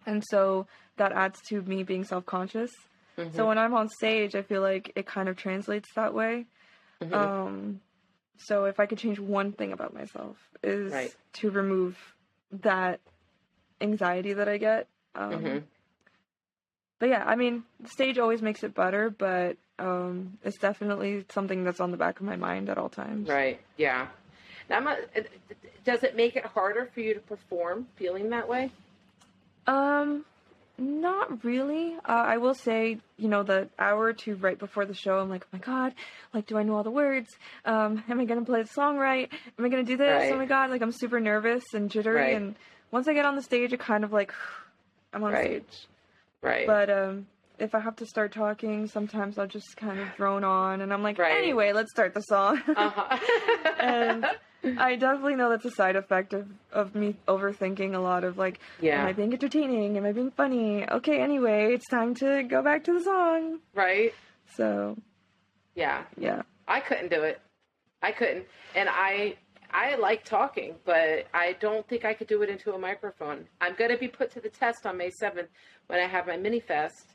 And 0.07 0.23
so 0.29 0.67
that 0.97 1.11
adds 1.13 1.41
to 1.49 1.61
me 1.63 1.81
being 1.83 2.03
self-conscious. 2.03 2.71
Mhm. 3.17 3.33
So 3.35 3.47
when 3.47 3.57
I'm 3.57 3.73
on 3.73 3.89
stage, 3.89 4.35
I 4.35 4.43
feel 4.43 4.61
like 4.61 4.91
it 4.95 5.07
kind 5.07 5.27
of 5.27 5.35
translates 5.35 5.89
that 5.95 6.13
way. 6.13 6.45
Mhm. 7.01 7.13
Um, 7.13 7.81
so 8.37 8.65
if 8.65 8.79
I 8.79 8.85
could 8.85 8.97
change 8.97 9.19
one 9.19 9.51
thing 9.51 9.71
about 9.71 9.93
myself 9.93 10.37
is 10.63 10.91
Right. 10.91 11.15
to 11.33 11.49
remove 11.51 11.97
that 12.51 12.99
anxiety 13.81 14.33
that 14.33 14.47
I 14.47 14.57
get. 14.57 14.87
Um, 15.15 15.31
Mhm. 15.43 15.63
But 16.97 17.09
yeah, 17.09 17.25
I 17.25 17.35
mean, 17.35 17.65
the 17.81 17.89
stage 17.89 18.17
always 18.17 18.41
makes 18.41 18.63
it 18.63 18.73
better, 18.73 19.09
but 19.09 19.57
um, 19.79 20.37
it's 20.43 20.57
definitely 20.57 21.25
something 21.29 21.63
that's 21.65 21.81
on 21.81 21.91
the 21.91 21.97
back 21.97 22.19
of 22.19 22.25
my 22.25 22.37
mind 22.37 22.69
at 22.69 22.77
all 22.77 22.87
times. 22.89 23.27
Right. 23.27 23.59
Yeah. 23.75 24.07
Now, 24.69 24.95
does 25.83 26.03
it 26.03 26.15
make 26.15 26.35
it 26.37 26.45
harder 26.45 26.89
for 26.93 27.01
you 27.01 27.13
to 27.13 27.19
perform 27.19 27.87
feeling 27.97 28.29
that 28.29 28.47
way? 28.47 28.71
Um, 29.67 30.25
not 30.77 31.43
really. 31.43 31.95
Uh, 32.07 32.11
I 32.11 32.37
will 32.37 32.53
say, 32.53 32.97
you 33.17 33.27
know, 33.29 33.43
the 33.43 33.69
hour 33.79 33.99
or 34.03 34.13
two 34.13 34.35
right 34.35 34.57
before 34.57 34.85
the 34.85 34.93
show, 34.93 35.19
I'm 35.19 35.29
like, 35.29 35.43
oh 35.45 35.49
my 35.53 35.59
god, 35.59 35.93
like, 36.33 36.47
do 36.47 36.57
I 36.57 36.63
know 36.63 36.75
all 36.75 36.83
the 36.83 36.91
words? 36.91 37.29
Um, 37.65 38.03
am 38.09 38.19
I 38.19 38.25
gonna 38.25 38.45
play 38.45 38.61
the 38.61 38.67
song 38.67 38.97
right? 38.97 39.29
Am 39.57 39.65
I 39.65 39.69
gonna 39.69 39.83
do 39.83 39.97
this? 39.97 40.23
Right. 40.23 40.31
Oh 40.33 40.37
my 40.37 40.45
god, 40.45 40.69
like 40.69 40.81
I'm 40.81 40.91
super 40.91 41.19
nervous 41.19 41.63
and 41.73 41.89
jittery. 41.89 42.15
Right. 42.15 42.35
And 42.35 42.55
once 42.91 43.07
I 43.07 43.13
get 43.13 43.25
on 43.25 43.35
the 43.35 43.41
stage, 43.41 43.73
it 43.73 43.79
kind 43.79 44.03
of 44.03 44.11
like, 44.13 44.33
I'm 45.13 45.23
on 45.23 45.31
Right. 45.33 45.63
stage. 45.69 45.87
Right. 46.41 46.67
But 46.67 46.89
um, 46.89 47.27
if 47.57 47.73
I 47.73 47.79
have 47.79 47.95
to 47.97 48.05
start 48.05 48.33
talking, 48.33 48.87
sometimes 48.87 49.37
I'll 49.39 49.47
just 49.47 49.77
kind 49.77 49.99
of 49.99 50.13
drone 50.15 50.43
on, 50.43 50.81
and 50.81 50.91
I'm 50.93 51.01
like, 51.03 51.17
Right. 51.17 51.37
anyway, 51.37 51.71
let's 51.73 51.91
start 51.91 52.13
the 52.13 52.21
song. 52.21 52.61
uh-huh. 52.75 53.17
and 53.79 54.25
I 54.77 54.95
definitely 54.95 55.35
know 55.35 55.49
that's 55.49 55.65
a 55.65 55.71
side 55.71 55.95
effect 55.95 56.33
of, 56.33 56.47
of 56.71 56.95
me 56.95 57.15
overthinking 57.27 57.93
a 57.95 57.99
lot 57.99 58.23
of 58.23 58.37
like, 58.37 58.59
yeah. 58.81 59.01
am. 59.01 59.07
I 59.07 59.13
being 59.13 59.33
entertaining? 59.33 59.97
Am 59.97 60.05
I 60.05 60.11
being 60.11 60.31
funny? 60.31 60.87
Okay, 60.89 61.19
anyway, 61.21 61.73
it's 61.73 61.87
time 61.87 62.15
to 62.15 62.43
go 62.43 62.61
back 62.61 62.83
to 62.85 62.93
the 62.93 63.03
song. 63.03 63.59
Right. 63.73 64.13
So 64.55 64.97
Yeah. 65.75 66.03
yeah, 66.17 66.41
I 66.67 66.79
couldn't 66.79 67.09
do 67.09 67.21
it. 67.23 67.39
I 68.01 68.11
couldn't. 68.11 68.45
And 68.75 68.89
I 68.89 69.35
I 69.71 69.95
like 69.95 70.23
talking, 70.23 70.75
but 70.85 71.27
I 71.33 71.53
don't 71.59 71.87
think 71.87 72.05
I 72.05 72.13
could 72.13 72.27
do 72.27 72.41
it 72.43 72.49
into 72.49 72.73
a 72.73 72.77
microphone. 72.79 73.45
I'm 73.59 73.75
going 73.75 73.91
to 73.91 73.97
be 73.97 74.07
put 74.07 74.31
to 74.31 74.39
the 74.39 74.47
test 74.49 74.85
on 74.85 74.97
May 74.97 75.09
7th 75.21 75.47
when 75.87 75.99
I 75.99 76.07
have 76.07 76.27
my 76.27 76.37
mini 76.37 76.59
fest. 76.61 77.13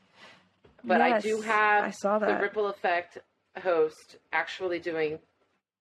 But 0.84 1.01
I 1.01 1.20
do 1.20 1.40
have 1.42 1.84
I 1.84 1.90
saw 1.90 2.18
the 2.18 2.26
that. 2.26 2.42
Ripple 2.42 2.66
Effect 2.68 3.18
host 3.62 4.16
actually 4.32 4.78
doing 4.78 5.18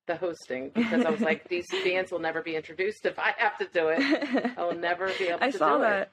the 0.09 0.17
hosting 0.17 0.71
because 0.75 1.05
I 1.05 1.09
was 1.09 1.21
like, 1.21 1.47
these 1.49 1.65
bands 1.83 2.11
will 2.11 2.19
never 2.19 2.41
be 2.41 2.55
introduced 2.55 3.05
if 3.05 3.17
I 3.17 3.33
have 3.37 3.57
to 3.59 3.67
do 3.73 3.87
it. 3.89 4.51
I'll 4.57 4.75
never 4.75 5.07
be 5.17 5.27
able 5.27 5.39
to. 5.39 5.45
I 5.45 5.51
to 5.51 5.57
saw 5.57 5.77
do 5.77 5.83
that. 5.83 6.01
it. 6.01 6.09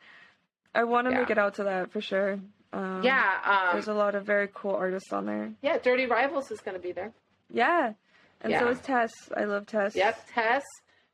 I 0.75 0.85
want 0.85 1.07
to 1.09 1.13
Yeah. 1.13 1.21
make 1.21 1.31
it 1.31 1.39
out 1.39 1.55
to 1.55 1.65
that 1.65 1.91
for 1.91 2.01
sure. 2.01 2.39
Um, 2.73 3.03
Yeah, 3.03 3.23
um, 3.45 3.69
there's 3.73 3.89
a 3.89 3.95
lot 3.95 4.15
of 4.15 4.25
very 4.25 4.49
cool 4.53 4.75
artists 4.75 5.13
on 5.13 5.27
there. 5.27 5.51
yeah. 5.63 5.79
Dirty 5.79 6.07
Rivals 6.07 6.51
is 6.51 6.61
going 6.61 6.77
to 6.77 6.83
be 6.83 6.93
there. 6.93 7.13
Yeah, 7.51 7.95
and 8.43 8.53
so 8.53 8.69
is 8.69 8.81
Tess. 8.81 9.13
I 9.37 9.45
love 9.45 9.67
Tess. 9.67 9.97
Yep, 9.97 10.29
Tess, 10.35 10.63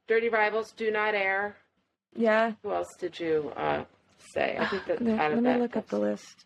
Dirty 0.08 0.28
Rivals, 0.28 0.72
Do 0.72 0.90
Not 0.90 1.14
Air. 1.14 1.56
Yeah. 2.16 2.52
Who 2.62 2.72
else 2.72 2.88
did 2.98 3.18
you 3.20 3.52
uh, 3.56 3.84
say? 4.34 4.56
I 4.58 4.66
think 4.66 4.86
that 4.86 5.00
Let, 5.04 5.20
out 5.20 5.32
of 5.32 5.36
let 5.38 5.44
me 5.44 5.50
that, 5.50 5.60
look 5.60 5.76
up 5.76 5.88
the 5.88 5.98
list. 6.00 6.44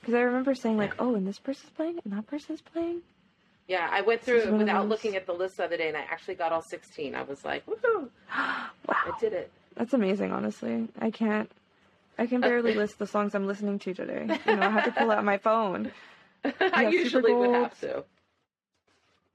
Because 0.00 0.14
I 0.14 0.20
remember 0.20 0.54
saying 0.54 0.76
like, 0.78 0.94
oh, 0.98 1.14
and 1.14 1.26
this 1.26 1.38
person's 1.38 1.70
playing, 1.72 1.98
and 2.04 2.12
that 2.14 2.26
person's 2.26 2.60
playing. 2.62 3.02
Yeah, 3.66 3.88
I 3.90 4.02
went 4.02 4.20
through 4.20 4.40
it 4.40 4.58
without 4.58 4.88
looking 4.88 5.16
at 5.16 5.26
the 5.26 5.32
list 5.32 5.56
the 5.56 5.64
other 5.64 5.76
day, 5.78 5.88
and 5.88 5.96
I 5.96 6.00
actually 6.02 6.34
got 6.34 6.52
all 6.52 6.60
16. 6.62 7.14
I 7.14 7.22
was 7.22 7.44
like, 7.44 7.64
woohoo, 7.66 8.08
I 8.30 8.68
wow, 8.86 9.16
did 9.20 9.32
it. 9.32 9.50
that's 9.74 9.94
amazing. 9.94 10.32
Honestly, 10.32 10.88
I 11.00 11.10
can't. 11.10 11.50
I 12.18 12.26
can 12.26 12.40
barely 12.42 12.74
list 12.76 12.98
the 12.98 13.06
songs 13.06 13.34
I'm 13.34 13.46
listening 13.46 13.78
to 13.80 13.94
today. 13.94 14.26
You 14.46 14.54
know, 14.54 14.62
I 14.62 14.70
have 14.70 14.84
to 14.84 14.92
pull 14.92 15.10
out 15.10 15.24
my 15.24 15.38
phone. 15.38 15.92
I 16.44 16.50
Yeah, 16.82 16.90
Super 16.90 16.92
usually 17.04 17.34
would 17.34 17.50
have 17.54 17.80
to. 17.80 18.04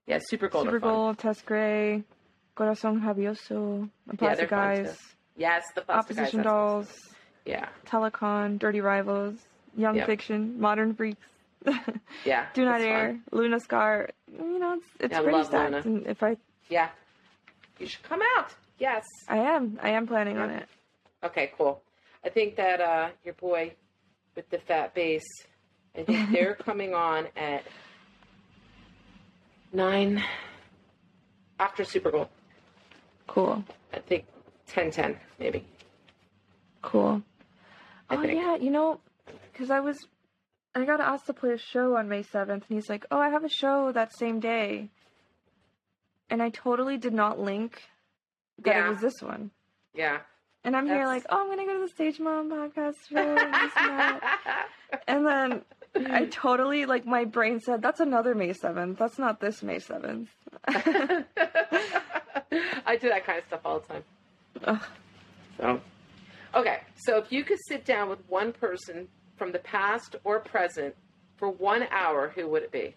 Yeah, 0.06 0.20
Super 0.22 0.48
Gold. 0.48 0.66
Super. 0.66 0.80
Gold, 0.80 1.18
Tess 1.18 1.42
Gray, 1.42 2.04
Corazon 2.56 3.02
Javioso, 3.02 3.90
The 4.08 4.18
Yeah, 4.26 4.36
fun, 4.48 4.96
Yes, 5.38 5.64
the 5.76 5.82
Plastic 5.82 5.90
Opposition 5.90 6.38
that's 6.38 6.48
Dolls, 6.48 6.90
awesome. 6.90 7.16
Yeah, 7.46 7.70
Telecon, 7.88 8.60
Dirty 8.60 8.82
Rivals, 8.82 9.36
Young 9.76 9.96
Yep. 9.96 10.06
Fiction, 10.06 10.60
Modern 10.60 10.94
Freaks. 10.94 11.28
Yeah. 12.26 12.46
Do 12.54 12.66
Not 12.66 12.76
it's 12.82 12.86
fun. 12.86 12.92
Air, 12.96 13.20
Luna 13.32 13.60
Scar. 13.60 14.10
You 14.32 14.60
know, 14.60 14.74
it's 14.74 14.86
it's 15.00 15.12
Yeah, 15.14 15.20
I 15.20 15.22
pretty 15.24 15.38
love 15.38 15.46
stacked. 15.48 15.86
And 15.86 16.08
if 16.08 16.24
I 16.24 16.38
Yeah, 16.70 16.90
you 17.80 17.88
should 17.88 18.04
come 18.04 18.22
out. 18.38 18.54
Yes. 18.80 19.06
I 19.28 19.38
am 19.38 19.80
I 19.82 19.90
am 19.90 20.08
planning 20.08 20.38
on 20.38 20.50
it. 20.50 20.68
Okay, 21.24 21.52
cool. 21.58 21.82
I 22.24 22.30
think 22.30 22.56
that 22.56 22.80
uh, 22.82 23.10
your 23.26 23.34
boy 23.34 23.74
with 24.36 24.50
the 24.50 24.60
fat 24.60 24.94
bass, 24.94 25.24
I 25.98 26.04
think 26.04 26.32
they're 26.32 26.56
coming 26.56 26.94
on 26.94 27.28
at 27.36 27.64
nine 29.74 30.24
after 31.60 31.84
Super 31.84 32.12
Bowl. 32.12 32.30
Cool, 33.28 33.64
I 33.94 34.00
think 34.00 34.26
10 34.68 34.92
10, 34.92 35.18
maybe. 35.40 35.66
cool. 36.82 37.22
I 38.10 38.16
oh 38.16 38.22
think. 38.22 38.34
yeah, 38.40 38.56
you 38.56 38.72
know, 38.72 39.00
because 39.52 39.70
I 39.70 39.80
was 39.82 39.98
I 40.76 40.86
got 40.86 41.00
asked 41.02 41.26
to 41.28 41.34
play 41.34 41.52
a 41.54 41.58
show 41.58 41.96
on 41.98 42.08
May 42.10 42.24
seventh, 42.24 42.66
and 42.70 42.78
he's 42.78 42.90
like, 42.90 43.06
"Oh, 43.12 43.20
I 43.20 43.30
have 43.30 43.44
a 43.44 43.50
show 43.50 43.92
that 43.92 44.14
same 44.16 44.40
day," 44.40 44.90
and 46.30 46.42
I 46.42 46.50
totally 46.50 46.98
did 46.98 47.14
not 47.14 47.40
link 47.40 47.82
that 48.60 48.76
Yeah. 48.76 48.86
it 48.86 48.90
was 48.90 49.02
this 49.02 49.22
one. 49.22 49.52
Yeah. 49.94 50.20
And 50.64 50.76
I'm 50.76 50.86
here 50.86 51.06
like, 51.06 51.26
"Oh, 51.30 51.42
I'm 51.42 51.50
gonna 51.50 51.66
go 51.66 51.74
to 51.74 51.80
the 51.80 51.88
Stage 51.90 52.20
Mom 52.20 52.50
podcast 52.52 52.96
show," 53.10 53.18
and, 53.18 54.22
and 55.08 55.26
then 55.26 55.66
I 56.14 56.26
totally 56.26 56.86
like 56.86 57.06
my 57.06 57.26
brain 57.26 57.60
said 57.60 57.82
that's 57.82 58.00
another 58.00 58.36
May 58.36 58.54
seventh. 58.54 59.00
That's 59.00 59.18
not 59.18 59.40
this 59.40 59.64
May 59.64 59.80
seventh. 59.80 60.30
I 60.68 61.26
do 63.00 63.10
that 63.10 63.26
kind 63.26 63.40
of 63.40 63.46
stuff 63.46 63.62
all 63.66 63.80
the 63.80 63.88
time. 63.88 64.04
Ugh. 64.66 64.84
So, 65.58 65.82
okay. 66.56 66.80
So 66.98 67.18
if 67.18 67.32
you 67.32 67.44
could 67.44 67.60
sit 67.68 67.86
down 67.86 68.10
with 68.10 68.20
one 68.28 68.52
person 68.54 69.08
from 69.40 69.52
the 69.54 69.60
past 69.60 70.18
or 70.24 70.40
present 70.40 70.94
for 71.38 71.50
one 71.50 71.84
hour, 71.90 72.32
who 72.36 72.48
would 72.50 72.62
it 72.62 72.72
be? 72.72 72.94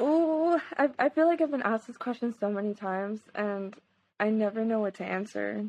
Ooh, 0.00 0.58
I 0.78 0.88
I 0.98 1.08
feel 1.10 1.26
like 1.26 1.42
I've 1.42 1.50
been 1.50 1.62
asked 1.62 1.86
this 1.86 1.96
question 1.96 2.32
so 2.40 2.48
many 2.48 2.72
times, 2.74 3.20
and 3.34 3.74
I 4.18 4.30
never 4.30 4.64
know 4.64 4.80
what 4.80 4.94
to 4.94 5.04
answer, 5.04 5.64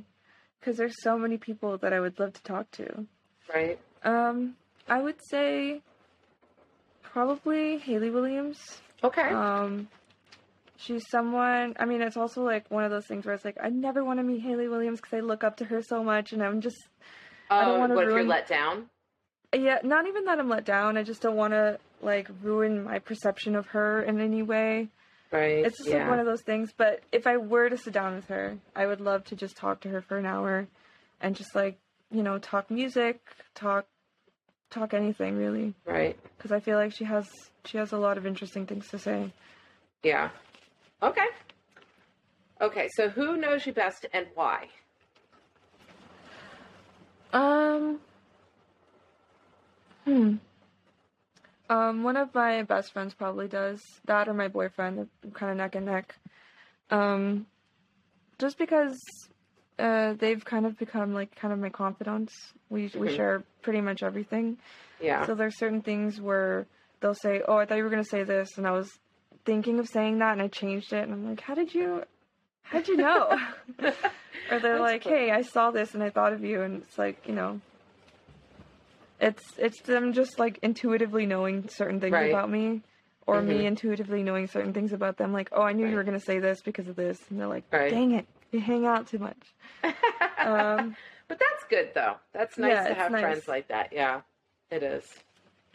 because 0.60 0.78
there's 0.78 0.96
so 1.02 1.18
many 1.18 1.38
people 1.38 1.78
that 1.80 1.92
I 1.92 2.00
would 2.00 2.18
love 2.20 2.34
to 2.34 2.44
talk 2.44 2.72
to. 2.72 3.06
Right. 3.54 3.78
Um, 4.04 4.56
I 4.88 5.02
would 5.02 5.18
say 5.30 5.82
probably 7.02 7.78
Hayley 7.80 8.10
Williams. 8.10 8.58
Okay. 9.04 9.30
Um, 9.30 9.88
she's 10.78 11.04
someone. 11.10 11.76
I 11.80 11.86
mean, 11.86 12.02
it's 12.02 12.18
also 12.18 12.44
like 12.44 12.70
one 12.72 12.84
of 12.84 12.92
those 12.92 13.08
things 13.08 13.26
where 13.26 13.36
it's 13.36 13.46
like 13.46 13.58
I 13.62 13.70
never 13.70 14.04
want 14.04 14.20
to 14.20 14.24
meet 14.24 14.42
Hayley 14.42 14.68
Williams 14.68 15.02
because 15.02 15.18
I 15.18 15.22
look 15.22 15.44
up 15.44 15.58
to 15.58 15.66
her 15.66 15.82
so 15.82 16.04
much, 16.04 16.34
and 16.34 16.44
I'm 16.44 16.62
just 16.62 16.88
I 17.50 17.66
don't 17.66 17.76
oh, 17.76 17.80
wanna 17.80 17.96
what 17.96 18.06
if 18.06 18.10
you're 18.12 18.24
let 18.24 18.48
down? 18.48 18.90
yeah. 19.54 19.80
Not 19.84 20.08
even 20.08 20.26
that 20.26 20.40
I'm 20.40 20.50
let 20.50 20.66
down. 20.66 20.98
I 20.98 21.04
just 21.04 21.22
don't 21.22 21.36
want 21.36 21.54
to 21.54 21.80
like 22.02 22.30
ruin 22.42 22.84
my 22.84 23.00
perception 23.00 23.56
of 23.56 23.68
her 23.68 24.02
in 24.04 24.20
any 24.20 24.44
way. 24.44 24.90
Right. 25.32 25.66
It's 25.66 25.78
just 25.78 25.90
yeah. 25.90 26.00
like 26.00 26.10
one 26.10 26.20
of 26.20 26.26
those 26.26 26.42
things. 26.42 26.72
But 26.76 27.02
if 27.12 27.28
I 27.28 27.38
were 27.38 27.70
to 27.70 27.78
sit 27.78 27.94
down 27.94 28.16
with 28.16 28.28
her, 28.28 28.58
I 28.76 28.86
would 28.86 29.02
love 29.02 29.26
to 29.26 29.36
just 29.36 29.58
talk 29.58 29.82
to 29.82 29.90
her 29.90 30.02
for 30.02 30.18
an 30.18 30.26
hour, 30.26 30.68
and 31.20 31.36
just 31.36 31.56
like 31.56 31.78
you 32.12 32.24
know 32.24 32.38
talk 32.38 32.70
music, 32.70 33.20
talk 33.54 33.86
talk 34.70 34.94
anything 34.94 35.38
really, 35.38 35.74
right. 35.86 36.18
because 36.38 36.52
I 36.52 36.60
feel 36.60 36.78
like 36.78 36.94
she 36.94 37.06
has 37.06 37.28
she 37.66 37.78
has 37.78 37.92
a 37.92 37.98
lot 37.98 38.18
of 38.18 38.26
interesting 38.26 38.66
things 38.66 38.88
to 38.90 39.00
say. 39.00 39.34
Yeah. 40.04 40.30
Okay. 41.02 41.28
Okay. 42.62 42.90
So 42.96 43.10
who 43.10 43.38
knows 43.38 43.66
you 43.66 43.74
best 43.74 44.06
and 44.14 44.28
why? 44.36 44.68
Um. 47.36 48.00
Hmm. 50.06 50.36
Um, 51.70 52.04
one 52.04 52.16
of 52.16 52.34
my 52.34 52.64
best 52.64 52.94
friends 52.94 53.14
probably 53.14 53.48
does 53.48 53.82
that, 54.06 54.28
or 54.30 54.34
my 54.34 54.48
boyfriend, 54.48 55.10
kind 55.34 55.52
of 55.52 55.58
neck 55.58 55.76
and 55.76 55.86
neck. 55.88 56.16
Um, 56.92 57.48
just 58.40 58.58
because 58.58 58.98
uh, 59.80 60.14
they've 60.14 60.44
kind 60.46 60.66
of 60.66 60.78
become 60.78 61.14
like 61.14 61.36
kind 61.36 61.52
of 61.54 61.60
my 61.60 61.70
confidants. 61.70 62.34
We 62.70 62.84
we 62.96 63.08
Mhm. 63.08 63.16
share 63.16 63.44
pretty 63.64 63.82
much 63.82 64.04
everything. 64.04 64.58
Yeah. 65.02 65.26
So 65.26 65.36
there's 65.36 65.58
certain 65.58 65.82
things 65.82 66.22
where 66.22 66.68
they'll 67.02 67.16
say, 67.16 67.42
"Oh, 67.48 67.58
I 67.58 67.66
thought 67.66 67.78
you 67.78 67.84
were 67.84 67.90
gonna 67.90 68.04
say 68.06 68.24
this," 68.24 68.58
and 68.58 68.68
I 68.68 68.72
was 68.72 68.90
thinking 69.44 69.80
of 69.80 69.88
saying 69.90 70.20
that, 70.20 70.34
and 70.34 70.42
I 70.42 70.48
changed 70.48 70.94
it, 70.94 71.04
and 71.04 71.12
I'm 71.12 71.28
like, 71.28 71.42
"How 71.42 71.56
did 71.56 71.74
you? 71.74 72.04
How'd 72.64 72.88
you 72.88 72.98
know?" 72.98 73.38
or 74.50 74.60
they're 74.60 74.78
That's 74.80 74.82
like, 74.82 75.04
cool. 75.04 75.12
"Hey, 75.14 75.32
I 75.32 75.42
saw 75.42 75.72
this 75.72 75.94
and 75.94 76.04
I 76.04 76.10
thought 76.10 76.34
of 76.34 76.44
you," 76.44 76.62
and 76.62 76.84
it's 76.84 76.98
like, 76.98 77.28
you 77.28 77.34
know, 77.34 77.60
it's 79.20 79.44
it's 79.58 79.82
them 79.82 80.14
just 80.14 80.38
like 80.40 80.60
intuitively 80.62 81.26
knowing 81.26 81.68
certain 81.70 82.00
things 82.00 82.14
Right. 82.14 82.30
about 82.30 82.50
me, 82.50 82.82
or 83.28 83.42
Mhm. 83.42 83.48
me 83.48 83.66
intuitively 83.66 84.24
knowing 84.24 84.48
certain 84.48 84.74
things 84.74 84.94
about 84.94 85.18
them. 85.18 85.34
Like, 85.34 85.50
"Oh, 85.52 85.62
I 85.62 85.74
knew 85.74 85.88
you 85.88 85.96
were 85.96 86.04
gonna 86.04 86.20
say 86.20 86.40
this 86.40 86.62
because 86.62 86.88
of 86.88 86.96
this," 86.96 87.20
and 87.30 87.40
they're 87.40 87.48
like, 87.48 87.64
Right. 87.72 87.90
"Dang 87.90 88.12
it, 88.12 88.26
you 88.52 88.60
hang 88.60 88.86
out 88.86 89.08
too 89.08 89.20
much." 89.20 89.38
Um, 90.38 90.96
but 91.28 91.40
that's 91.40 91.64
good 91.70 91.92
though. 91.96 92.18
That's 92.32 92.56
nice 92.60 92.74
Yeah, 92.74 92.88
to 92.90 92.94
have 92.94 93.12
nice. 93.12 93.22
friends 93.22 93.48
like 93.48 93.68
that. 93.70 93.92
Yeah. 93.92 94.22
It 94.70 94.84
is. 94.84 95.04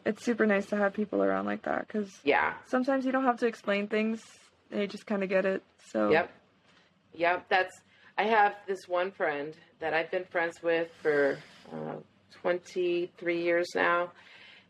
it's 0.04 0.24
super 0.24 0.46
nice 0.46 0.66
to 0.66 0.76
have 0.76 0.92
people 0.94 1.22
around 1.24 1.46
like 1.46 1.62
that 1.62 1.86
because 1.86 2.20
Yeah. 2.24 2.54
sometimes 2.66 3.04
you 3.04 3.10
don't 3.10 3.24
have 3.24 3.38
to 3.40 3.46
explain 3.46 3.88
things; 3.88 4.22
they 4.70 4.86
just 4.86 5.06
kind 5.06 5.22
of 5.24 5.28
get 5.28 5.44
it. 5.44 5.62
So 5.92 6.10
Yep. 6.10 6.30
Yep. 7.14 7.48
That's. 7.48 7.80
I 8.20 8.24
have 8.24 8.52
this 8.66 8.86
one 8.86 9.12
friend 9.12 9.54
that 9.80 9.94
I've 9.94 10.10
been 10.10 10.26
friends 10.26 10.62
with 10.62 10.88
for 11.02 11.38
uh, 11.72 11.94
23 12.42 13.42
years 13.42 13.66
now, 13.74 14.12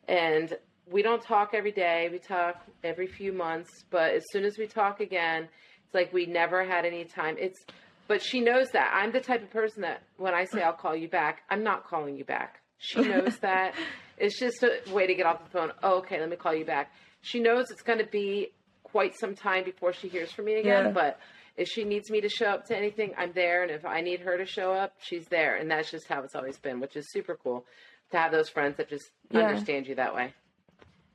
and 0.07 0.57
we 0.89 1.03
don't 1.03 1.21
talk 1.21 1.51
every 1.53 1.73
day. 1.73 2.09
We 2.13 2.21
talk 2.21 2.63
every 2.85 3.09
few 3.09 3.33
months, 3.33 3.71
but 3.91 4.15
as 4.15 4.23
soon 4.31 4.45
as 4.45 4.57
we 4.57 4.69
talk 4.69 5.01
again, 5.01 5.49
it's 5.85 5.95
like 5.95 6.13
we 6.13 6.27
never 6.27 6.65
had 6.65 6.85
any 6.85 7.03
time. 7.05 7.35
It's. 7.41 7.59
But 8.07 8.23
she 8.23 8.39
knows 8.41 8.69
that 8.71 8.93
I'm 8.95 9.11
the 9.11 9.21
type 9.21 9.43
of 9.43 9.51
person 9.51 9.83
that 9.83 10.03
when 10.17 10.33
I 10.33 10.45
say 10.45 10.63
I'll 10.63 10.73
call 10.73 10.95
you 10.95 11.09
back, 11.09 11.43
I'm 11.51 11.65
not 11.65 11.89
calling 11.89 12.17
you 12.17 12.25
back. 12.25 12.61
She 12.79 13.01
knows 13.03 13.37
that. 13.43 13.75
It's 14.17 14.39
just 14.39 14.63
a 14.63 14.79
way 14.93 15.09
to 15.09 15.15
get 15.17 15.27
off 15.27 15.43
the 15.43 15.51
phone. 15.51 15.73
Oh, 15.83 15.99
okay, 15.99 16.21
let 16.21 16.29
me 16.29 16.37
call 16.37 16.55
you 16.55 16.65
back. 16.65 16.93
She 17.23 17.41
knows 17.41 17.73
it's 17.73 17.83
going 17.83 17.99
to 17.99 18.07
be 18.07 18.53
quite 18.85 19.19
some 19.19 19.35
time 19.35 19.65
before 19.65 19.93
she 19.93 20.07
hears 20.07 20.31
from 20.31 20.45
me 20.45 20.55
again, 20.61 20.87
Yeah. 20.87 20.93
but 20.93 21.19
if 21.61 21.69
she 21.69 21.85
needs 21.85 22.11
me 22.11 22.23
to 22.23 22.29
show 22.29 22.47
up 22.47 22.65
to 22.67 22.77
anything, 22.77 23.13
I'm 23.19 23.33
there. 23.33 23.63
And 23.63 23.71
if 23.71 23.85
I 23.85 24.01
need 24.01 24.21
her 24.21 24.39
to 24.39 24.47
show 24.47 24.73
up, 24.73 24.95
she's 25.03 25.27
there. 25.27 25.57
And 25.57 25.71
that's 25.71 25.91
just 25.91 26.09
how 26.09 26.23
it's 26.23 26.35
always 26.35 26.57
been, 26.57 26.81
which 26.81 26.97
is 26.97 27.11
super 27.13 27.37
cool 27.43 27.67
to 28.13 28.17
have 28.17 28.33
those 28.33 28.49
friends 28.49 28.77
that 28.79 28.89
just 28.89 29.11
Yeah. 29.31 29.41
understand 29.47 29.87
you 29.87 29.95
that 29.97 30.15
way. 30.15 30.33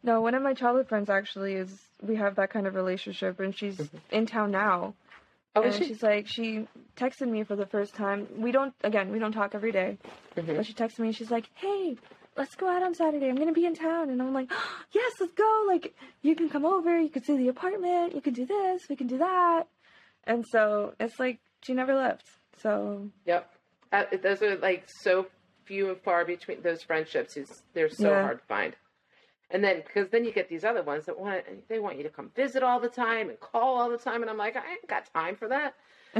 No, 0.03 0.21
one 0.21 0.35
of 0.35 0.43
my 0.43 0.53
childhood 0.53 0.87
friends 0.87 1.09
actually 1.09 1.55
is 1.55 1.81
we 2.03 2.15
have 2.17 2.35
that 2.35 2.51
kind 2.51 2.67
of 2.67 2.75
relationship, 2.75 3.39
and 3.39 3.57
she's 3.57 3.89
in 4.11 4.27
town 4.27 4.51
now. 4.51 4.93
Oh, 5.55 5.63
and 5.63 5.73
she? 5.73 5.85
she's 5.85 6.03
like, 6.03 6.27
she 6.27 6.67
texted 6.95 7.27
me 7.27 7.43
for 7.43 7.55
the 7.55 7.65
first 7.65 7.95
time. 7.95 8.27
We 8.37 8.51
don't, 8.51 8.73
again, 8.83 9.11
we 9.11 9.17
don't 9.17 9.31
talk 9.31 9.55
every 9.55 9.71
day, 9.71 9.97
Mhm. 10.35 10.57
but 10.57 10.65
she 10.67 10.73
texted 10.73 10.99
me. 10.99 11.07
and 11.07 11.15
She's 11.15 11.31
like, 11.31 11.49
hey, 11.55 11.97
let's 12.37 12.53
go 12.55 12.67
out 12.69 12.83
on 12.83 12.93
Saturday. 12.93 13.29
I'm 13.29 13.35
gonna 13.35 13.51
be 13.51 13.65
in 13.65 13.73
town, 13.73 14.11
and 14.11 14.21
I'm 14.21 14.31
like, 14.33 14.51
yes, 14.91 15.11
let's 15.19 15.33
go. 15.33 15.63
Like, 15.67 15.95
you 16.21 16.35
can 16.35 16.49
come 16.49 16.65
over. 16.65 16.99
You 16.99 17.09
can 17.09 17.23
see 17.23 17.35
the 17.37 17.47
apartment. 17.47 18.13
You 18.13 18.21
can 18.21 18.33
do 18.33 18.45
this. 18.45 18.83
We 18.87 18.95
can 18.95 19.07
do 19.07 19.17
that. 19.17 19.63
And 20.27 20.45
so 20.51 20.93
it's 20.99 21.19
like 21.19 21.39
she 21.63 21.73
never 21.73 21.95
left. 21.95 22.25
So 22.61 23.09
Yep. 23.25 23.51
Uh, 23.91 24.03
those 24.21 24.41
are 24.41 24.55
like 24.57 24.85
so 25.01 25.27
few 25.65 25.89
and 25.89 26.01
far 26.01 26.25
between 26.25 26.61
those 26.61 26.83
friendships. 26.83 27.37
Is 27.37 27.63
they're 27.73 27.89
so 27.89 28.09
Yeah. 28.11 28.21
hard 28.23 28.39
to 28.39 28.45
find. 28.45 28.75
And 29.51 29.63
then 29.63 29.83
because 29.85 30.09
then 30.09 30.25
you 30.25 30.31
get 30.31 30.49
these 30.49 30.63
other 30.65 30.81
ones 30.81 31.05
that 31.05 31.19
want 31.19 31.43
they 31.69 31.79
want 31.79 31.97
you 31.97 32.03
to 32.03 32.09
come 32.09 32.31
visit 32.35 32.63
all 32.63 32.79
the 32.79 32.89
time 32.89 33.29
and 33.29 33.39
call 33.39 33.77
all 33.79 33.89
the 33.89 33.97
time, 33.97 34.21
and 34.21 34.29
I'm 34.29 34.37
like 34.37 34.55
I 34.55 34.71
ain't 34.71 34.87
got 34.87 35.05
time 35.13 35.35
for 35.35 35.47
that. 35.49 35.75
I 36.15 36.19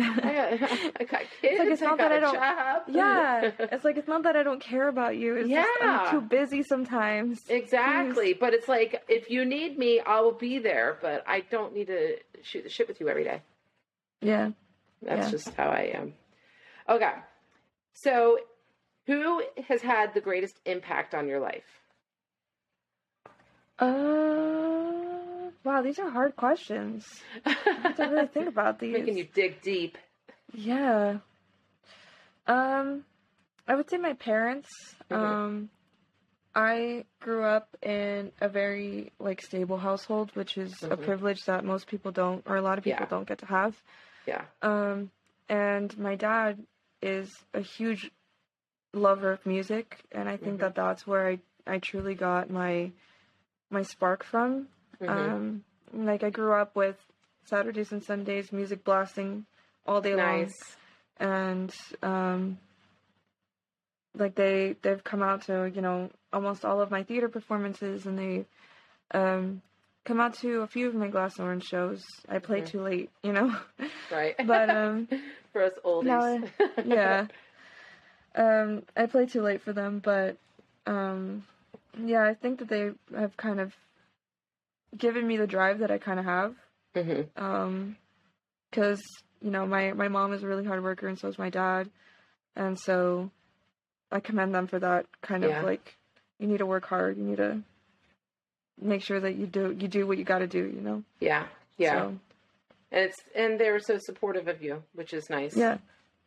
got, 0.60 0.92
I 1.00 1.04
got 1.06 1.22
kids. 1.42 1.62
it's 1.72 1.82
I 1.82 1.86
not 1.86 1.98
got 1.98 2.10
that 2.10 2.12
I 2.12 2.20
don't- 2.20 2.34
job. 2.36 2.82
yeah, 2.88 3.52
it's 3.72 3.84
like 3.84 3.98
it's 3.98 4.08
not 4.08 4.24
that 4.24 4.36
I 4.36 4.44
don't 4.44 4.62
care 4.62 4.88
about 4.88 5.18
you. 5.18 5.36
It's 5.36 5.50
just 5.50 5.70
Yeah. 5.82 6.00
I'm 6.06 6.12
too 6.12 6.22
busy 6.22 6.62
sometimes. 6.64 7.40
Exactly, 7.50 8.34
but 8.34 8.54
it's 8.54 8.68
like 8.68 9.04
if 9.10 9.30
you 9.30 9.44
need 9.44 9.78
me, 9.80 10.00
I 10.02 10.20
will 10.22 10.32
be 10.34 10.60
there. 10.60 10.98
But 11.02 11.24
I 11.28 11.40
don't 11.50 11.74
need 11.74 11.88
to 11.88 12.18
shoot 12.44 12.64
the 12.64 12.70
shit 12.70 12.88
with 12.88 13.00
you 13.00 13.10
every 13.10 13.24
day. 13.24 13.42
Yeah. 14.22 14.52
That's 15.02 15.28
Yeah. 15.28 15.32
just 15.32 15.54
how 15.56 15.70
I 15.70 15.92
am. 15.94 16.14
Okay, 16.88 17.14
so 17.94 18.40
who 19.08 19.44
has 19.68 19.82
had 19.82 20.14
the 20.14 20.22
greatest 20.22 20.60
impact 20.66 21.14
on 21.16 21.28
your 21.28 21.40
life? 21.40 21.82
Uh, 23.80 25.50
wow, 25.64 25.82
these 25.82 26.00
are 26.00 26.10
hard 26.10 26.36
questions. 26.36 27.06
I 27.46 27.52
have 27.84 27.96
to 27.98 28.04
really 28.08 28.28
think 28.28 28.48
about 28.48 28.80
these. 28.80 28.94
Making 28.94 29.18
you 29.18 29.28
dig 29.34 29.62
deep. 29.62 29.98
Yeah. 30.54 31.18
Um, 32.48 33.04
I 33.68 33.76
would 33.76 33.90
say 33.90 33.98
my 33.98 34.14
parents. 34.14 34.70
Mhm. 35.10 35.16
Um, 35.18 35.70
I 36.54 37.04
grew 37.20 37.44
up 37.44 37.76
in 37.82 38.32
a 38.40 38.48
very 38.48 39.12
like 39.20 39.42
stable 39.42 39.78
household, 39.78 40.32
which 40.36 40.58
is 40.58 40.72
a 40.84 40.96
Mhm. 40.96 41.04
privilege 41.04 41.44
that 41.46 41.66
most 41.66 41.88
people 41.88 42.12
don't, 42.12 42.44
or 42.48 42.56
a 42.56 42.62
lot 42.62 42.78
of 42.78 42.84
people 42.84 43.00
Yeah. 43.02 43.10
don't 43.10 43.28
get 43.28 43.40
to 43.40 43.46
have. 43.48 43.76
Yeah. 44.26 44.46
Um, 44.62 45.12
and 45.50 45.96
my 45.98 46.16
dad 46.16 46.66
is 47.02 47.32
a 47.54 47.62
huge 47.62 48.10
lover 48.94 49.32
of 49.32 49.46
music, 49.46 50.00
and 50.12 50.28
I 50.30 50.38
think 50.38 50.58
Mhm. 50.58 50.62
that 50.62 50.76
that's 50.76 51.06
where 51.06 51.28
I 51.28 51.40
I 51.68 51.80
truly 51.80 52.16
got 52.16 52.50
my 52.50 52.92
my 53.70 53.84
spark 53.84 54.24
from. 54.24 54.68
Mhm. 55.02 55.10
Um, 55.10 55.64
like 55.94 56.24
I 56.24 56.30
grew 56.30 56.54
up 56.54 56.76
with 56.76 56.98
Saturdays 57.46 57.92
and 57.92 58.04
Sundays 58.04 58.52
music 58.52 58.84
blasting 58.84 59.46
all 59.86 60.02
day 60.02 60.16
long 60.16 60.52
and 61.18 61.74
um 62.02 62.58
like 64.18 64.36
they 64.36 64.76
they've 64.82 65.04
come 65.04 65.22
out 65.22 65.44
to 65.44 65.72
you 65.74 65.82
know 65.82 66.10
almost 66.34 66.66
all 66.66 66.82
of 66.82 66.90
my 66.92 67.04
theater 67.04 67.30
performances 67.30 68.06
and 68.06 68.18
they 68.18 68.46
um 69.14 69.62
come 70.06 70.20
out 70.22 70.36
to 70.36 70.62
a 70.62 70.68
few 70.68 70.88
of 70.88 70.96
my 70.96 71.08
glass 71.08 71.40
orange 71.40 71.64
shows 71.66 72.04
i 72.30 72.40
play 72.40 72.62
too 72.62 72.82
late 72.82 73.10
you 73.24 73.34
know 73.34 73.56
Right. 74.12 74.36
but 74.46 74.70
um 74.70 75.08
for 75.52 75.64
us 75.64 75.74
oldies. 75.84 76.50
yeah 76.86 77.28
um 78.36 78.84
i 78.96 79.06
play 79.08 79.26
too 79.26 79.42
late 79.42 79.62
for 79.62 79.74
them 79.74 80.00
but 80.04 80.38
um 80.86 81.44
yeah 82.04 82.24
i 82.24 82.34
think 82.34 82.60
that 82.60 82.70
they 82.70 82.92
have 83.16 83.36
kind 83.38 83.60
of 83.60 83.74
given 84.98 85.28
me 85.28 85.38
the 85.38 85.48
drive 85.48 85.80
that 85.80 85.92
i 85.92 85.98
kind 85.98 86.20
of 86.20 86.26
have 86.26 86.56
hmm 86.96 87.22
um 87.36 87.96
because 88.70 89.02
you 89.42 89.52
know 89.52 89.66
my 89.66 89.92
my 89.94 90.08
mom 90.08 90.34
is 90.34 90.44
a 90.44 90.48
really 90.48 90.66
hard 90.66 90.84
worker 90.84 91.08
and 91.08 91.18
so 91.20 91.28
is 91.28 91.38
my 91.40 91.50
dad 91.50 91.90
and 92.56 92.80
so 92.80 93.30
i 94.12 94.20
commend 94.20 94.54
them 94.54 94.68
for 94.68 94.80
that 94.80 95.06
kind 95.22 95.44
Yeah. 95.44 95.58
of 95.60 95.64
like 95.66 95.96
you 96.40 96.48
need 96.48 96.58
to 96.58 96.66
work 96.66 96.86
hard. 96.86 97.18
You 97.18 97.24
need 97.24 97.38
to 97.38 97.62
make 98.82 99.02
sure 99.04 99.20
that 99.20 99.36
you 99.36 99.48
do 99.48 99.76
you 99.80 99.88
do 99.88 100.06
what 100.08 100.18
you 100.18 100.24
got 100.24 100.40
to 100.40 100.48
do. 100.48 100.60
You 100.60 100.82
know. 100.82 101.04
Yeah. 101.20 101.48
Yeah. 101.78 101.94
So, 102.00 102.08
and 102.92 103.02
it's 103.06 103.18
and 103.36 103.60
they're 103.60 103.80
so 103.80 103.98
supportive 104.00 104.48
of 104.48 104.62
you, 104.62 104.84
which 104.94 105.14
is 105.14 105.30
nice. 105.30 105.56
yeah. 105.56 105.78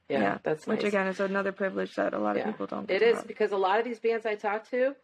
Yeah. 0.08 0.20
yeah. 0.20 0.38
That's 0.42 0.66
Which 0.66 0.82
nice. 0.82 0.88
again 0.88 1.06
is 1.08 1.20
another 1.20 1.52
privilege 1.52 1.94
that 1.96 2.14
a 2.14 2.18
lot 2.18 2.32
of 2.36 2.38
Yeah. 2.38 2.50
people 2.52 2.66
don't. 2.66 2.90
It 2.90 3.02
is 3.02 3.22
because 3.24 3.52
a 3.52 3.56
lot 3.58 3.78
of 3.78 3.84
these 3.84 3.98
bands 3.98 4.24
I 4.24 4.36
talk 4.36 4.68
to, 4.70 4.94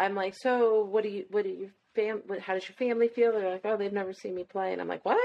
I'm 0.00 0.16
like, 0.16 0.34
so 0.36 0.82
what 0.84 1.04
do 1.04 1.10
you, 1.10 1.26
what 1.30 1.44
do 1.44 1.50
you 1.50 1.70
fam, 1.94 2.22
what, 2.26 2.40
how 2.40 2.54
does 2.54 2.68
your 2.68 2.74
family 2.74 3.06
feel? 3.06 3.30
They're 3.32 3.48
like, 3.52 3.60
oh, 3.64 3.76
they've 3.76 3.92
never 3.92 4.12
seen 4.12 4.34
me 4.34 4.42
play, 4.42 4.72
and 4.72 4.80
I'm 4.80 4.88
like, 4.88 5.04
what? 5.04 5.16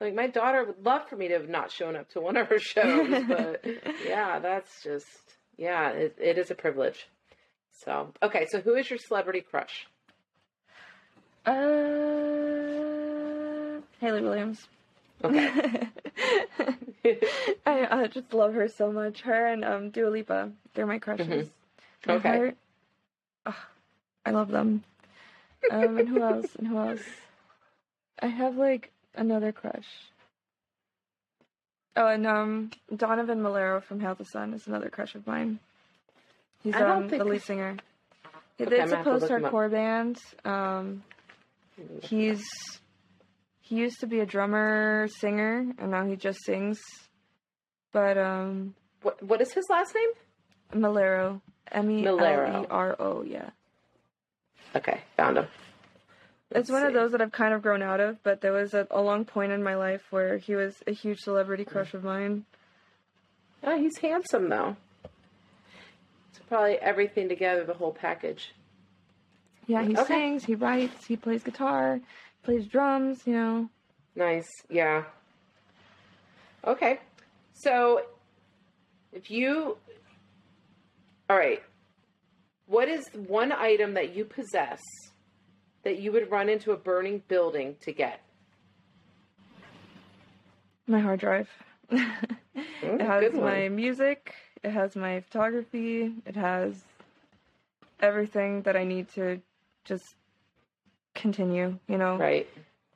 Like 0.00 0.14
my 0.14 0.28
daughter 0.28 0.64
would 0.64 0.84
love 0.84 1.08
for 1.08 1.16
me 1.16 1.26
to 1.28 1.34
have 1.34 1.48
not 1.48 1.72
shown 1.72 1.96
up 1.96 2.08
to 2.10 2.20
one 2.20 2.36
of 2.36 2.46
her 2.48 2.58
shows, 2.60 3.24
but 3.26 3.64
yeah, 4.06 4.38
that's 4.38 4.82
just 4.84 5.06
yeah, 5.56 5.90
it, 5.90 6.16
it 6.20 6.38
is 6.38 6.50
a 6.52 6.54
privilege. 6.54 7.08
So 7.84 8.12
okay, 8.22 8.46
so 8.50 8.60
who 8.60 8.76
is 8.76 8.88
your 8.88 8.98
celebrity 8.98 9.40
crush? 9.40 9.86
Uh, 11.46 11.52
Hayley 14.00 14.22
Williams. 14.22 14.68
Okay, 15.22 15.88
I 17.66 17.82
uh, 17.82 18.06
just 18.08 18.32
love 18.32 18.54
her 18.54 18.68
so 18.68 18.90
much. 18.90 19.20
Her 19.22 19.46
and 19.48 19.64
um, 19.64 19.90
Dua 19.90 20.08
Lipa, 20.08 20.50
they're 20.74 20.86
my 20.86 20.98
crushes. 20.98 21.26
Mhm. 21.26 21.50
Okay. 22.08 22.28
heart- 22.28 22.56
Ugh, 23.46 23.54
I 24.24 24.30
love 24.30 24.48
them. 24.48 24.82
Um, 25.70 25.98
and 25.98 26.08
who 26.08 26.22
else? 26.30 26.54
And 26.56 26.66
who 26.68 26.78
else? 26.78 27.02
I 28.22 28.26
have 28.28 28.56
like 28.56 28.90
another 29.14 29.52
crush. 29.52 29.86
Oh, 31.96 32.06
and 32.06 32.26
um, 32.26 32.70
Donovan 32.96 33.42
Melero 33.42 33.82
from 33.82 34.00
Hail 34.00 34.14
the 34.14 34.24
Sun 34.24 34.54
is 34.54 34.66
another 34.66 34.88
crush 34.88 35.14
of 35.14 35.26
mine. 35.26 35.58
He's 36.62 36.74
I 36.74 36.82
um, 36.82 37.08
the 37.08 37.24
lead 37.24 37.42
singer. 37.42 37.76
Okay, 38.60 38.80
I'm 38.80 38.82
it's 38.84 38.92
a 38.92 38.96
gonna 38.96 38.96
have 38.96 39.04
to 39.04 39.12
look 39.12 39.30
him 39.30 39.44
up. 39.44 39.52
post-hardcore 39.52 39.70
band. 39.70 40.18
Um, 40.44 41.02
he's 42.02 42.42
he 43.60 43.76
used 43.76 44.00
to 44.00 44.06
be 44.06 44.20
a 44.20 44.26
drummer 44.26 45.06
singer 45.20 45.66
and 45.78 45.90
now 45.90 46.04
he 46.06 46.16
just 46.16 46.38
sings 46.44 46.78
but 47.92 48.16
um 48.18 48.74
What 49.02 49.22
what 49.22 49.40
is 49.40 49.52
his 49.52 49.66
last 49.70 49.94
name? 49.94 50.82
melero 50.82 51.40
Melero. 51.72 52.48
m-e-l-e-r-o 52.52 53.22
yeah 53.22 53.50
Okay, 54.76 55.00
found 55.16 55.36
him. 55.38 55.46
it's 56.50 56.68
Let's 56.68 56.70
one 56.70 56.84
of 56.86 56.92
those 56.94 57.10
that 57.12 57.20
i've 57.20 57.32
kind 57.32 57.54
of 57.54 57.62
grown 57.62 57.82
out 57.82 58.00
of 58.00 58.22
but 58.22 58.40
there 58.40 58.52
was 58.52 58.74
a, 58.74 58.86
a 58.90 59.00
long 59.00 59.24
point 59.24 59.52
in 59.52 59.62
my 59.62 59.74
life 59.76 60.02
where 60.10 60.36
he 60.38 60.54
was 60.54 60.74
a 60.86 60.92
huge 60.92 61.18
celebrity 61.20 61.64
crush 61.64 61.94
of 61.94 62.04
mine 62.04 62.44
Oh, 63.62 63.76
he's 63.78 63.98
handsome 63.98 64.48
though. 64.48 64.74
It's 66.30 66.38
probably 66.48 66.76
everything 66.78 67.28
together, 67.28 67.62
the 67.64 67.74
whole 67.74 67.92
package. 67.92 68.54
Yeah 69.70 69.82
he 69.84 69.94
Okay. 69.94 70.14
sings 70.14 70.44
he 70.44 70.54
writes 70.54 71.06
he 71.06 71.16
plays 71.16 71.42
guitar 71.44 72.00
plays 72.42 72.66
drums 72.66 73.26
you 73.26 73.32
know 73.32 73.68
Nice. 74.16 74.48
Yeah. 74.68 75.04
Okay. 76.66 76.98
So 77.54 78.02
if 79.12 79.30
you 79.30 79.76
All 81.30 81.36
right. 81.36 81.62
What 82.66 82.88
is 82.88 83.04
one 83.14 83.52
item 83.52 83.94
that 83.94 84.14
you 84.16 84.24
possess 84.24 84.80
that 85.84 85.98
you 86.00 86.12
would 86.12 86.30
run 86.30 86.48
into 86.48 86.72
a 86.72 86.76
burning 86.76 87.22
building 87.28 87.76
to 87.82 87.92
get? 87.92 88.20
my 90.86 90.98
hard 90.98 91.20
drive 91.20 91.48
mm, 91.92 92.08
it 92.82 93.00
has 93.00 93.32
my 93.34 93.68
music 93.68 94.34
it 94.64 94.70
has 94.70 94.96
my 94.96 95.20
photography 95.20 96.12
it 96.26 96.34
has 96.34 96.82
everything 98.00 98.62
that 98.62 98.76
i 98.76 98.82
need 98.84 99.08
to 99.08 99.40
just 99.84 100.04
continue 101.14 101.78
you 101.88 101.98
know 101.98 102.16
Right. 102.16 102.46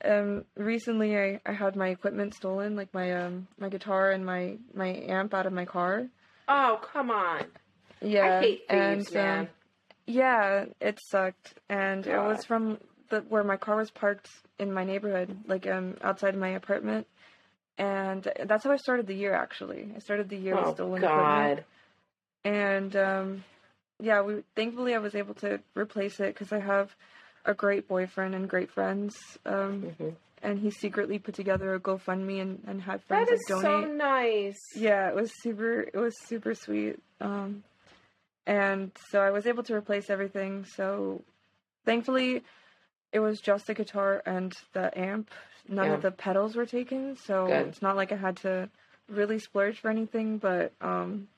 um 0.05 0.45
recently 0.57 1.17
I, 1.19 1.41
I 1.45 1.53
had 1.53 1.77
my 1.77 1.89
equipment 1.89 2.35
stolen 2.35 2.77
like 2.77 2.93
my 2.95 3.13
um 3.13 3.49
my 3.59 3.69
guitar 3.69 4.11
and 4.11 4.25
my 4.25 4.57
my 4.73 4.89
amp 5.09 5.35
out 5.35 5.47
of 5.47 5.53
my 5.53 5.65
car 5.65 6.07
Oh, 6.47 6.79
come 6.93 7.11
on. 7.11 7.47
yeah 8.03 8.39
I 8.39 8.41
hate 8.41 8.63
thieves, 8.69 9.09
and 9.09 9.17
um, 9.17 9.25
man. 9.25 9.49
yeah 10.07 10.65
it 10.81 10.99
sucked 11.11 11.55
and 11.69 12.07
it 12.07 12.19
was 12.19 12.45
from 12.45 12.79
the 13.11 13.21
where 13.29 13.45
my 13.45 13.57
car 13.57 13.77
was 13.77 13.91
parked 13.91 14.29
in 14.59 14.73
my 14.73 14.85
neighborhood 14.85 15.37
like 15.47 15.67
um 15.67 15.97
outside 16.03 16.37
my 16.37 16.51
apartment 16.51 17.07
and 17.77 18.31
that's 18.47 18.65
how 18.65 18.71
i 18.71 18.77
started 18.77 19.07
the 19.07 19.15
year 19.15 19.35
actually 19.35 19.89
i 19.97 19.99
started 19.99 20.29
the 20.29 20.37
year 20.37 20.55
oh 20.57 20.67
with 20.69 20.75
stolen 20.77 21.03
equipment 21.03 21.57
God. 21.57 21.65
and 22.45 22.97
um 22.97 23.45
yeah 24.01 24.21
we 24.23 24.43
thankfully 24.57 24.95
i 24.95 24.99
was 24.99 25.15
able 25.15 25.35
to 25.35 25.61
replace 25.75 26.19
it 26.21 26.35
because 26.35 26.53
i 26.53 26.59
have 26.59 26.95
a 27.45 27.55
great 27.55 27.87
boyfriend 27.89 28.35
and 28.35 28.49
great 28.49 28.71
friends 28.71 29.15
um 29.47 29.95
Mhm. 30.01 30.15
and 30.43 30.59
he 30.59 30.71
secretly 30.71 31.19
put 31.19 31.35
together 31.35 31.73
a 31.75 31.81
gofundme 31.81 32.41
and, 32.41 32.63
and 32.67 32.83
had 32.83 33.03
friends 33.05 33.29
That 33.29 33.35
is 33.35 33.41
like 33.49 33.63
so 33.63 33.69
donate 33.81 33.91
nice. 33.97 34.59
yeah 34.77 35.09
it 35.09 35.15
was 35.15 35.31
super 35.43 35.81
it 35.83 35.97
was 35.97 36.15
super 36.27 36.55
sweet 36.55 36.99
um 37.21 37.63
and 38.47 38.91
so 39.11 39.21
i 39.21 39.31
was 39.31 39.47
able 39.47 39.63
to 39.65 39.75
replace 39.75 40.11
everything 40.11 40.65
so 40.65 41.23
thankfully 41.85 42.43
it 43.13 43.21
was 43.21 43.41
just 43.41 43.67
the 43.67 43.75
guitar 43.75 44.23
and 44.27 44.53
the 44.73 44.97
amp 44.99 45.31
none 45.69 45.87
Yeah. 45.87 45.95
of 45.95 46.03
the 46.03 46.11
pedals 46.11 46.57
were 46.57 46.67
taken 46.67 47.17
so 47.17 47.47
Good. 47.47 47.69
it's 47.69 47.81
not 47.83 47.97
like 47.97 48.13
i 48.13 48.17
had 48.17 48.37
to 48.39 48.69
really 49.09 49.39
splurge 49.39 49.79
for 49.81 49.91
anything 49.91 50.39
but 50.39 50.73
um 50.81 51.29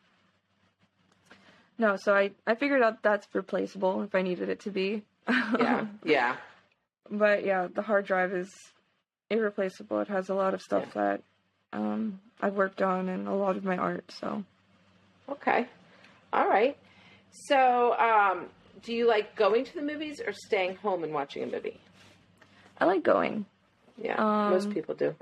no 1.78 1.96
so 1.96 2.14
i 2.14 2.30
i 2.46 2.54
figured 2.54 2.82
out 2.82 3.02
that's 3.02 3.26
replaceable 3.34 4.02
if 4.02 4.14
i 4.14 4.22
needed 4.22 4.48
it 4.48 4.60
to 4.60 4.70
be 4.70 5.02
Yeah. 5.58 5.86
Yeah. 6.04 6.36
but 7.10 7.44
yeah 7.44 7.68
the 7.72 7.82
hard 7.82 8.06
drive 8.06 8.32
is 8.32 8.50
irreplaceable 9.30 10.00
it 10.00 10.08
has 10.08 10.28
a 10.28 10.34
lot 10.34 10.54
of 10.54 10.62
stuff 10.62 10.84
that 10.94 11.22
um 11.72 12.20
i've 12.40 12.54
worked 12.54 12.80
on 12.82 13.08
and 13.08 13.26
a 13.28 13.34
lot 13.34 13.56
of 13.56 13.64
my 13.64 13.76
art 13.76 14.04
so 14.20 14.44
Okay. 15.28 15.66
All 16.32 16.48
right. 16.48 16.76
So, 17.48 17.92
um, 17.98 18.46
do 18.82 18.92
you 18.94 19.08
like 19.08 19.34
going 19.34 19.64
to 19.64 19.74
the 19.74 19.82
movies 19.82 20.20
or 20.24 20.32
staying 20.32 20.76
home 20.76 21.02
and 21.02 21.12
watching 21.12 21.42
a 21.42 21.46
movie? 21.46 21.80
i 22.78 22.84
like 22.84 23.02
going 23.02 23.44
Yeah, 24.00 24.18
Um, 24.20 24.50
most 24.50 24.70
people 24.70 24.94
do. 24.94 25.16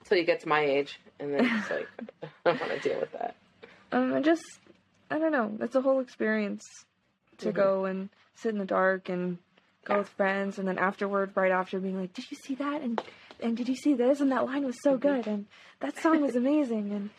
Until 0.00 0.18
you 0.18 0.24
get 0.24 0.40
to 0.40 0.48
my 0.48 0.60
age, 0.60 1.00
and 1.18 1.32
then 1.32 1.46
it's 1.46 1.70
like, 1.76 1.88
I 2.22 2.28
don't 2.44 2.60
want 2.60 2.72
to 2.72 2.80
deal 2.86 3.00
with 3.00 3.12
that. 3.12 3.34
um 3.92 4.12
i 4.12 4.20
just 4.20 4.44
i 5.10 5.18
don't 5.18 5.32
know 5.32 5.56
it's 5.60 5.74
a 5.76 5.80
whole 5.80 6.00
experience 6.00 6.64
to 7.38 7.50
Mhm. 7.50 7.54
go 7.54 7.84
and 7.84 8.08
sit 8.34 8.50
in 8.52 8.58
the 8.58 8.64
dark 8.64 9.08
and 9.08 9.38
go 9.84 9.98
with 9.98 10.08
friends 10.08 10.58
and 10.58 10.66
then 10.68 10.78
afterward 10.78 11.32
right 11.34 11.52
after 11.52 11.78
being 11.80 11.98
like 11.98 12.12
did 12.12 12.30
you 12.30 12.36
see 12.36 12.54
that 12.56 12.82
and 12.82 13.02
and 13.40 13.56
did 13.56 13.68
you 13.68 13.76
see 13.76 13.94
this 13.94 14.20
and 14.20 14.30
that 14.32 14.44
line 14.44 14.64
was 14.64 14.76
so 14.82 14.96
Mhm. 14.96 15.00
good 15.00 15.26
and 15.26 15.46
that 15.80 15.96
song 15.98 16.20
was 16.20 16.36
amazing 16.36 16.92
and 16.92 17.10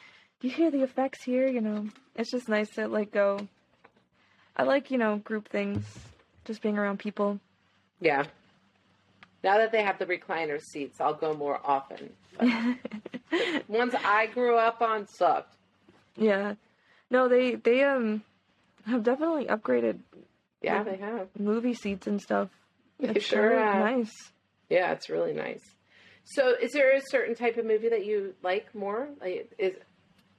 you 0.42 0.50
hear 0.50 0.70
the 0.72 0.82
effects 0.84 1.24
here 1.24 1.48
you 1.48 1.62
know 1.62 1.88
it's 2.16 2.32
just 2.32 2.48
nice 2.50 2.70
to 2.72 2.88
like 2.88 3.12
go 3.12 3.48
i 4.56 4.64
like 4.64 4.92
you 4.92 4.98
know 4.98 5.18
group 5.18 5.48
things 5.50 5.84
just 6.46 6.62
being 6.62 6.78
around 6.78 7.00
people 7.00 7.40
Yeah. 8.00 8.26
Now 9.44 9.58
that 9.58 9.72
they 9.72 9.82
have 9.82 9.98
the 9.98 10.06
recliner 10.06 10.62
seats, 10.62 11.02
I'll 11.02 11.16
go 11.16 11.34
more 11.34 11.60
often. 11.64 12.14
Ones 13.68 13.94
I 14.04 14.28
grew 14.28 14.56
up 14.56 14.82
on 14.82 15.08
sucked. 15.08 15.56
yeah 16.16 16.54
no 17.12 17.28
they 17.28 17.54
they 17.56 17.84
um 17.84 18.24
have 18.88 19.04
definitely 19.04 19.46
upgraded 19.46 20.00
Yeah, 20.64 20.78
Yeah. 20.78 20.84
they 20.84 20.98
have. 20.98 21.28
movie 21.38 21.76
seats 21.76 22.08
and 22.08 22.20
stuff 22.20 22.50
They 23.00 23.10
it's 23.10 23.26
sure 23.26 23.56
nice 23.56 24.12
Yeah, 24.70 24.92
it's 24.94 25.10
really 25.10 25.34
nice. 25.34 25.62
So, 26.24 26.54
is 26.62 26.72
there 26.72 26.96
a 26.96 27.02
certain 27.10 27.36
type 27.36 27.58
of 27.58 27.66
movie 27.66 27.90
that 27.90 28.06
you 28.06 28.36
like 28.44 28.74
more? 28.74 29.10
Like, 29.20 29.52
is 29.58 29.74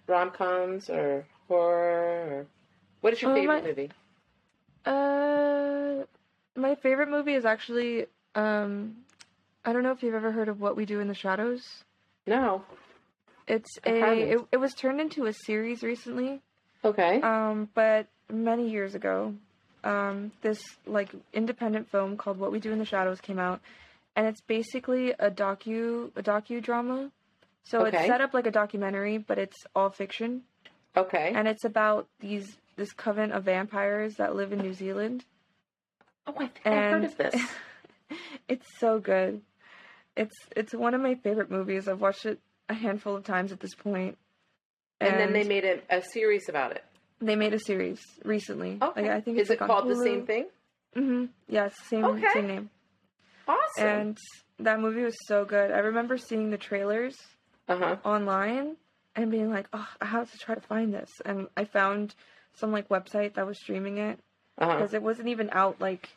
rom 0.09 0.31
coms 0.31 0.89
or 0.89 1.27
horror? 1.49 2.23
Or 2.41 2.47
what 3.03 3.12
is 3.12 3.20
your 3.20 3.33
Uh, 3.33 3.35
favorite 3.35 3.62
my- 3.62 3.68
movie? 3.68 3.91
Uh, 4.87 6.05
my 6.57 6.75
favorite 6.77 7.09
movie 7.09 7.35
is 7.35 7.45
actually 7.45 8.07
um, 8.35 8.97
I 9.64 9.73
don't 9.73 9.83
know 9.83 9.93
if 9.93 10.03
you've 10.03 10.14
ever 10.14 10.33
heard 10.33 10.49
of 10.49 10.61
What 10.61 10.77
We 10.77 10.87
Do 10.87 11.01
in 11.01 11.09
the 11.09 11.14
Shadows. 11.14 11.85
No. 12.27 12.64
It's 13.47 13.70
I 13.85 13.91
a 13.91 14.20
it, 14.35 14.41
it 14.53 14.57
was 14.59 14.73
turned 14.75 15.01
into 15.01 15.27
a 15.27 15.33
series 15.33 15.83
recently, 15.83 16.41
Okay. 16.85 17.20
um, 17.20 17.68
but 17.74 18.07
many 18.30 18.70
years 18.70 18.95
ago, 18.95 19.35
um, 19.85 20.33
this 20.43 20.61
like 20.87 21.11
independent 21.33 21.89
film 21.91 22.16
called 22.16 22.39
What 22.39 22.53
We 22.53 22.61
Do 22.61 22.72
in 22.72 22.78
the 22.78 22.85
Shadows 22.85 23.20
came 23.20 23.39
out, 23.39 23.61
and 24.16 24.26
it's 24.26 24.41
basically 24.41 25.11
a 25.12 25.30
docu 25.30 26.11
a 26.16 26.22
docudrama. 26.22 27.11
So 27.64 27.87
Okay. 27.87 27.99
it's 27.99 28.07
set 28.07 28.20
up 28.20 28.35
like 28.35 28.47
a 28.47 28.51
documentary, 28.51 29.18
but 29.18 29.39
it's 29.39 29.57
all 29.74 29.91
fiction, 29.91 30.43
okay. 30.97 31.33
and 31.35 31.47
it's 31.47 31.64
about 31.64 32.09
these 32.20 32.57
this 32.76 32.93
coven 32.93 33.30
of 33.33 33.45
vampires 33.45 34.16
that 34.16 34.35
live 34.35 34.53
in 34.53 34.59
New 34.61 34.72
Zealand. 34.74 35.24
oh, 36.26 36.35
I 36.37 36.47
think 36.49 36.61
I 36.66 36.70
heard 36.70 36.95
and 36.95 37.05
of 37.05 37.16
this. 37.16 37.35
it's 38.49 38.66
so 38.78 38.99
good. 38.99 39.43
It's 40.16 40.35
it's 40.57 40.74
one 40.74 40.95
of 40.95 41.01
my 41.01 41.14
favorite 41.14 41.51
movies. 41.51 41.87
I've 41.89 42.01
watched 42.01 42.26
it 42.26 42.41
a 42.68 42.74
handful 42.74 43.14
of 43.16 43.24
times 43.24 43.53
at 43.53 43.61
this 43.61 43.74
point. 43.74 44.18
And, 45.07 45.18
then 45.20 45.32
they 45.32 45.44
made 45.44 45.64
a, 45.64 45.80
a 45.90 46.03
series 46.03 46.48
about 46.48 46.72
it. 46.72 46.84
They 47.20 47.36
made 47.36 47.55
a 47.55 47.59
series 47.59 48.00
recently. 48.24 48.78
Okay. 48.82 49.03
Like, 49.03 49.11
I 49.11 49.20
think 49.20 49.38
is 49.38 49.42
it's 49.42 49.50
it 49.50 49.61
like 49.61 49.68
called 49.70 49.88
the 49.88 49.96
same 49.96 50.26
thing? 50.26 50.46
Mm-hmm. 50.96 51.24
Yeah, 51.48 51.66
it's 51.66 51.78
the 51.78 51.86
same 51.86 52.05
Okay. 52.05 52.26
same 52.32 52.46
name. 52.48 52.70
Awesome. 53.48 53.84
And 53.86 54.18
that 54.61 54.80
movie 54.80 55.03
was 55.03 55.16
so 55.26 55.44
good. 55.44 55.70
I 55.70 55.78
remember 55.78 56.16
seeing 56.18 56.50
the 56.50 56.59
trailers 56.59 57.16
uh 57.68 57.76
huh. 57.76 57.96
online 58.05 58.76
and 59.16 59.30
being 59.30 59.50
like, 59.50 59.66
"Oh, 59.72 59.88
I 60.00 60.07
have 60.07 60.30
to 60.30 60.38
try 60.38 60.55
to 60.55 60.61
find 60.61 60.92
this." 60.92 61.11
And 61.24 61.48
I 61.57 61.64
found 61.64 62.14
some 62.55 62.72
like 62.72 62.88
website 62.88 63.34
that 63.34 63.46
was 63.46 63.59
streaming 63.59 63.98
it 63.98 64.18
Uh 64.59 64.66
huh. 64.66 64.74
because 64.76 64.94
it 64.94 65.03
wasn't 65.03 65.28
even 65.28 65.48
out 65.53 65.80
like 65.80 66.09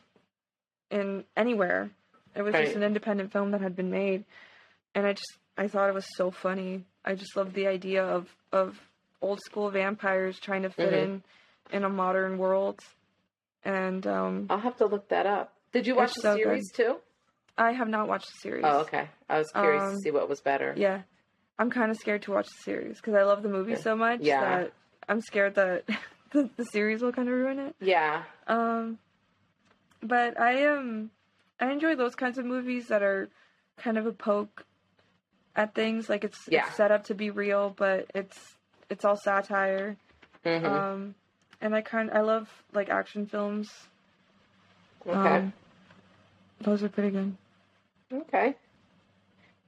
in 0.90 1.24
anywhere. 1.36 1.90
It 2.34 2.42
was 2.42 2.52
Right. 2.54 2.64
just 2.64 2.76
an 2.76 2.82
independent 2.82 3.32
film 3.32 3.52
that 3.52 3.60
had 3.62 3.74
been 3.76 3.90
made, 3.90 4.24
and 4.94 5.06
I 5.06 5.12
just 5.14 5.38
I 5.56 5.68
thought 5.68 5.88
it 5.88 5.94
was 5.94 6.06
so 6.16 6.30
funny. 6.30 6.84
I 7.06 7.14
just 7.14 7.36
love 7.36 7.52
the 7.54 7.66
idea 7.66 8.04
of 8.04 8.28
of 8.52 8.78
old 9.22 9.40
school 9.40 9.70
vampires 9.70 10.38
trying 10.38 10.62
to 10.62 10.70
fit 10.70 10.92
Mhm. 10.92 11.02
in 11.02 11.22
in 11.72 11.84
a 11.84 11.88
modern 11.88 12.38
world, 12.38 12.80
and 13.64 14.06
um, 14.06 14.46
I'll 14.50 14.58
have 14.58 14.76
to 14.78 14.86
look 14.86 15.08
that 15.08 15.26
up. 15.26 15.52
Did 15.72 15.86
you 15.86 15.94
watch 15.94 16.12
the 16.14 16.22
so 16.22 16.36
series 16.36 16.70
too? 16.72 16.96
I 17.58 17.72
have 17.72 17.88
not 17.88 18.08
watched 18.08 18.26
the 18.26 18.38
series. 18.42 18.64
Oh, 18.64 18.80
okay. 18.80 19.08
I 19.28 19.38
was 19.38 19.50
curious 19.52 19.82
Um, 19.84 19.94
to 19.94 20.00
see 20.02 20.10
what 20.10 20.28
was 20.28 20.40
better. 20.40 20.74
Yeah, 20.76 21.02
I'm 21.58 21.70
kind 21.70 21.90
of 21.90 21.96
scared 21.96 22.22
to 22.22 22.32
watch 22.32 22.46
the 22.46 22.62
series 22.64 22.96
because 22.96 23.14
I 23.14 23.22
love 23.22 23.42
the 23.42 23.48
movie 23.48 23.76
so 23.76 23.96
much 23.96 24.20
Yeah. 24.22 24.40
that 24.40 24.72
I'm 25.08 25.20
scared 25.20 25.54
that 25.54 25.84
the, 26.32 26.50
the 26.56 26.64
series 26.64 27.02
will 27.02 27.12
kind 27.12 27.28
of 27.28 27.34
ruin 27.34 27.58
it. 27.58 27.76
Yeah. 27.80 28.24
Um, 28.46 28.98
but 30.02 30.38
I 30.38 30.66
um 30.66 31.10
I 31.58 31.72
enjoy 31.72 31.96
those 31.96 32.14
kinds 32.14 32.38
of 32.38 32.44
movies 32.44 32.88
that 32.88 33.02
are 33.02 33.28
kind 33.78 33.96
of 33.98 34.06
a 34.06 34.12
poke 34.12 34.64
at 35.56 35.74
things. 35.74 36.08
Like 36.08 36.22
it's, 36.24 36.38
Yeah. 36.48 36.66
it's 36.66 36.76
set 36.76 36.90
up 36.92 37.04
to 37.04 37.14
be 37.14 37.30
real, 37.30 37.74
but 37.76 38.10
it's 38.14 38.54
it's 38.90 39.04
all 39.04 39.16
satire. 39.16 39.96
hmm 40.44 40.64
Um, 40.64 41.14
and 41.60 41.74
I 41.74 41.80
kind 41.80 42.10
I 42.12 42.20
love 42.20 42.48
like 42.72 42.88
action 42.88 43.26
films. 43.26 43.68
okay. 45.06 45.18
Um, 45.38 45.52
those 46.60 46.82
are 46.82 46.88
pretty 46.88 47.10
good. 47.10 47.36
Okay. 48.12 48.54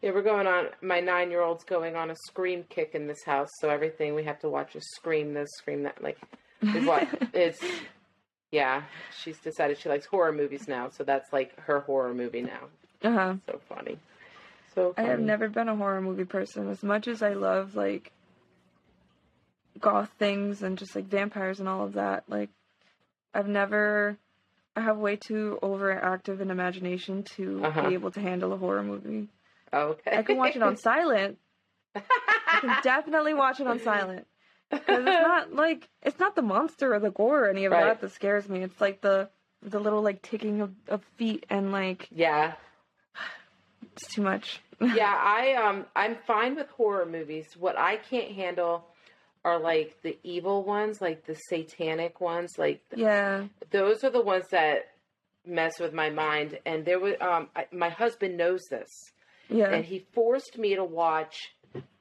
Yeah, 0.01 0.13
we're 0.13 0.23
going 0.23 0.47
on. 0.47 0.67
My 0.81 1.01
nine-year-old's 1.01 1.65
going 1.65 1.97
on 1.97 2.11
a 2.11 2.15
scream 2.15 2.63
kick 2.69 2.95
in 2.95 3.09
this 3.09 3.25
house, 3.25 3.49
so 3.61 3.69
everything 3.69 4.15
we 4.15 4.23
have 4.25 4.39
to 4.41 4.49
watch 4.49 4.77
is 4.77 4.85
scream 4.95 5.35
this, 5.35 5.49
scream 5.57 5.83
that. 5.83 6.01
Like, 6.01 6.19
is 6.63 6.87
what 6.87 7.09
it's. 7.33 7.59
Yeah, 8.53 8.85
she's 9.23 9.39
decided 9.41 9.77
she 9.79 9.89
likes 9.89 10.07
horror 10.07 10.33
movies 10.33 10.69
now, 10.69 10.89
so 10.89 11.03
that's 11.05 11.33
like 11.33 11.59
her 11.61 11.81
horror 11.81 12.15
movie 12.15 12.43
now. 12.43 12.69
Uh 13.03 13.13
huh. 13.13 13.35
So 13.47 13.61
funny. 13.69 13.99
So 14.79 14.95
I 14.97 15.03
have 15.03 15.19
never 15.21 15.49
been 15.49 15.69
a 15.69 15.75
horror 15.77 16.01
movie 16.01 16.25
person. 16.25 16.69
As 16.71 16.83
much 16.83 17.09
as 17.09 17.23
I 17.23 17.33
love 17.35 17.75
like 17.75 18.13
goth 19.81 20.11
things 20.19 20.63
and 20.63 20.79
just 20.79 20.95
like 20.95 21.07
vampires 21.07 21.61
and 21.61 21.69
all 21.69 21.85
of 21.85 21.95
that, 21.95 22.25
like 22.29 22.51
I've 23.35 23.49
never 23.49 24.17
I 24.77 24.81
have 24.83 24.97
way 24.99 25.17
too 25.17 25.59
overactive 25.63 26.41
an 26.41 26.51
imagination 26.51 27.25
to 27.37 27.65
Uh-huh. 27.65 27.83
be 27.89 27.95
able 27.95 28.13
to 28.13 28.21
handle 28.21 28.53
a 28.53 28.57
horror 28.57 28.83
movie. 28.85 29.29
Okay. 29.73 30.17
I 30.17 30.23
can 30.23 30.37
watch 30.37 30.55
it 30.57 30.63
on 30.63 30.77
silent. 30.91 31.39
I 31.95 32.59
can 32.61 32.77
definitely 32.83 33.35
watch 33.35 33.61
it 33.61 33.67
on 33.67 33.81
silent. 33.81 34.27
Because 34.71 35.07
it's 35.07 35.23
not 35.23 35.53
like 35.53 35.89
it's 36.03 36.19
not 36.21 36.37
the 36.37 36.43
monster 36.43 36.95
or 36.95 37.01
the 37.01 37.11
gore 37.11 37.47
or 37.47 37.49
any 37.51 37.65
of 37.65 37.73
Right. 37.73 37.85
that 37.85 38.01
that 38.01 38.13
scares 38.13 38.49
me. 38.49 38.63
It's 38.63 38.81
like 38.81 39.01
the 39.01 39.29
the 39.63 39.81
little 39.81 40.03
like 40.03 40.23
ticking 40.23 40.61
of, 40.61 40.73
of 40.89 41.03
feet 41.17 41.45
and 41.51 41.73
like 41.73 42.07
yeah. 42.13 42.55
It's 44.03 44.15
too 44.15 44.23
much. 44.23 44.61
yeah, 44.81 45.13
I 45.21 45.55
um 45.55 45.87
I'm 45.97 46.17
fine 46.27 46.55
with 46.55 46.69
horror 46.71 47.07
movies. 47.07 47.47
What 47.59 47.77
I 47.79 47.97
can't 47.97 48.33
handle 48.33 48.85
are 49.45 49.59
like 49.59 49.97
the 50.03 50.17
evil 50.23 50.65
ones, 50.65 51.01
like 51.01 51.27
the 51.27 51.35
satanic 51.49 52.21
ones, 52.21 52.59
like 52.59 52.81
yeah. 52.95 53.45
those 53.71 54.05
are 54.05 54.11
the 54.11 54.21
ones 54.23 54.45
that 54.51 54.91
mess 55.47 55.81
with 55.81 55.93
my 55.93 56.11
mind. 56.11 56.59
And 56.65 56.85
there 56.85 57.01
was 57.01 57.15
um 57.21 57.49
I, 57.57 57.67
my 57.73 57.89
husband 57.89 58.37
knows 58.37 58.63
this, 58.71 58.91
Yeah. 59.49 59.71
and 59.73 59.85
he 59.85 60.07
forced 60.13 60.59
me 60.59 60.77
to 60.77 60.85
watch 60.85 61.37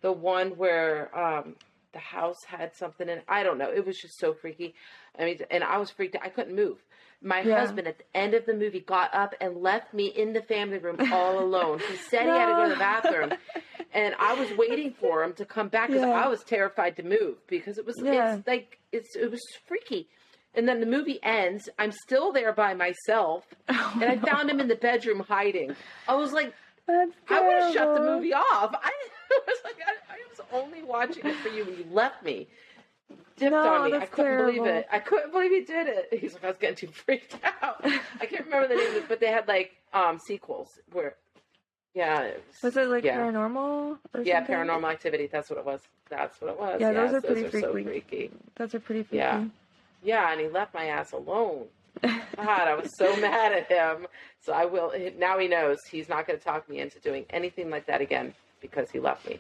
the 0.02 0.12
one 0.12 0.52
where 0.52 1.10
um 1.18 1.56
the 1.94 2.00
house 2.00 2.44
had 2.46 2.76
something 2.76 3.10
in. 3.10 3.22
I 3.28 3.42
don't 3.44 3.58
know. 3.58 3.72
It 3.72 3.86
was 3.88 3.98
just 3.98 4.20
so 4.20 4.34
freaky. 4.34 4.76
I 5.18 5.26
mean, 5.26 5.40
and 5.50 5.64
I 5.64 5.80
was 5.80 5.90
freaked. 5.90 6.16
out. 6.16 6.22
I 6.24 6.30
couldn't 6.30 6.56
move. 6.56 6.78
My 7.22 7.42
Yeah. 7.42 7.60
husband 7.60 7.88
at 7.88 7.98
the 7.98 8.04
end 8.18 8.34
of 8.36 8.46
the 8.46 8.54
movie 8.54 8.80
got 8.80 9.14
up 9.14 9.34
and 9.42 9.58
left 9.58 9.94
me 9.94 10.06
in 10.08 10.34
the 10.34 10.42
family 10.42 10.78
room 10.78 10.98
all 11.12 11.40
alone. 11.44 11.80
He 11.80 11.96
said 11.98 12.24
he 12.24 12.30
had 12.30 12.46
to 12.48 12.54
go 12.56 12.64
to 12.66 12.70
the 12.70 12.76
bathroom, 12.80 13.34
and 13.94 14.14
I 14.20 14.36
was 14.36 14.52
waiting 14.58 14.94
for 14.94 15.24
him 15.24 15.34
to 15.34 15.46
come 15.46 15.68
back 15.70 15.88
because 15.88 16.04
Yeah. 16.04 16.12
I 16.12 16.28
was 16.28 16.44
terrified 16.44 16.96
to 16.98 17.04
move 17.04 17.38
because 17.48 17.78
it 17.78 17.86
was 17.86 18.00
Yeah. 18.02 18.38
it's 18.38 18.48
like 18.48 18.78
it's 18.92 19.16
it 19.16 19.32
was 19.32 19.42
freaky. 19.68 20.08
And 20.54 20.68
then 20.68 20.80
the 20.80 20.86
movie 20.88 21.20
ends. 21.22 21.70
I'm 21.78 21.92
still 21.92 22.32
there 22.32 22.52
by 22.54 22.74
myself, 22.74 23.46
oh, 23.70 23.98
and 24.02 24.06
I 24.06 24.18
found 24.18 24.50
him 24.50 24.60
in 24.60 24.68
the 24.68 24.76
bedroom 24.76 25.20
hiding. 25.20 25.76
I 26.08 26.16
was 26.16 26.32
like, 26.34 26.54
That's 26.88 27.12
I 27.30 27.42
would 27.42 27.62
have 27.64 27.74
shut 27.74 27.94
the 27.96 28.02
movie 28.02 28.34
off. 28.34 28.74
I 28.84 28.92
was 29.48 29.58
like, 29.64 29.76
I, 29.86 30.14
I 30.14 30.18
was 30.30 30.40
only 30.64 30.84
watching 30.84 31.26
it 31.26 31.36
for 31.38 31.50
you, 31.50 31.64
and 31.68 31.78
you 31.78 31.86
left 31.92 32.24
me. 32.24 32.48
Dipped 33.38 33.52
No, 33.52 33.58
on 33.64 33.92
me. 33.92 33.98
I 33.98 34.06
couldn't 34.08 34.38
believe 34.38 34.66
it. 34.66 34.88
I 34.92 35.00
couldn't 35.00 35.32
believe 35.32 35.52
he 35.52 35.62
did 35.62 35.88
it. 35.88 36.20
He's 36.20 36.34
like, 36.34 36.44
I 36.44 36.48
was 36.48 36.58
getting 36.58 36.76
too 36.76 36.88
freaked 36.88 37.38
out. 37.62 37.86
I 38.20 38.26
can't 38.26 38.46
remember 38.46 38.68
the 38.68 38.76
name 38.76 38.90
of 38.92 38.96
it, 38.98 39.08
but 39.08 39.20
they 39.20 39.28
had 39.28 39.48
like 39.48 39.72
um 39.94 40.20
sequels 40.20 40.80
where, 40.92 41.16
yeah, 41.94 42.22
it 42.24 42.44
was, 42.48 42.64
Was 42.64 42.78
it 42.78 42.88
like 42.90 43.04
Yeah. 43.04 43.18
paranormal? 43.18 43.98
Or 44.14 44.22
yeah, 44.24 44.40
something? 44.40 44.56
paranormal 44.56 44.92
activity. 44.92 45.28
That's 45.32 45.50
what 45.50 45.60
it 45.60 45.66
was. 45.66 45.82
That's 46.10 46.42
what 46.42 46.52
it 46.52 46.60
was. 46.60 46.82
Yeah, 46.82 46.94
those 46.94 47.12
Yes, 47.12 47.14
are 47.14 47.22
pretty 47.22 47.50
so 47.60 47.72
freaky. 47.72 47.84
freaky. 47.84 48.32
Those 48.56 48.74
are 48.76 48.80
pretty 48.80 49.04
freaky. 49.04 49.18
Yeah. 49.18 49.46
Yeah, 50.04 50.32
and 50.32 50.42
he 50.42 50.48
left 50.48 50.74
my 50.74 50.86
ass 50.86 51.12
alone. 51.12 51.66
God, 52.02 52.68
I 52.68 52.76
was 52.76 52.96
so 52.98 53.16
mad 53.18 53.52
at 53.54 53.68
him. 53.68 54.08
So 54.42 54.54
I 54.54 54.66
will. 54.66 54.94
Now 55.18 55.38
he 55.40 55.48
knows 55.48 55.80
he's 55.92 56.08
not 56.10 56.26
going 56.28 56.38
to 56.40 56.44
talk 56.46 56.70
me 56.70 56.80
into 56.80 57.00
doing 57.00 57.26
anything 57.32 57.70
like 57.70 57.86
that 57.88 58.02
again 58.02 58.34
because 58.62 58.90
he 58.92 59.00
left 59.00 59.28
me. 59.28 59.40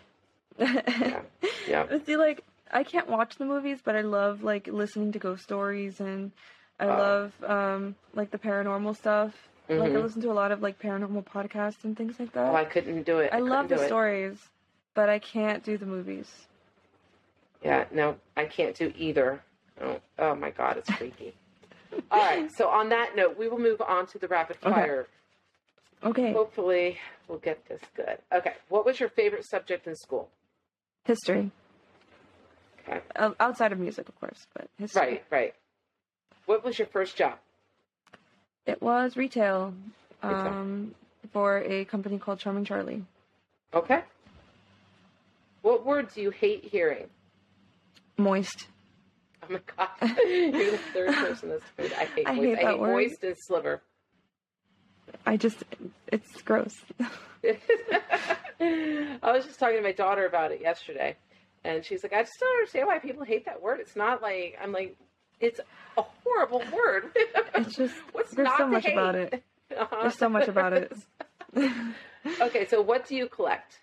Yeah, 0.60 1.22
yeah. 1.68 1.86
But 1.88 2.06
See, 2.08 2.18
like, 2.18 2.44
I 2.72 2.84
can't 2.84 3.08
watch 3.10 3.36
the 3.38 3.46
movies, 3.46 3.80
but 3.84 3.96
I 3.96 4.02
love 4.02 4.44
like 4.44 4.68
listening 4.68 5.12
to 5.14 5.20
ghost 5.20 5.44
stories, 5.44 6.00
and 6.00 6.32
I 6.80 6.86
love 6.86 7.34
um 7.46 7.96
like 8.14 8.32
the 8.32 8.38
paranormal 8.38 8.96
stuff. 8.96 9.34
Like, 9.70 9.92
I 9.92 9.96
Mhm. 9.96 10.04
listen 10.04 10.22
to 10.22 10.32
a 10.32 10.34
lot 10.34 10.52
of 10.52 10.62
like 10.62 10.80
paranormal 10.80 11.26
podcasts 11.26 11.84
and 11.84 11.98
things 11.98 12.20
like 12.20 12.32
that. 12.34 12.52
Oh, 12.52 12.56
I 12.56 12.64
couldn't 12.66 13.04
do 13.04 13.20
it. 13.20 13.34
I 13.34 13.40
love 13.40 13.68
the 13.68 13.86
stories, 13.86 14.38
but 14.94 15.10
I 15.10 15.20
can't 15.20 15.62
do 15.64 15.78
the 15.78 15.86
movies. 15.86 16.48
Yeah, 17.64 17.86
no, 17.92 18.16
I 18.38 18.46
can't 18.46 18.76
do 18.76 18.94
either. 18.98 19.42
Oh, 19.82 20.00
oh 20.20 20.36
my 20.36 20.52
God, 20.52 20.78
it's 20.78 20.90
freaky. 20.92 21.34
All 22.12 22.20
right, 22.24 22.50
so 22.56 22.70
on 22.70 22.90
that 22.90 23.16
note, 23.16 23.38
we 23.38 23.50
will 23.50 23.60
move 23.60 23.82
on 23.82 24.08
to 24.08 24.20
the 24.20 24.28
rapid 24.28 24.58
Okay. 24.64 24.72
fire. 24.72 25.08
Okay, 26.04 26.32
Hopefully, 26.32 26.98
we'll 27.28 27.40
get 27.40 27.68
this 27.68 27.82
good. 27.96 28.20
Okay, 28.32 28.54
what 28.70 28.86
was 28.86 29.00
your 29.00 29.10
favorite 29.10 29.46
subject 29.46 29.88
in 29.88 29.96
school? 29.96 30.30
history. 31.06 31.52
Okay. 32.88 33.02
O- 33.18 33.36
outside 33.40 33.72
of 33.72 33.80
music, 33.80 34.08
of 34.08 34.20
course, 34.20 34.48
but 34.56 34.68
history. 34.80 35.02
Right, 35.02 35.24
right. 35.30 35.54
What 36.46 36.64
was 36.64 36.78
your 36.80 36.88
first 36.88 37.16
job? 37.18 37.38
It 38.66 38.82
was 38.82 39.16
retail, 39.18 39.74
um, 40.24 40.94
for 41.34 41.60
a 41.60 41.86
company 41.86 42.18
called 42.20 42.40
Charming 42.40 42.66
Charlie. 42.66 43.04
Okay. 43.74 44.02
What 45.62 45.86
word 45.86 46.08
do 46.14 46.22
you 46.22 46.30
hate 46.32 46.64
hearing? 46.66 47.08
Moist. 48.18 48.68
Oh 49.44 49.48
my 49.54 49.60
god, 49.78 49.90
you're 50.26 50.72
the 50.72 50.80
third 50.94 51.14
person 51.16 51.50
that's 51.50 51.64
heard. 51.78 51.94
I 51.94 52.06
hate 52.06 52.28
I 52.28 52.34
moist. 52.36 52.48
hate 52.48 52.58
I 52.66 52.72
hate 52.72 52.80
word. 52.80 52.92
moist 52.94 53.24
and 53.24 53.36
sliver. 53.38 53.82
I 55.26 55.38
just, 55.38 55.64
it's 56.12 56.42
gross. 56.42 56.74
I 57.44 59.20
was 59.24 59.46
just 59.46 59.60
talking 59.60 59.78
to 59.78 59.82
my 59.84 59.92
daughter 59.92 60.26
about 60.26 60.52
it 60.52 60.62
yesterday, 60.62 61.16
and 61.68 61.84
she's 61.86 62.04
like, 62.04 62.14
"I 62.14 62.24
just 62.24 62.40
don't 62.40 62.58
understand 62.58 62.88
why 62.88 63.00
people 63.00 63.24
hate 63.24 63.46
that 63.46 63.62
word. 63.62 63.80
It's 63.80 63.96
not 63.96 64.22
like 64.22 64.58
I'm 64.62 64.72
like, 64.72 64.96
it's 65.40 65.60
a 65.98 66.02
horrible 66.24 66.64
word. 66.74 67.12
It's 67.56 67.76
just, 67.82 67.96
What's 68.14 68.32
there's 68.32 68.46
not 68.48 68.58
so 68.58 68.68
much 68.68 68.86
about 68.86 69.16
it. 69.16 69.44
Uh-huh. 69.78 69.98
There's 70.02 70.18
so 70.18 70.30
much 70.30 70.48
about 70.48 70.74
it. 70.74 70.94
okay, 72.42 72.66
so 72.68 72.82
what 72.82 73.06
do 73.08 73.16
you 73.16 73.28
collect? 73.28 73.80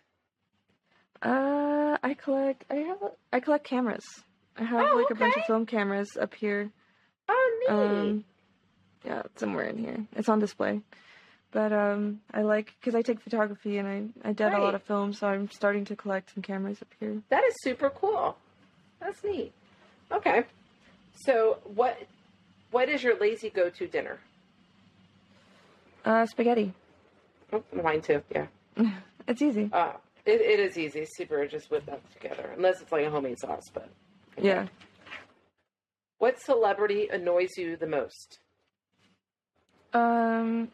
Uh, 1.23 1.97
I 2.03 2.15
collect. 2.15 2.65
I 2.71 2.77
have. 2.77 2.99
I 3.33 3.41
collect 3.41 3.65
cameras. 3.65 4.05
I 4.57 4.65
have 4.65 4.87
Oh, 4.87 4.97
like 4.97 5.11
a 5.11 5.15
bunch 5.15 5.37
of 5.37 5.45
film 5.45 5.67
cameras 5.67 6.17
up 6.21 6.35
here. 6.35 6.71
Oh, 7.29 7.59
neat. 7.61 7.75
Um, 7.75 8.25
yeah, 9.05 9.23
somewhere 9.37 9.65
in 9.67 9.79
here. 9.79 10.07
It's 10.17 10.29
on 10.29 10.39
display. 10.39 10.81
But 11.55 11.73
um, 11.73 12.21
I 12.33 12.43
like 12.43 12.75
because 12.81 12.97
I 12.97 13.03
take 13.03 13.21
photography 13.21 13.79
and 13.79 13.87
I 14.25 14.29
I 14.29 14.33
did 14.33 14.53
a 14.53 14.59
lot 14.59 14.75
of 14.75 14.83
film, 14.83 15.13
so 15.13 15.29
I'm 15.29 15.49
starting 15.53 15.85
to 15.85 15.95
collect 15.95 16.35
some 16.35 16.43
cameras 16.43 16.83
up 16.83 16.89
here. 16.99 17.23
that 17.29 17.45
is 17.45 17.55
super 17.63 17.91
cool. 17.91 18.37
That's 19.01 19.23
neat. 19.23 19.53
Okay, 20.11 20.43
so 21.15 21.59
what 21.77 21.97
what 22.73 22.89
is 22.89 23.05
your 23.05 23.17
lazy 23.21 23.51
go 23.51 23.71
to 23.71 23.87
dinner? 23.87 24.19
Uh, 26.05 26.27
spaghetti. 26.27 26.75
Oh, 27.53 27.63
mine 27.83 28.03
too. 28.03 28.21
Yeah. 28.31 28.47
It's 29.27 29.41
easy. 29.41 29.71
Uh, 29.73 29.93
it, 30.27 30.43
it 30.43 30.61
is 30.61 30.77
easy. 30.77 31.07
Super 31.17 31.47
just 31.47 31.71
whip 31.71 31.87
that 31.87 32.03
together, 32.13 32.51
unless 32.55 32.83
it's 32.83 32.93
like 32.93 33.07
a 33.07 33.11
homemade 33.11 33.39
sauce. 33.39 33.65
But 33.73 33.89
Yeah. 34.37 34.67
What 36.19 36.39
celebrity 36.43 37.09
annoys 37.11 37.57
you 37.57 37.77
the 37.79 37.87
most? 37.87 38.41
Um, 39.95 40.69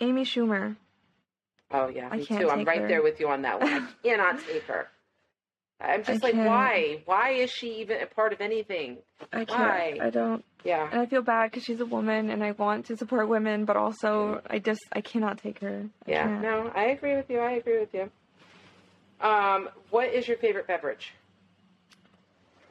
Amy 0.00 0.24
Schumer. 0.24 0.76
Oh 1.70 1.88
yeah, 1.88 2.08
I 2.10 2.18
me 2.18 2.26
too. 2.26 2.48
I'm 2.50 2.64
right 2.64 2.80
her. 2.80 2.88
there 2.88 3.02
with 3.02 3.18
you 3.20 3.28
on 3.28 3.42
that 3.42 3.60
one. 3.60 3.68
I 3.72 3.86
cannot 4.02 4.38
take 4.46 4.62
her. 4.64 4.88
I'm 5.80 6.04
just 6.04 6.22
I 6.24 6.26
like, 6.28 6.34
can't. 6.34 6.46
why? 6.46 7.02
Why 7.04 7.30
is 7.32 7.50
she 7.50 7.80
even 7.80 8.00
a 8.00 8.06
part 8.06 8.32
of 8.32 8.40
anything? 8.40 8.98
I 9.32 9.44
can't. 9.44 9.58
Why? 9.58 9.98
I 10.00 10.10
don't. 10.10 10.44
Yeah. 10.64 10.88
And 10.90 11.00
I 11.00 11.06
feel 11.06 11.22
bad 11.22 11.50
because 11.50 11.64
she's 11.64 11.80
a 11.80 11.86
woman, 11.86 12.30
and 12.30 12.42
I 12.42 12.52
want 12.52 12.86
to 12.86 12.96
support 12.96 13.28
women, 13.28 13.64
but 13.64 13.76
also 13.76 14.40
I 14.48 14.58
just 14.58 14.80
I 14.92 15.00
cannot 15.00 15.38
take 15.38 15.58
her. 15.60 15.84
I 16.06 16.10
Yeah. 16.10 16.26
can't. 16.28 16.42
No, 16.42 16.72
I 16.74 16.84
agree 16.86 17.16
with 17.16 17.28
you. 17.28 17.40
I 17.40 17.52
agree 17.52 17.78
with 17.80 17.92
you. 17.94 18.10
Um, 19.20 19.68
what 19.90 20.12
is 20.12 20.28
your 20.28 20.36
favorite 20.38 20.66
beverage? 20.66 21.12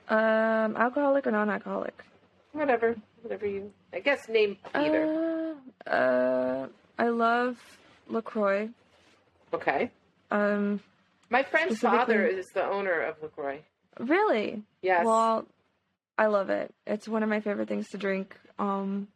Um, 0.08 0.78
alcoholic 0.78 1.26
or 1.26 1.32
non-alcoholic? 1.32 2.04
Whatever. 2.54 2.96
Whatever 3.24 3.48
you. 3.48 3.72
I 3.94 4.00
guess 4.00 4.30
name 4.30 4.58
either. 4.74 5.56
Uh, 5.88 5.90
uh, 5.90 6.68
I 6.98 7.10
love 7.10 7.58
Lacroix. 8.08 8.70
okay. 9.54 9.92
Um, 10.32 10.80
My 11.30 11.44
friend's 11.44 11.80
father 11.80 12.26
is 12.26 12.46
the 12.54 12.66
owner 12.66 13.02
of 13.02 13.16
Lacroix. 13.22 13.62
really? 14.00 14.64
Yes. 14.82 15.06
Well, 15.06 15.46
I 16.18 16.28
love 16.28 16.50
it. 16.50 16.74
It's 16.88 17.08
one 17.08 17.24
of 17.24 17.30
my 17.30 17.42
favorite 17.42 17.68
things 17.68 17.90
to 17.90 17.98
drink. 17.98 18.36
Um, 18.58 19.08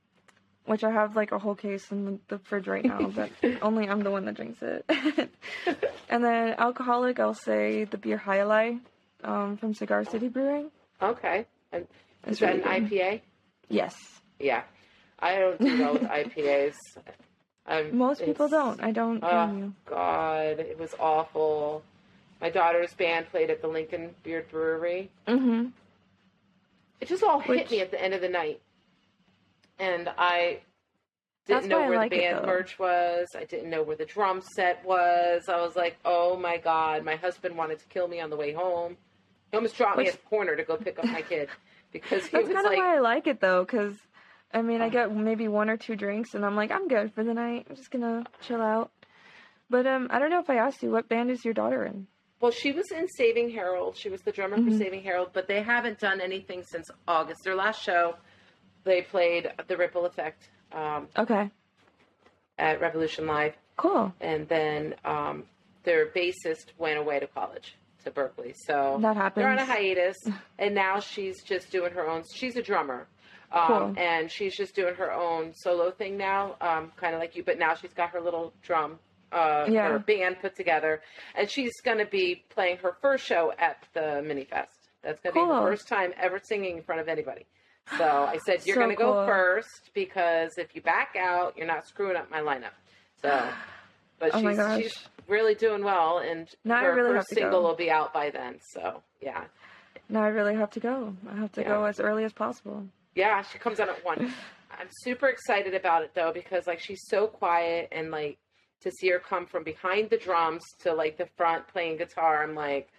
which 0.66 0.84
I 0.84 0.92
have 0.92 1.16
like 1.16 1.32
a 1.32 1.40
whole 1.40 1.56
case 1.56 1.90
in 1.92 2.06
the, 2.06 2.20
the 2.28 2.40
fridge 2.40 2.68
right 2.68 2.86
now, 2.86 3.08
but 3.08 3.32
only 3.64 3.90
I'm 3.90 4.02
the 4.02 4.12
one 4.12 4.26
that 4.26 4.36
drinks 4.36 4.60
it. 4.62 4.86
and 6.10 6.24
then 6.24 6.54
alcoholic, 6.60 7.20
I'll 7.20 7.34
say 7.34 7.86
the 7.86 7.98
beer 7.98 8.22
Jai 8.24 8.38
Alai 8.40 8.80
um, 9.24 9.58
from 9.58 9.74
Cigar 9.74 10.04
City 10.06 10.28
Brewing. 10.28 10.70
okay. 11.02 11.46
And 11.72 11.84
is 12.28 12.34
It's 12.34 12.40
that 12.42 12.58
really 12.58 12.62
an 12.78 12.88
good. 12.88 12.92
IPA? 13.00 13.22
Yes. 13.70 13.96
Yeah. 14.40 14.62
I 15.20 15.36
don't 15.40 15.60
do 15.60 15.80
well 15.82 15.94
with 15.94 16.04
IPAs. 16.04 16.76
Um, 17.66 17.98
Most 17.98 18.24
people 18.26 18.48
don't. 18.48 18.82
I 18.82 18.92
don't 18.92 19.24
Oh. 19.24 19.72
God, 19.86 20.60
it 20.60 20.80
was 20.80 20.96
awful. 21.00 21.84
My 22.42 22.50
daughter's 22.50 22.94
band 22.94 23.30
played 23.30 23.50
at 23.50 23.62
the 23.62 23.68
Lincoln 23.68 24.16
Beard 24.24 24.50
Brewery. 24.50 25.10
Mm-hmm. 25.28 25.68
It 27.02 27.08
just 27.08 27.24
all 27.24 27.40
hit 27.40 27.70
me 27.70 27.82
at 27.82 27.92
the 27.92 28.02
end 28.02 28.14
of 28.14 28.22
the 28.22 28.30
night, 28.30 28.60
and 29.78 30.10
I 30.18 30.60
didn't 31.46 31.70
know 31.70 31.80
where 31.80 31.98
like 31.98 32.12
the 32.12 32.20
band 32.20 32.46
merch 32.46 32.78
was. 32.78 33.28
I 33.36 33.46
didn't 33.46 33.70
know 33.70 33.84
where 33.84 33.96
the 33.96 34.06
drum 34.06 34.42
set 34.42 34.84
was. 34.86 35.48
I 35.48 35.62
was 35.62 35.76
like, 35.76 35.98
"Oh 36.04 36.38
my 36.38 36.58
God!" 36.58 37.04
My 37.04 37.16
husband 37.16 37.56
wanted 37.56 37.80
to 37.80 37.86
kill 37.86 38.08
me 38.08 38.20
on 38.20 38.30
the 38.30 38.36
way 38.36 38.52
home. 38.52 38.98
He 39.52 39.58
almost 39.58 39.78
dropped 39.78 39.98
me 39.98 40.08
at 40.08 40.14
the 40.14 40.28
corner 40.30 40.56
to 40.56 40.64
go 40.64 40.78
pick 40.78 41.00
up 41.00 41.06
my 41.06 41.22
kid 41.22 41.50
because 41.92 42.26
he 42.26 42.38
That's 42.38 42.52
kind 42.52 42.68
of 42.68 42.74
why 42.74 42.96
I 42.98 43.00
like 43.00 43.28
it 43.28 43.40
though, 43.40 43.64
because 43.64 43.96
I 44.54 44.62
mean, 44.62 44.82
I 44.82 44.90
get 44.90 45.16
maybe 45.16 45.48
one 45.48 45.70
or 45.70 45.78
two 45.78 45.96
drinks, 45.96 46.34
and 46.34 46.44
I'm 46.46 46.56
like, 46.56 46.72
I'm 46.72 46.88
good 46.88 47.14
for 47.14 47.24
the 47.24 47.34
night. 47.34 47.68
I'm 47.70 47.76
just 47.76 47.92
gonna 47.92 48.26
chill 48.42 48.62
out. 48.62 48.92
But 49.70 49.86
um, 49.86 50.08
I 50.10 50.18
don't 50.18 50.32
know 50.32 50.40
if 50.40 50.50
I 50.50 50.56
asked 50.56 50.82
you, 50.82 50.90
what 50.92 51.08
band 51.08 51.30
is 51.30 51.46
your 51.46 51.54
daughter 51.54 51.86
in? 51.86 52.08
Well, 52.42 52.52
she 52.52 52.72
was 52.72 52.90
in 52.92 53.08
Saving 53.10 53.52
Harold. 53.52 53.96
She 53.98 54.10
was 54.10 54.22
the 54.22 54.32
drummer 54.32 54.56
for 54.56 54.64
Mhm. 54.64 54.78
Saving 54.78 55.04
Harold, 55.04 55.30
but 55.34 55.48
they 55.48 55.62
haven't 55.62 56.00
done 56.00 56.22
anything 56.22 56.64
since 56.64 56.90
August. 57.08 57.42
Their 57.44 57.56
last 57.56 57.84
show, 57.84 58.16
they 58.86 59.02
played 59.04 59.52
The 59.68 59.78
Ripple 59.78 60.06
Effect 60.06 60.50
um, 60.72 61.08
Okay, 61.18 61.50
at 62.58 62.80
Revolution 62.82 63.28
Live, 63.28 63.56
cool. 63.78 64.14
and 64.22 64.48
then 64.48 64.96
um, 65.06 65.44
their 65.84 66.08
bassist 66.08 66.68
went 66.78 66.98
away 66.98 67.20
to 67.20 67.28
college 67.28 67.76
to 68.06 68.12
Berklee. 68.12 68.54
So 68.66 69.00
That 69.02 69.16
happens. 69.18 69.44
they're 69.44 69.52
on 69.52 69.58
a 69.60 69.66
hiatus, 69.66 70.18
and 70.60 70.74
now 70.76 71.00
she's 71.00 71.44
just 71.44 71.72
doing 71.72 71.92
her 71.94 72.08
own. 72.08 72.24
She's 72.34 72.56
a 72.56 72.62
drummer. 72.62 73.08
Um, 73.52 73.68
Cool. 73.68 73.94
And 73.98 74.30
she's 74.32 74.56
just 74.56 74.76
doing 74.76 74.94
her 74.96 75.12
own 75.12 75.54
solo 75.56 75.92
thing 75.92 76.18
now, 76.18 76.56
um, 76.62 76.92
kind 76.98 77.16
of 77.16 77.20
like 77.20 77.36
you. 77.36 77.44
But 77.44 77.58
now 77.58 77.74
she's 77.76 77.94
got 77.94 78.10
her 78.12 78.22
little 78.22 78.54
drum, 78.62 79.00
uh, 79.32 79.66
Yeah. 79.70 79.90
her 79.94 80.00
band 80.00 80.38
put 80.42 80.56
together, 80.56 81.02
and 81.36 81.50
she's 81.50 81.74
going 81.82 81.98
to 81.98 82.06
be 82.06 82.44
playing 82.50 82.78
her 82.78 82.96
first 83.02 83.26
show 83.26 83.52
at 83.58 83.84
the 83.94 84.22
Mini 84.24 84.44
Fest. 84.46 84.78
That's 85.02 85.20
going 85.22 85.34
to 85.34 85.40
be 85.40 85.46
Cool. 85.46 85.56
her 85.56 85.68
first 85.72 85.88
time 85.88 86.14
ever 86.22 86.40
singing 86.44 86.78
in 86.78 86.84
front 86.84 87.02
of 87.02 87.08
anybody. 87.08 87.46
So 87.98 88.04
I 88.06 88.38
said, 88.46 88.62
"You're 88.66 88.76
So 88.76 88.82
going 88.82 88.96
to 88.96 89.02
go 89.02 89.26
first 89.26 89.92
because 89.96 90.52
if 90.58 90.76
you 90.76 90.82
back 90.82 91.16
out, 91.20 91.58
you're 91.58 91.66
not 91.66 91.88
screwing 91.88 92.18
up 92.18 92.30
my 92.30 92.42
lineup." 92.42 92.74
So, 93.22 93.30
but 94.20 94.36
Oh 94.36 94.40
she's 94.42 94.58
she's 94.76 94.94
really 95.28 95.56
doing 95.56 95.84
well, 95.84 96.20
and 96.20 96.48
Now 96.64 96.82
her 96.82 96.94
really 96.94 97.16
first 97.16 97.30
single 97.30 97.62
go. 97.62 97.68
will 97.70 97.76
be 97.76 97.90
out 97.90 98.14
by 98.14 98.30
then. 98.30 98.60
So 98.74 99.02
yeah, 99.22 99.46
Now 100.08 100.22
I 100.24 100.28
really 100.28 100.54
have 100.56 100.70
to 100.72 100.80
go. 100.80 101.16
I 101.32 101.36
have 101.38 101.52
to 101.54 101.62
Yeah. 101.62 101.68
go 101.70 101.86
as 101.86 102.00
early 102.00 102.26
as 102.26 102.34
possible. 102.34 102.86
Yeah, 103.16 103.42
she 103.42 103.58
comes 103.58 103.80
out 103.80 103.90
at 103.90 104.04
one. 104.06 104.34
I'm 104.80 104.88
super 105.04 105.28
excited 105.28 105.74
about 105.74 106.04
it 106.04 106.12
though 106.16 106.32
because 106.34 106.68
like 106.68 106.80
she's 106.80 107.02
so 107.08 107.28
quiet 107.28 107.90
and 107.92 108.12
like 108.12 108.38
to 108.82 108.92
see 108.92 109.10
her 109.10 109.20
come 109.20 109.46
from 109.46 109.64
behind 109.64 110.10
the 110.10 110.18
drums 110.18 110.64
to 110.84 110.94
like 110.94 111.18
the 111.18 111.28
front 111.38 111.68
playing 111.68 111.98
guitar, 111.98 112.44
I'm 112.44 112.56
like. 112.56 112.90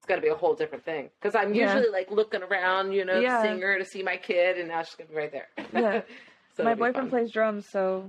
It's 0.00 0.06
gonna 0.06 0.20
be 0.22 0.28
a 0.28 0.34
whole 0.36 0.54
different 0.54 0.84
thing 0.84 1.10
because 1.20 1.34
I'm 1.34 1.52
Yeah. 1.52 1.74
usually 1.74 1.90
like 1.90 2.08
looking 2.12 2.40
around, 2.40 2.92
you 2.92 3.04
know, 3.04 3.18
Yeah. 3.18 3.42
to 3.42 3.60
her 3.60 3.78
to 3.78 3.84
see 3.84 4.04
my 4.04 4.16
kid, 4.16 4.56
and 4.56 4.68
now 4.68 4.82
she's 4.84 4.94
gonna 4.94 5.10
be 5.10 5.16
right 5.16 5.32
there. 5.32 5.48
Yeah. 5.72 6.02
So 6.56 6.62
My 6.62 6.76
boyfriend 6.76 7.10
fun. 7.10 7.18
plays 7.18 7.32
drums, 7.32 7.66
so 7.72 8.08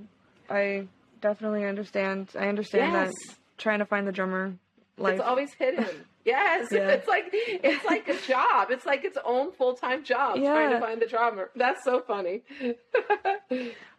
I 0.51 0.87
definitely 1.19 1.65
understand. 1.65 2.29
I 2.37 2.47
understand 2.47 2.93
Yes. 2.93 3.07
that 3.27 3.35
trying 3.57 3.79
to 3.79 3.85
find 3.87 4.07
the 4.07 4.11
drummer 4.11 4.53
life. 4.97 5.13
It's 5.15 5.23
always 5.23 5.51
hidden. 5.55 6.05
Yes, 6.29 6.67
Yeah. 6.71 6.89
it's 6.95 7.07
like 7.07 7.25
it's 7.33 7.85
like 7.85 8.07
a 8.09 8.17
job. 8.27 8.69
It's 8.71 8.85
like 8.85 9.03
its 9.03 9.17
own 9.25 9.51
full 9.51 9.73
time 9.75 10.03
job 10.03 10.35
trying 10.37 10.69
to 10.71 10.79
find 10.79 11.01
the 11.01 11.05
drummer. 11.07 11.49
That's 11.55 11.83
so 11.83 12.01
funny. 12.01 12.43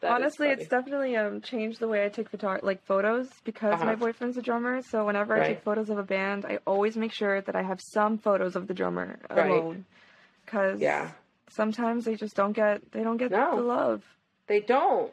Honestly, 0.02 0.48
funny. 0.48 0.60
it's 0.60 0.68
definitely 0.68 1.16
um 1.16 1.40
changed 1.40 1.80
the 1.80 1.88
way 1.88 2.04
I 2.04 2.08
take 2.08 2.28
photo 2.30 2.58
like 2.62 2.84
photos 2.84 3.28
because 3.44 3.74
Uh-huh. 3.74 3.84
my 3.84 3.94
boyfriend's 3.94 4.36
a 4.36 4.42
drummer. 4.42 4.82
So 4.82 5.04
whenever 5.04 5.34
I 5.40 5.46
take 5.48 5.62
photos 5.62 5.90
of 5.90 5.98
a 5.98 6.02
band, 6.02 6.44
I 6.46 6.58
always 6.66 6.96
make 6.96 7.12
sure 7.12 7.40
that 7.40 7.54
I 7.56 7.62
have 7.62 7.80
some 7.80 8.18
photos 8.18 8.56
of 8.56 8.66
the 8.66 8.74
drummer 8.74 9.18
alone. 9.28 9.84
Because 10.44 10.80
yeah. 10.80 11.10
sometimes 11.48 12.04
they 12.04 12.16
just 12.16 12.34
don't 12.36 12.52
get 12.52 12.90
they 12.92 13.02
don't 13.02 13.16
get 13.18 13.30
No. 13.30 13.56
the 13.56 13.62
love. 13.62 14.02
They 14.46 14.60
don't. 14.60 15.12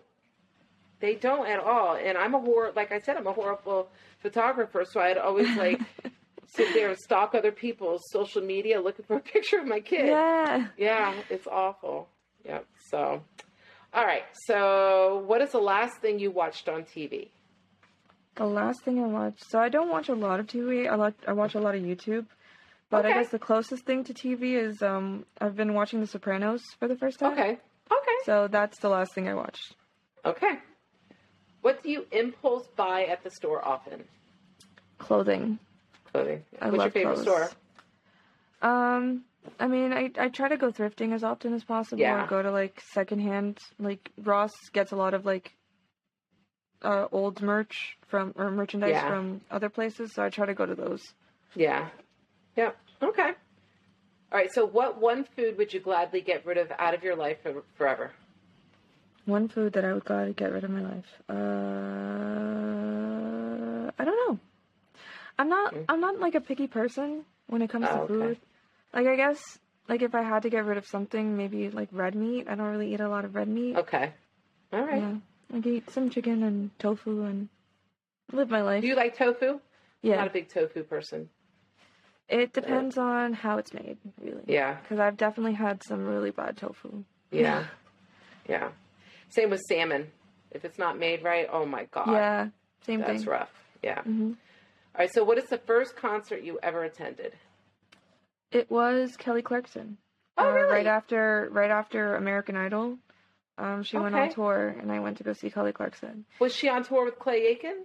They 0.99 1.13
don't 1.15 1.45
at 1.47 1.59
all. 1.59 1.95
And 1.95 2.17
I'm 2.17 2.33
a 2.33 2.39
horror. 2.39 2.71
Like 2.75 2.91
I 2.91 2.99
said, 2.99 3.17
I'm 3.17 3.27
a 3.27 3.33
horrible 3.33 3.89
photographer, 4.19 4.83
so 4.83 4.99
I'd 4.99 5.17
always 5.17 5.55
like 5.55 5.79
sit 6.47 6.73
there 6.73 6.89
and 6.89 6.97
stalk 6.97 7.35
other 7.35 7.51
people's 7.51 8.01
social 8.11 8.41
media 8.41 8.81
looking 8.81 9.05
for 9.05 9.17
a 9.17 9.19
picture 9.33 9.59
of 9.59 9.67
my 9.67 9.79
kid. 9.79 10.07
Yeah. 10.07 10.67
Yeah, 10.77 11.13
it's 11.29 11.47
awful. 11.47 12.07
Yep. 12.45 12.65
So, 12.89 13.21
all 13.93 14.05
right. 14.05 14.23
So, 14.45 15.23
what 15.27 15.41
is 15.41 15.51
the 15.51 15.59
last 15.59 15.97
thing 16.01 16.19
you 16.19 16.31
watched 16.31 16.69
on 16.69 16.83
TV? 16.83 17.29
The 18.35 18.45
last 18.45 18.83
thing 18.83 19.03
I 19.03 19.07
watched. 19.07 19.43
So 19.49 19.59
I 19.59 19.69
don't 19.69 19.89
watch 19.89 20.09
a 20.09 20.13
lot 20.13 20.39
of 20.39 20.45
TV. 20.45 20.87
I 20.87 20.95
like 20.95 21.15
I 21.27 21.33
watch 21.33 21.55
a 21.55 21.59
lot 21.59 21.73
of 21.73 21.81
YouTube. 21.81 22.27
But 22.89 23.05
I 23.05 23.11
guess 23.11 23.29
the 23.29 23.39
closest 23.39 23.83
thing 23.83 24.03
to 24.05 24.13
TV 24.13 24.53
is 24.53 24.81
um 24.83 25.25
I've 25.41 25.55
been 25.55 25.73
watching 25.73 26.01
The 26.01 26.07
Sopranos 26.07 26.61
for 26.79 26.87
the 26.87 26.95
first 26.95 27.19
time. 27.19 27.33
Okay. 27.33 27.49
Okay. 27.51 28.17
So 28.25 28.47
that's 28.47 28.79
the 28.79 28.89
last 28.89 29.13
thing 29.15 29.27
I 29.27 29.33
watched. 29.33 29.75
Okay. 30.23 30.59
What 31.61 31.81
do 31.81 31.89
you 31.89 32.05
impulse 32.11 32.67
buy 32.75 33.05
at 33.05 33.23
the 33.23 33.31
store 33.31 33.67
often? 33.67 34.03
Clothing. 34.99 35.57
Clothing. 36.17 36.43
I 36.61 36.69
What's 36.69 36.83
your 36.83 36.91
favorite 36.91 37.13
clothes. 37.15 37.21
store? 37.23 37.49
Um, 38.61 39.23
I 39.59 39.67
mean, 39.67 39.93
I 39.93 40.11
I 40.17 40.29
try 40.29 40.49
to 40.49 40.57
go 40.57 40.71
thrifting 40.71 41.13
as 41.13 41.23
often 41.23 41.53
as 41.53 41.63
possible. 41.63 42.01
Yeah. 42.01 42.23
Or 42.23 42.27
go 42.27 42.41
to 42.41 42.51
like 42.51 42.81
secondhand. 42.93 43.59
Like 43.79 44.09
Ross 44.23 44.53
gets 44.73 44.91
a 44.91 44.95
lot 44.95 45.13
of 45.13 45.25
like 45.25 45.53
uh, 46.81 47.07
old 47.11 47.41
merch 47.41 47.97
from 48.07 48.33
or 48.35 48.51
merchandise 48.51 48.91
Yeah. 48.91 49.07
from 49.07 49.41
other 49.51 49.69
places, 49.69 50.13
so 50.13 50.23
I 50.23 50.29
try 50.29 50.45
to 50.47 50.53
go 50.53 50.65
to 50.65 50.75
those. 50.75 51.01
Yeah. 51.55 51.89
Yep. 52.55 52.75
Okay. 53.03 53.31
All 54.31 54.37
right. 54.39 54.51
So, 54.51 54.65
what 54.65 54.99
one 54.99 55.23
food 55.35 55.57
would 55.57 55.73
you 55.73 55.79
gladly 55.79 56.21
get 56.21 56.45
rid 56.45 56.57
of 56.57 56.71
out 56.77 56.93
of 56.93 57.03
your 57.03 57.15
life 57.15 57.37
for, 57.43 57.63
forever? 57.77 58.11
One 59.25 59.47
food 59.47 59.73
that 59.73 59.83
I 59.85 59.93
would 59.93 60.05
gladly 60.05 60.33
get 60.33 60.51
rid 60.51 60.63
of 60.63 60.69
my 60.69 60.81
life. 60.81 61.05
Uh, 61.29 61.33
I 63.99 64.05
don't 64.05 64.29
know. 64.29 64.39
I'm 65.39 65.49
not. 65.49 65.73
Mm. 65.73 65.85
I'm 65.89 66.01
not 66.01 66.19
like 66.19 66.35
a 66.35 66.41
picky 66.41 66.67
person 66.67 67.25
when 67.47 67.61
it 67.61 67.69
comes 67.69 67.85
Oh, 67.89 67.93
to 67.93 68.01
okay. 68.03 68.07
food. 68.13 68.37
Like 68.93 69.07
I 69.07 69.15
guess, 69.15 69.39
like 69.87 70.01
if 70.01 70.15
I 70.15 70.23
had 70.23 70.43
to 70.43 70.49
get 70.49 70.65
rid 70.65 70.77
of 70.77 70.85
something, 70.87 71.37
maybe 71.37 71.69
like 71.69 71.89
red 71.91 72.15
meat. 72.15 72.47
I 72.49 72.55
don't 72.55 72.67
really 72.67 72.93
eat 72.93 72.99
a 72.99 73.09
lot 73.09 73.25
of 73.25 73.35
red 73.35 73.47
meat. 73.47 73.75
Okay. 73.77 74.13
All 74.73 74.81
right. 74.83 75.01
Yeah, 75.01 75.15
like 75.51 75.65
eat 75.65 75.89
some 75.91 76.09
chicken 76.09 76.43
and 76.43 76.77
tofu 76.79 77.23
and 77.23 77.49
live 78.31 78.49
my 78.49 78.61
life. 78.61 78.81
Do 78.81 78.87
you 78.87 78.95
like 78.95 79.15
tofu? 79.17 79.59
yeah, 80.01 80.15
Not 80.17 80.27
a 80.27 80.31
big 80.31 80.49
tofu 80.49 80.83
person. 80.83 81.29
it 82.29 82.51
depends 82.53 82.97
on 82.97 83.33
how 83.33 83.57
it's 83.57 83.73
made, 83.73 83.97
really. 84.21 84.43
Yeah. 84.47 84.75
Because 84.81 84.99
I've 84.99 85.15
definitely 85.17 85.53
had 85.53 85.81
some 85.83 86.05
really 86.05 86.31
bad 86.31 86.57
tofu. 86.57 87.03
Yeah. 87.31 87.65
Yeah. 88.49 88.69
Same 89.29 89.49
with 89.49 89.61
salmon. 89.69 90.11
If 90.51 90.65
it's 90.65 90.77
not 90.79 90.97
made 90.97 91.23
right, 91.23 91.47
oh 91.51 91.65
my 91.65 91.85
god. 91.85 92.07
Yeah, 92.11 92.47
same 92.85 92.99
That's 92.99 93.09
thing. 93.09 93.17
That's 93.19 93.27
rough. 93.27 93.53
Yeah. 93.83 94.01
hmm 94.03 94.33
All 94.97 95.03
right. 95.03 95.13
So, 95.13 95.23
what 95.23 95.37
is 95.37 95.45
the 95.45 95.59
first 95.59 95.95
concert 95.95 96.43
you 96.43 96.59
ever 96.63 96.83
attended? 96.83 97.33
It 98.51 98.71
was 98.71 99.15
Kelly 99.15 99.43
Clarkson. 99.43 99.97
Oh, 100.37 100.43
uh, 100.43 100.51
really? 100.51 100.71
Right 100.71 100.87
after 100.87 101.49
right 101.51 101.69
after 101.69 102.15
American 102.15 102.55
Idol, 102.55 102.97
um, 103.59 103.83
she 103.83 103.97
went 103.97 104.15
on 104.15 104.29
tour, 104.29 104.75
and 104.79 104.91
I 104.91 104.99
went 104.99 105.17
to 105.17 105.23
go 105.23 105.33
see 105.33 105.51
Kelly 105.51 105.71
Clarkson. 105.71 106.25
Was 106.39 106.55
she 106.55 106.67
on 106.67 106.83
tour 106.83 107.05
with 107.05 107.19
Clay 107.19 107.45
Aiken? 107.47 107.83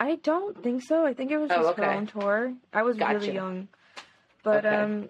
I 0.00 0.16
don't 0.16 0.60
think 0.62 0.82
so. 0.82 1.06
I 1.06 1.14
think 1.14 1.30
it 1.30 1.38
was 1.38 1.50
Oh, 1.52 1.62
just 1.62 1.76
her 1.78 1.92
own 1.92 2.06
tour. 2.06 2.54
I 2.72 2.82
was 2.82 2.96
Gotcha. 2.96 3.18
really 3.18 3.34
young, 3.34 3.68
but 4.42 4.64
Okay. 4.66 4.76
um, 4.76 5.08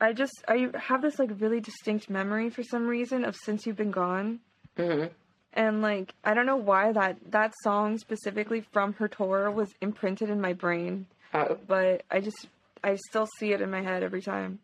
I 0.00 0.12
just 0.12 0.32
I 0.46 0.68
have 0.78 1.02
this 1.02 1.18
like 1.18 1.30
really 1.40 1.60
distinct 1.60 2.08
memory 2.08 2.50
for 2.50 2.62
some 2.62 2.86
reason 2.86 3.24
of 3.24 3.34
"Since 3.34 3.66
You've 3.66 3.76
Been 3.76 3.90
Gone," 3.90 4.38
Mm-hmm. 4.76 5.12
And 5.58 5.82
like 5.82 6.14
I 6.24 6.32
don't 6.32 6.46
know 6.46 6.56
why 6.56 6.92
that 6.92 7.18
that 7.32 7.52
song 7.62 7.98
specifically 7.98 8.64
from 8.72 8.94
her 8.94 9.08
tour 9.08 9.50
was 9.50 9.68
imprinted 9.82 10.30
in 10.30 10.40
my 10.40 10.54
brain, 10.54 11.06
Oh, 11.34 11.58
but 11.66 12.04
I 12.10 12.20
just 12.20 12.46
I 12.82 12.94
still 13.10 13.26
see 13.38 13.52
it 13.52 13.60
in 13.60 13.70
my 13.70 13.82
head 13.82 14.02
every 14.02 14.22
time. 14.22 14.60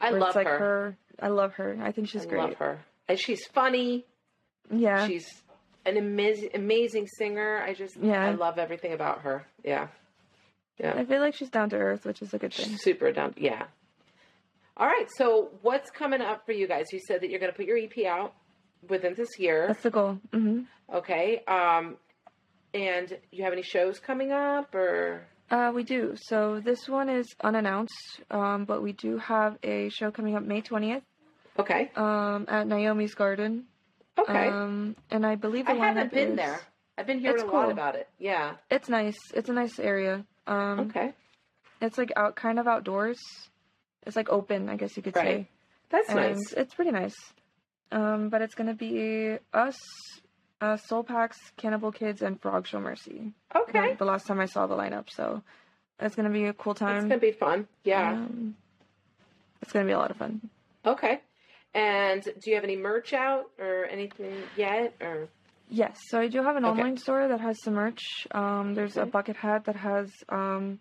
I 0.00 0.10
love 0.10 0.28
it's 0.28 0.36
like 0.36 0.46
her. 0.46 0.96
I 1.20 1.28
love 1.28 1.54
her. 1.54 1.76
I 1.82 1.90
think 1.92 2.08
she's 2.08 2.26
I 2.26 2.28
great. 2.28 2.40
love 2.42 2.54
her. 2.56 2.78
And 3.08 3.18
she's 3.18 3.44
funny. 3.46 4.04
Yeah. 4.70 5.06
She's 5.06 5.26
an 5.86 5.96
amazing, 5.96 6.50
amazing 6.54 7.06
singer. 7.18 7.62
I 7.66 7.72
just, 7.74 7.96
Yeah. 7.96 8.24
I 8.24 8.30
love 8.32 8.58
everything 8.58 8.92
about 8.92 9.20
her. 9.22 9.46
Yeah. 9.64 9.88
Yeah. 10.78 10.94
I 10.96 11.04
feel 11.04 11.20
like 11.20 11.34
she's 11.34 11.50
down 11.50 11.70
to 11.70 11.76
earth, 11.76 12.04
which 12.04 12.20
is 12.22 12.34
a 12.34 12.38
good 12.38 12.52
thing. 12.52 12.68
She's 12.70 12.82
super 12.82 13.12
down. 13.12 13.34
Yeah. 13.36 13.64
All 14.76 14.86
right. 14.86 15.06
So 15.16 15.50
what's 15.62 15.90
coming 15.90 16.20
up 16.20 16.44
for 16.46 16.52
you 16.52 16.66
guys? 16.66 16.86
You 16.92 17.00
said 17.06 17.20
that 17.20 17.30
you're 17.30 17.40
going 17.40 17.52
to 17.52 17.56
put 17.56 17.66
your 17.66 17.78
EP 17.78 18.04
out 18.06 18.34
within 18.88 19.14
this 19.14 19.38
year. 19.38 19.66
That's 19.68 19.82
the 19.82 19.90
goal. 19.90 20.18
hmm 20.32 20.62
Okay. 20.92 21.42
Um, 21.46 21.96
and 22.72 23.16
you 23.32 23.44
have 23.44 23.52
any 23.52 23.62
shows 23.62 23.98
coming 23.98 24.32
up 24.32 24.74
or? 24.74 25.26
Uh, 25.50 25.72
we 25.74 25.82
do. 25.84 26.14
So 26.16 26.60
this 26.60 26.88
one 26.88 27.08
is 27.08 27.26
unannounced, 27.42 28.20
um, 28.30 28.64
but 28.64 28.82
we 28.82 28.92
do 28.92 29.18
have 29.18 29.56
a 29.62 29.88
show 29.90 30.10
coming 30.10 30.36
up 30.36 30.42
May 30.42 30.60
20th 30.62 31.02
Okay. 31.58 31.90
um, 31.96 32.46
at 32.48 32.66
Naomi's 32.66 33.14
Garden. 33.14 33.64
Okay. 34.18 34.48
Um, 34.48 34.96
and 35.10 35.24
I 35.26 35.34
believe 35.36 35.66
the 35.66 35.72
I 35.72 35.76
haven't 35.76 36.12
been 36.12 36.30
is- 36.32 36.36
there. 36.36 36.60
I've 36.96 37.06
been 37.06 37.18
hearing 37.18 37.34
It's 37.40 37.42
a 37.44 37.46
lot 37.46 37.72
about 37.72 37.96
it. 37.96 38.08
Yeah. 38.20 38.54
It's 38.70 38.88
nice. 38.88 39.16
It's 39.34 39.48
a 39.48 39.52
nice 39.52 39.80
area. 39.80 40.24
Um, 40.46 40.78
Okay. 40.80 41.12
It's 41.80 41.98
like 41.98 42.12
out, 42.16 42.36
kind 42.36 42.58
of 42.60 42.68
outdoors. 42.68 43.18
It's 44.06 44.14
like 44.16 44.28
open, 44.30 44.68
I 44.68 44.76
guess 44.76 44.96
you 44.96 45.02
could 45.02 45.16
Right. 45.16 45.24
say. 45.26 45.48
That's 45.90 46.08
and 46.08 46.16
nice. 46.18 46.52
It's 46.56 46.72
pretty 46.74 46.92
nice. 46.92 47.14
Um, 47.92 48.28
but 48.28 48.42
it's 48.42 48.54
gonna 48.54 48.74
be 48.74 49.36
us, 49.52 49.76
uh, 50.60 50.76
Soul 50.76 51.04
Packs, 51.04 51.38
Cannibal 51.56 51.92
Kids, 51.92 52.22
and 52.22 52.40
Frog 52.40 52.66
Show 52.66 52.80
Mercy. 52.80 53.32
Okay. 53.54 53.94
The, 53.98 54.04
last 54.04 54.26
time 54.26 54.40
I 54.40 54.46
saw 54.46 54.66
the 54.66 54.76
lineup, 54.76 55.10
so 55.10 55.42
it's 56.00 56.16
gonna 56.16 56.30
be 56.30 56.46
a 56.46 56.52
cool 56.52 56.74
time. 56.74 57.06
It's 57.06 57.14
to 57.14 57.18
be 57.18 57.32
fun. 57.32 57.68
Yeah. 57.84 58.12
Um, 58.12 58.56
it's 59.62 59.72
gonna 59.72 59.86
be 59.86 59.92
a 59.92 59.98
lot 59.98 60.10
of 60.10 60.16
fun. 60.16 60.40
Okay. 60.84 61.20
And 61.74 62.22
do 62.22 62.50
you 62.50 62.54
have 62.54 62.64
any 62.64 62.76
merch 62.76 63.12
out 63.12 63.50
or 63.58 63.84
anything 63.86 64.34
yet? 64.56 64.94
Or 65.00 65.28
Yes, 65.68 65.98
so 66.08 66.20
I 66.20 66.28
do 66.28 66.42
have 66.42 66.56
an 66.56 66.64
Okay. 66.64 66.80
online 66.80 66.96
store 66.98 67.26
that 67.28 67.40
has 67.40 67.56
some 67.62 67.74
merch. 67.74 68.26
Um, 68.30 68.74
there's 68.74 68.96
a 68.96 69.06
bucket 69.06 69.36
hat 69.36 69.64
that 69.64 69.76
has 69.76 70.10
um, 70.28 70.78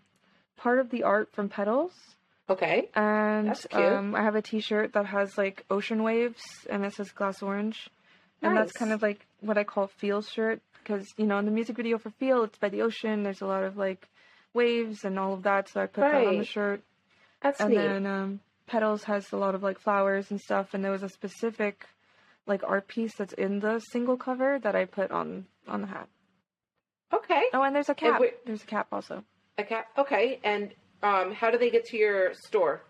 part 0.58 0.80
of 0.80 0.90
the 0.90 1.04
art 1.04 1.32
from 1.34 1.50
Petals, 1.50 1.94
okay. 2.50 2.90
and 2.96 3.50
That's 3.50 3.66
cute. 3.68 3.82
um, 3.84 4.16
I 4.16 4.22
have 4.24 4.36
a 4.36 4.42
T-shirt 4.42 4.94
that 4.94 5.06
has 5.06 5.38
like 5.38 5.66
ocean 5.70 6.04
waves, 6.04 6.42
and 6.70 6.86
it 6.86 6.94
says 6.94 7.12
Glass 7.12 7.42
Orange, 7.42 7.90
and 8.42 8.56
that's 8.58 8.72
kind 8.74 8.92
of 8.92 9.02
like 9.02 9.26
what 9.42 9.58
I 9.58 9.64
call 9.64 9.88
Feel 9.88 10.22
shirt 10.22 10.62
because 10.84 11.06
you 11.18 11.26
know 11.26 11.38
in 11.40 11.46
the 11.46 11.52
music 11.52 11.76
video 11.78 11.98
for 11.98 12.10
Feel, 12.12 12.44
it's 12.44 12.58
by 12.58 12.70
the 12.70 12.82
ocean. 12.82 13.24
There's 13.24 13.42
a 13.42 13.46
lot 13.48 13.64
of 13.64 13.78
like 13.78 14.08
waves 14.54 15.04
and 15.04 15.18
all 15.18 15.34
of 15.34 15.44
that, 15.44 15.70
so 15.70 15.82
I 15.82 15.86
put 15.88 16.02
that 16.02 16.14
on 16.14 16.34
the 16.34 16.38
Right. 16.40 16.48
shirt. 16.48 16.82
That's 17.42 17.60
and 17.60 17.70
neat. 17.72 17.78
then 17.78 18.06
um, 18.06 18.40
Petals 18.68 19.04
has 19.06 19.32
a 19.32 19.38
lot 19.38 19.56
of 19.56 19.64
like 19.64 19.80
flowers 19.80 20.30
and 20.32 20.40
stuff, 20.40 20.74
and 20.74 20.84
there 20.84 20.92
was 20.92 21.04
a 21.04 21.10
specific 21.10 21.86
like 22.46 22.62
art 22.64 22.88
piece 22.88 23.16
that's 23.16 23.34
in 23.34 23.60
the 23.62 23.80
single 23.80 24.18
cover 24.18 24.60
that 24.64 24.76
I 24.76 24.86
put 24.86 25.12
on 25.12 25.46
on 25.68 25.82
the 25.82 25.88
hat. 25.88 26.08
okay. 27.14 27.44
Oh, 27.54 27.62
and 27.64 27.76
there's 27.76 27.90
a 27.90 27.96
cap. 27.96 28.20
wait- 28.20 28.46
There's 28.46 28.64
a 28.64 28.68
cap 28.68 28.88
also. 28.92 29.24
Okay. 29.60 29.80
Okay. 29.98 30.40
And 30.44 30.74
um, 31.04 31.34
how 31.34 31.52
do 31.52 31.58
they 31.58 31.70
get 31.70 31.86
to 31.88 31.98
your 31.98 32.34
store? 32.34 32.82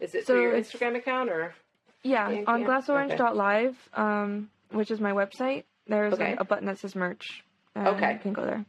Is 0.00 0.14
it 0.14 0.26
So 0.26 0.34
through 0.34 0.42
your 0.42 0.52
Instagram 0.52 0.96
account 0.96 1.30
or? 1.30 1.54
Yeah, 2.02 2.28
Yeah, 2.30 2.42
on 2.46 2.60
yeah. 2.60 2.66
glassorange.live, 2.66 3.76
um, 3.94 4.50
which 4.70 4.90
is 4.90 5.00
my 5.00 5.12
website. 5.12 5.64
There's 5.88 6.14
Okay. 6.14 6.34
a, 6.38 6.42
a 6.42 6.44
button 6.44 6.66
that 6.66 6.78
says 6.78 6.94
merch. 6.94 7.42
Okay. 7.76 8.12
you 8.12 8.18
can 8.20 8.32
go 8.32 8.44
there. 8.44 8.64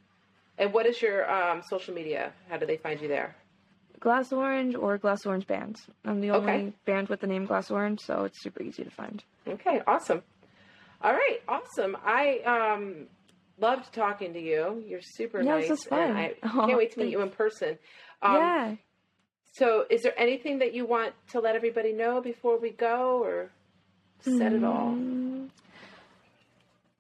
And 0.57 0.71
what 0.73 0.85
is 0.85 1.01
your 1.01 1.29
um, 1.29 1.61
social 1.69 1.93
media? 1.93 2.31
How 2.49 2.57
do 2.57 2.65
they 2.65 2.77
find 2.77 2.99
you 3.01 3.07
there? 3.09 3.35
Glass 3.99 4.31
Orange 4.31 4.75
or 4.75 4.97
Glass 4.97 5.25
Orange 5.25 5.47
Band. 5.47 5.79
I'm 6.05 6.21
the 6.21 6.31
only 6.31 6.51
Okay. 6.51 6.73
band 6.85 7.09
with 7.09 7.19
the 7.19 7.27
name 7.27 7.45
Glass 7.45 7.71
Orange, 7.71 7.99
so 8.01 8.23
it's 8.23 8.41
super 8.41 8.63
easy 8.63 8.83
to 8.83 8.89
find. 8.89 9.23
Okay. 9.47 9.81
Awesome. 9.85 10.21
All 11.01 11.11
right. 11.13 11.39
Awesome. 11.47 11.97
I 12.05 12.39
um, 12.39 13.07
loved 13.59 13.93
talking 13.93 14.33
to 14.33 14.39
you. 14.39 14.83
You're 14.87 15.01
super 15.01 15.41
Yeah, 15.41 15.55
nice. 15.55 15.67
this 15.67 15.85
was 15.89 15.99
and 15.99 16.13
fun. 16.13 16.17
I 16.17 16.35
Oh, 16.43 16.65
can't 16.67 16.77
wait 16.77 16.91
to 16.93 16.99
meet 16.99 17.11
you 17.11 17.21
in 17.21 17.29
person. 17.29 17.77
Um, 18.21 18.35
yeah. 18.35 18.75
So, 19.57 19.85
is 19.89 20.01
there 20.03 20.13
anything 20.19 20.59
that 20.59 20.73
you 20.73 20.85
want 20.85 21.13
to 21.31 21.39
let 21.39 21.55
everybody 21.55 21.93
know 21.93 22.21
before 22.21 22.59
we 22.59 22.71
go, 22.71 23.21
or 23.23 23.51
said 24.21 24.53
it 24.53 24.63
all? 24.63 24.93
Mm, 24.93 25.49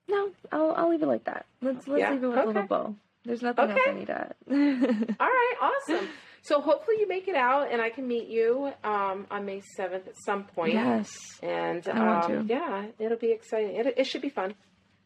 No, 0.07 0.29
I'll 0.51 0.71
I'll 0.77 0.89
leave 0.89 1.01
it 1.03 1.07
like 1.07 1.25
that. 1.25 1.45
Let's 1.61 1.87
let's 1.87 1.99
Yeah? 1.99 2.11
leave 2.13 2.23
it 2.23 2.27
with 2.27 2.37
a 2.37 2.45
little 2.45 2.63
bow. 2.67 2.95
There's 3.25 3.41
nothing 3.41 3.71
else 3.71 3.79
I 3.87 3.93
need 3.93 4.07
to 4.07 4.13
add. 4.13 4.35
All 5.19 5.27
right, 5.27 5.55
awesome. 5.61 6.07
So 6.47 6.61
hopefully 6.61 6.97
you 6.99 7.07
make 7.07 7.27
it 7.27 7.33
out, 7.35 7.71
and 7.71 7.81
I 7.81 7.89
can 7.89 8.07
meet 8.07 8.27
you 8.27 8.71
um, 8.83 9.25
on 9.31 9.45
May 9.47 9.61
seventh 9.75 10.07
at 10.07 10.13
some 10.23 10.43
point. 10.43 10.73
yes. 10.73 11.09
And 11.41 11.87
I 11.87 12.05
want 12.05 12.25
um, 12.25 12.47
to. 12.47 12.53
yeah, 12.53 12.85
it'll 12.99 13.17
be 13.17 13.31
exciting. 13.31 13.75
It, 13.77 13.95
it 13.97 14.03
should 14.05 14.21
be 14.21 14.29
fun. 14.29 14.53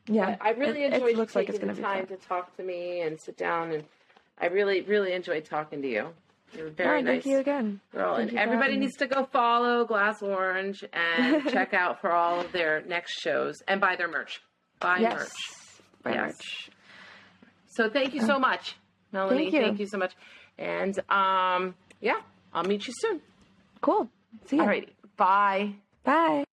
Yeah. 0.05 0.35
I 0.41 0.49
really 0.49 0.83
it, 0.83 0.91
enjoyed 0.91 1.11
it 1.11 1.15
looks 1.17 1.35
like 1.37 1.47
taking 1.47 1.69
it's 1.69 1.77
the 1.77 1.81
time 1.81 2.07
fun. 2.07 2.17
to 2.17 2.25
talk 2.27 2.57
to 2.57 2.61
me 2.63 2.99
and 3.03 3.17
sit 3.21 3.37
down, 3.37 3.71
and 3.71 3.85
I 4.37 4.47
really, 4.47 4.81
really 4.81 5.13
enjoyed 5.13 5.45
talking 5.45 5.81
to 5.81 5.87
you. 5.87 6.09
You're 6.55 6.69
very 6.71 7.01
nice 7.01 7.23
Thank 7.23 7.25
you 7.25 7.37
again. 7.39 7.79
girl, 7.93 8.15
Thank 8.17 8.29
and 8.29 8.37
you 8.37 8.43
everybody 8.43 8.77
needs 8.77 8.95
to 8.97 9.07
go 9.07 9.25
follow 9.31 9.85
Glass 9.85 10.21
Orange 10.21 10.83
and 10.91 11.43
check 11.49 11.73
out 11.73 12.01
for 12.01 12.11
all 12.11 12.39
of 12.39 12.51
their 12.51 12.81
next 12.85 13.19
shows 13.19 13.55
and 13.67 13.79
buy 13.79 13.95
their 13.95 14.07
merch. 14.09 14.41
Buy 14.79 14.97
yes. 14.99 15.13
merch. 15.13 15.29
Buy 16.03 16.11
Yes. 16.13 16.25
merch. 16.33 16.69
So 17.67 17.89
thank 17.89 18.13
you 18.13 18.21
so 18.21 18.39
much, 18.39 18.75
Melanie. 19.11 19.47
Uh, 19.47 19.51
thank 19.51 19.79
you. 19.79 19.85
so 19.87 19.97
much, 19.97 20.13
and 20.57 20.97
um, 21.09 21.75
yeah, 22.01 22.19
I'll 22.53 22.63
meet 22.63 22.87
you 22.87 22.93
soon. 22.97 23.21
Cool. 23.81 24.09
See 24.47 24.55
you. 24.57 24.61
All 24.63 24.67
right, 24.67 24.89
bye. 25.17 25.73
Bye. 26.03 26.43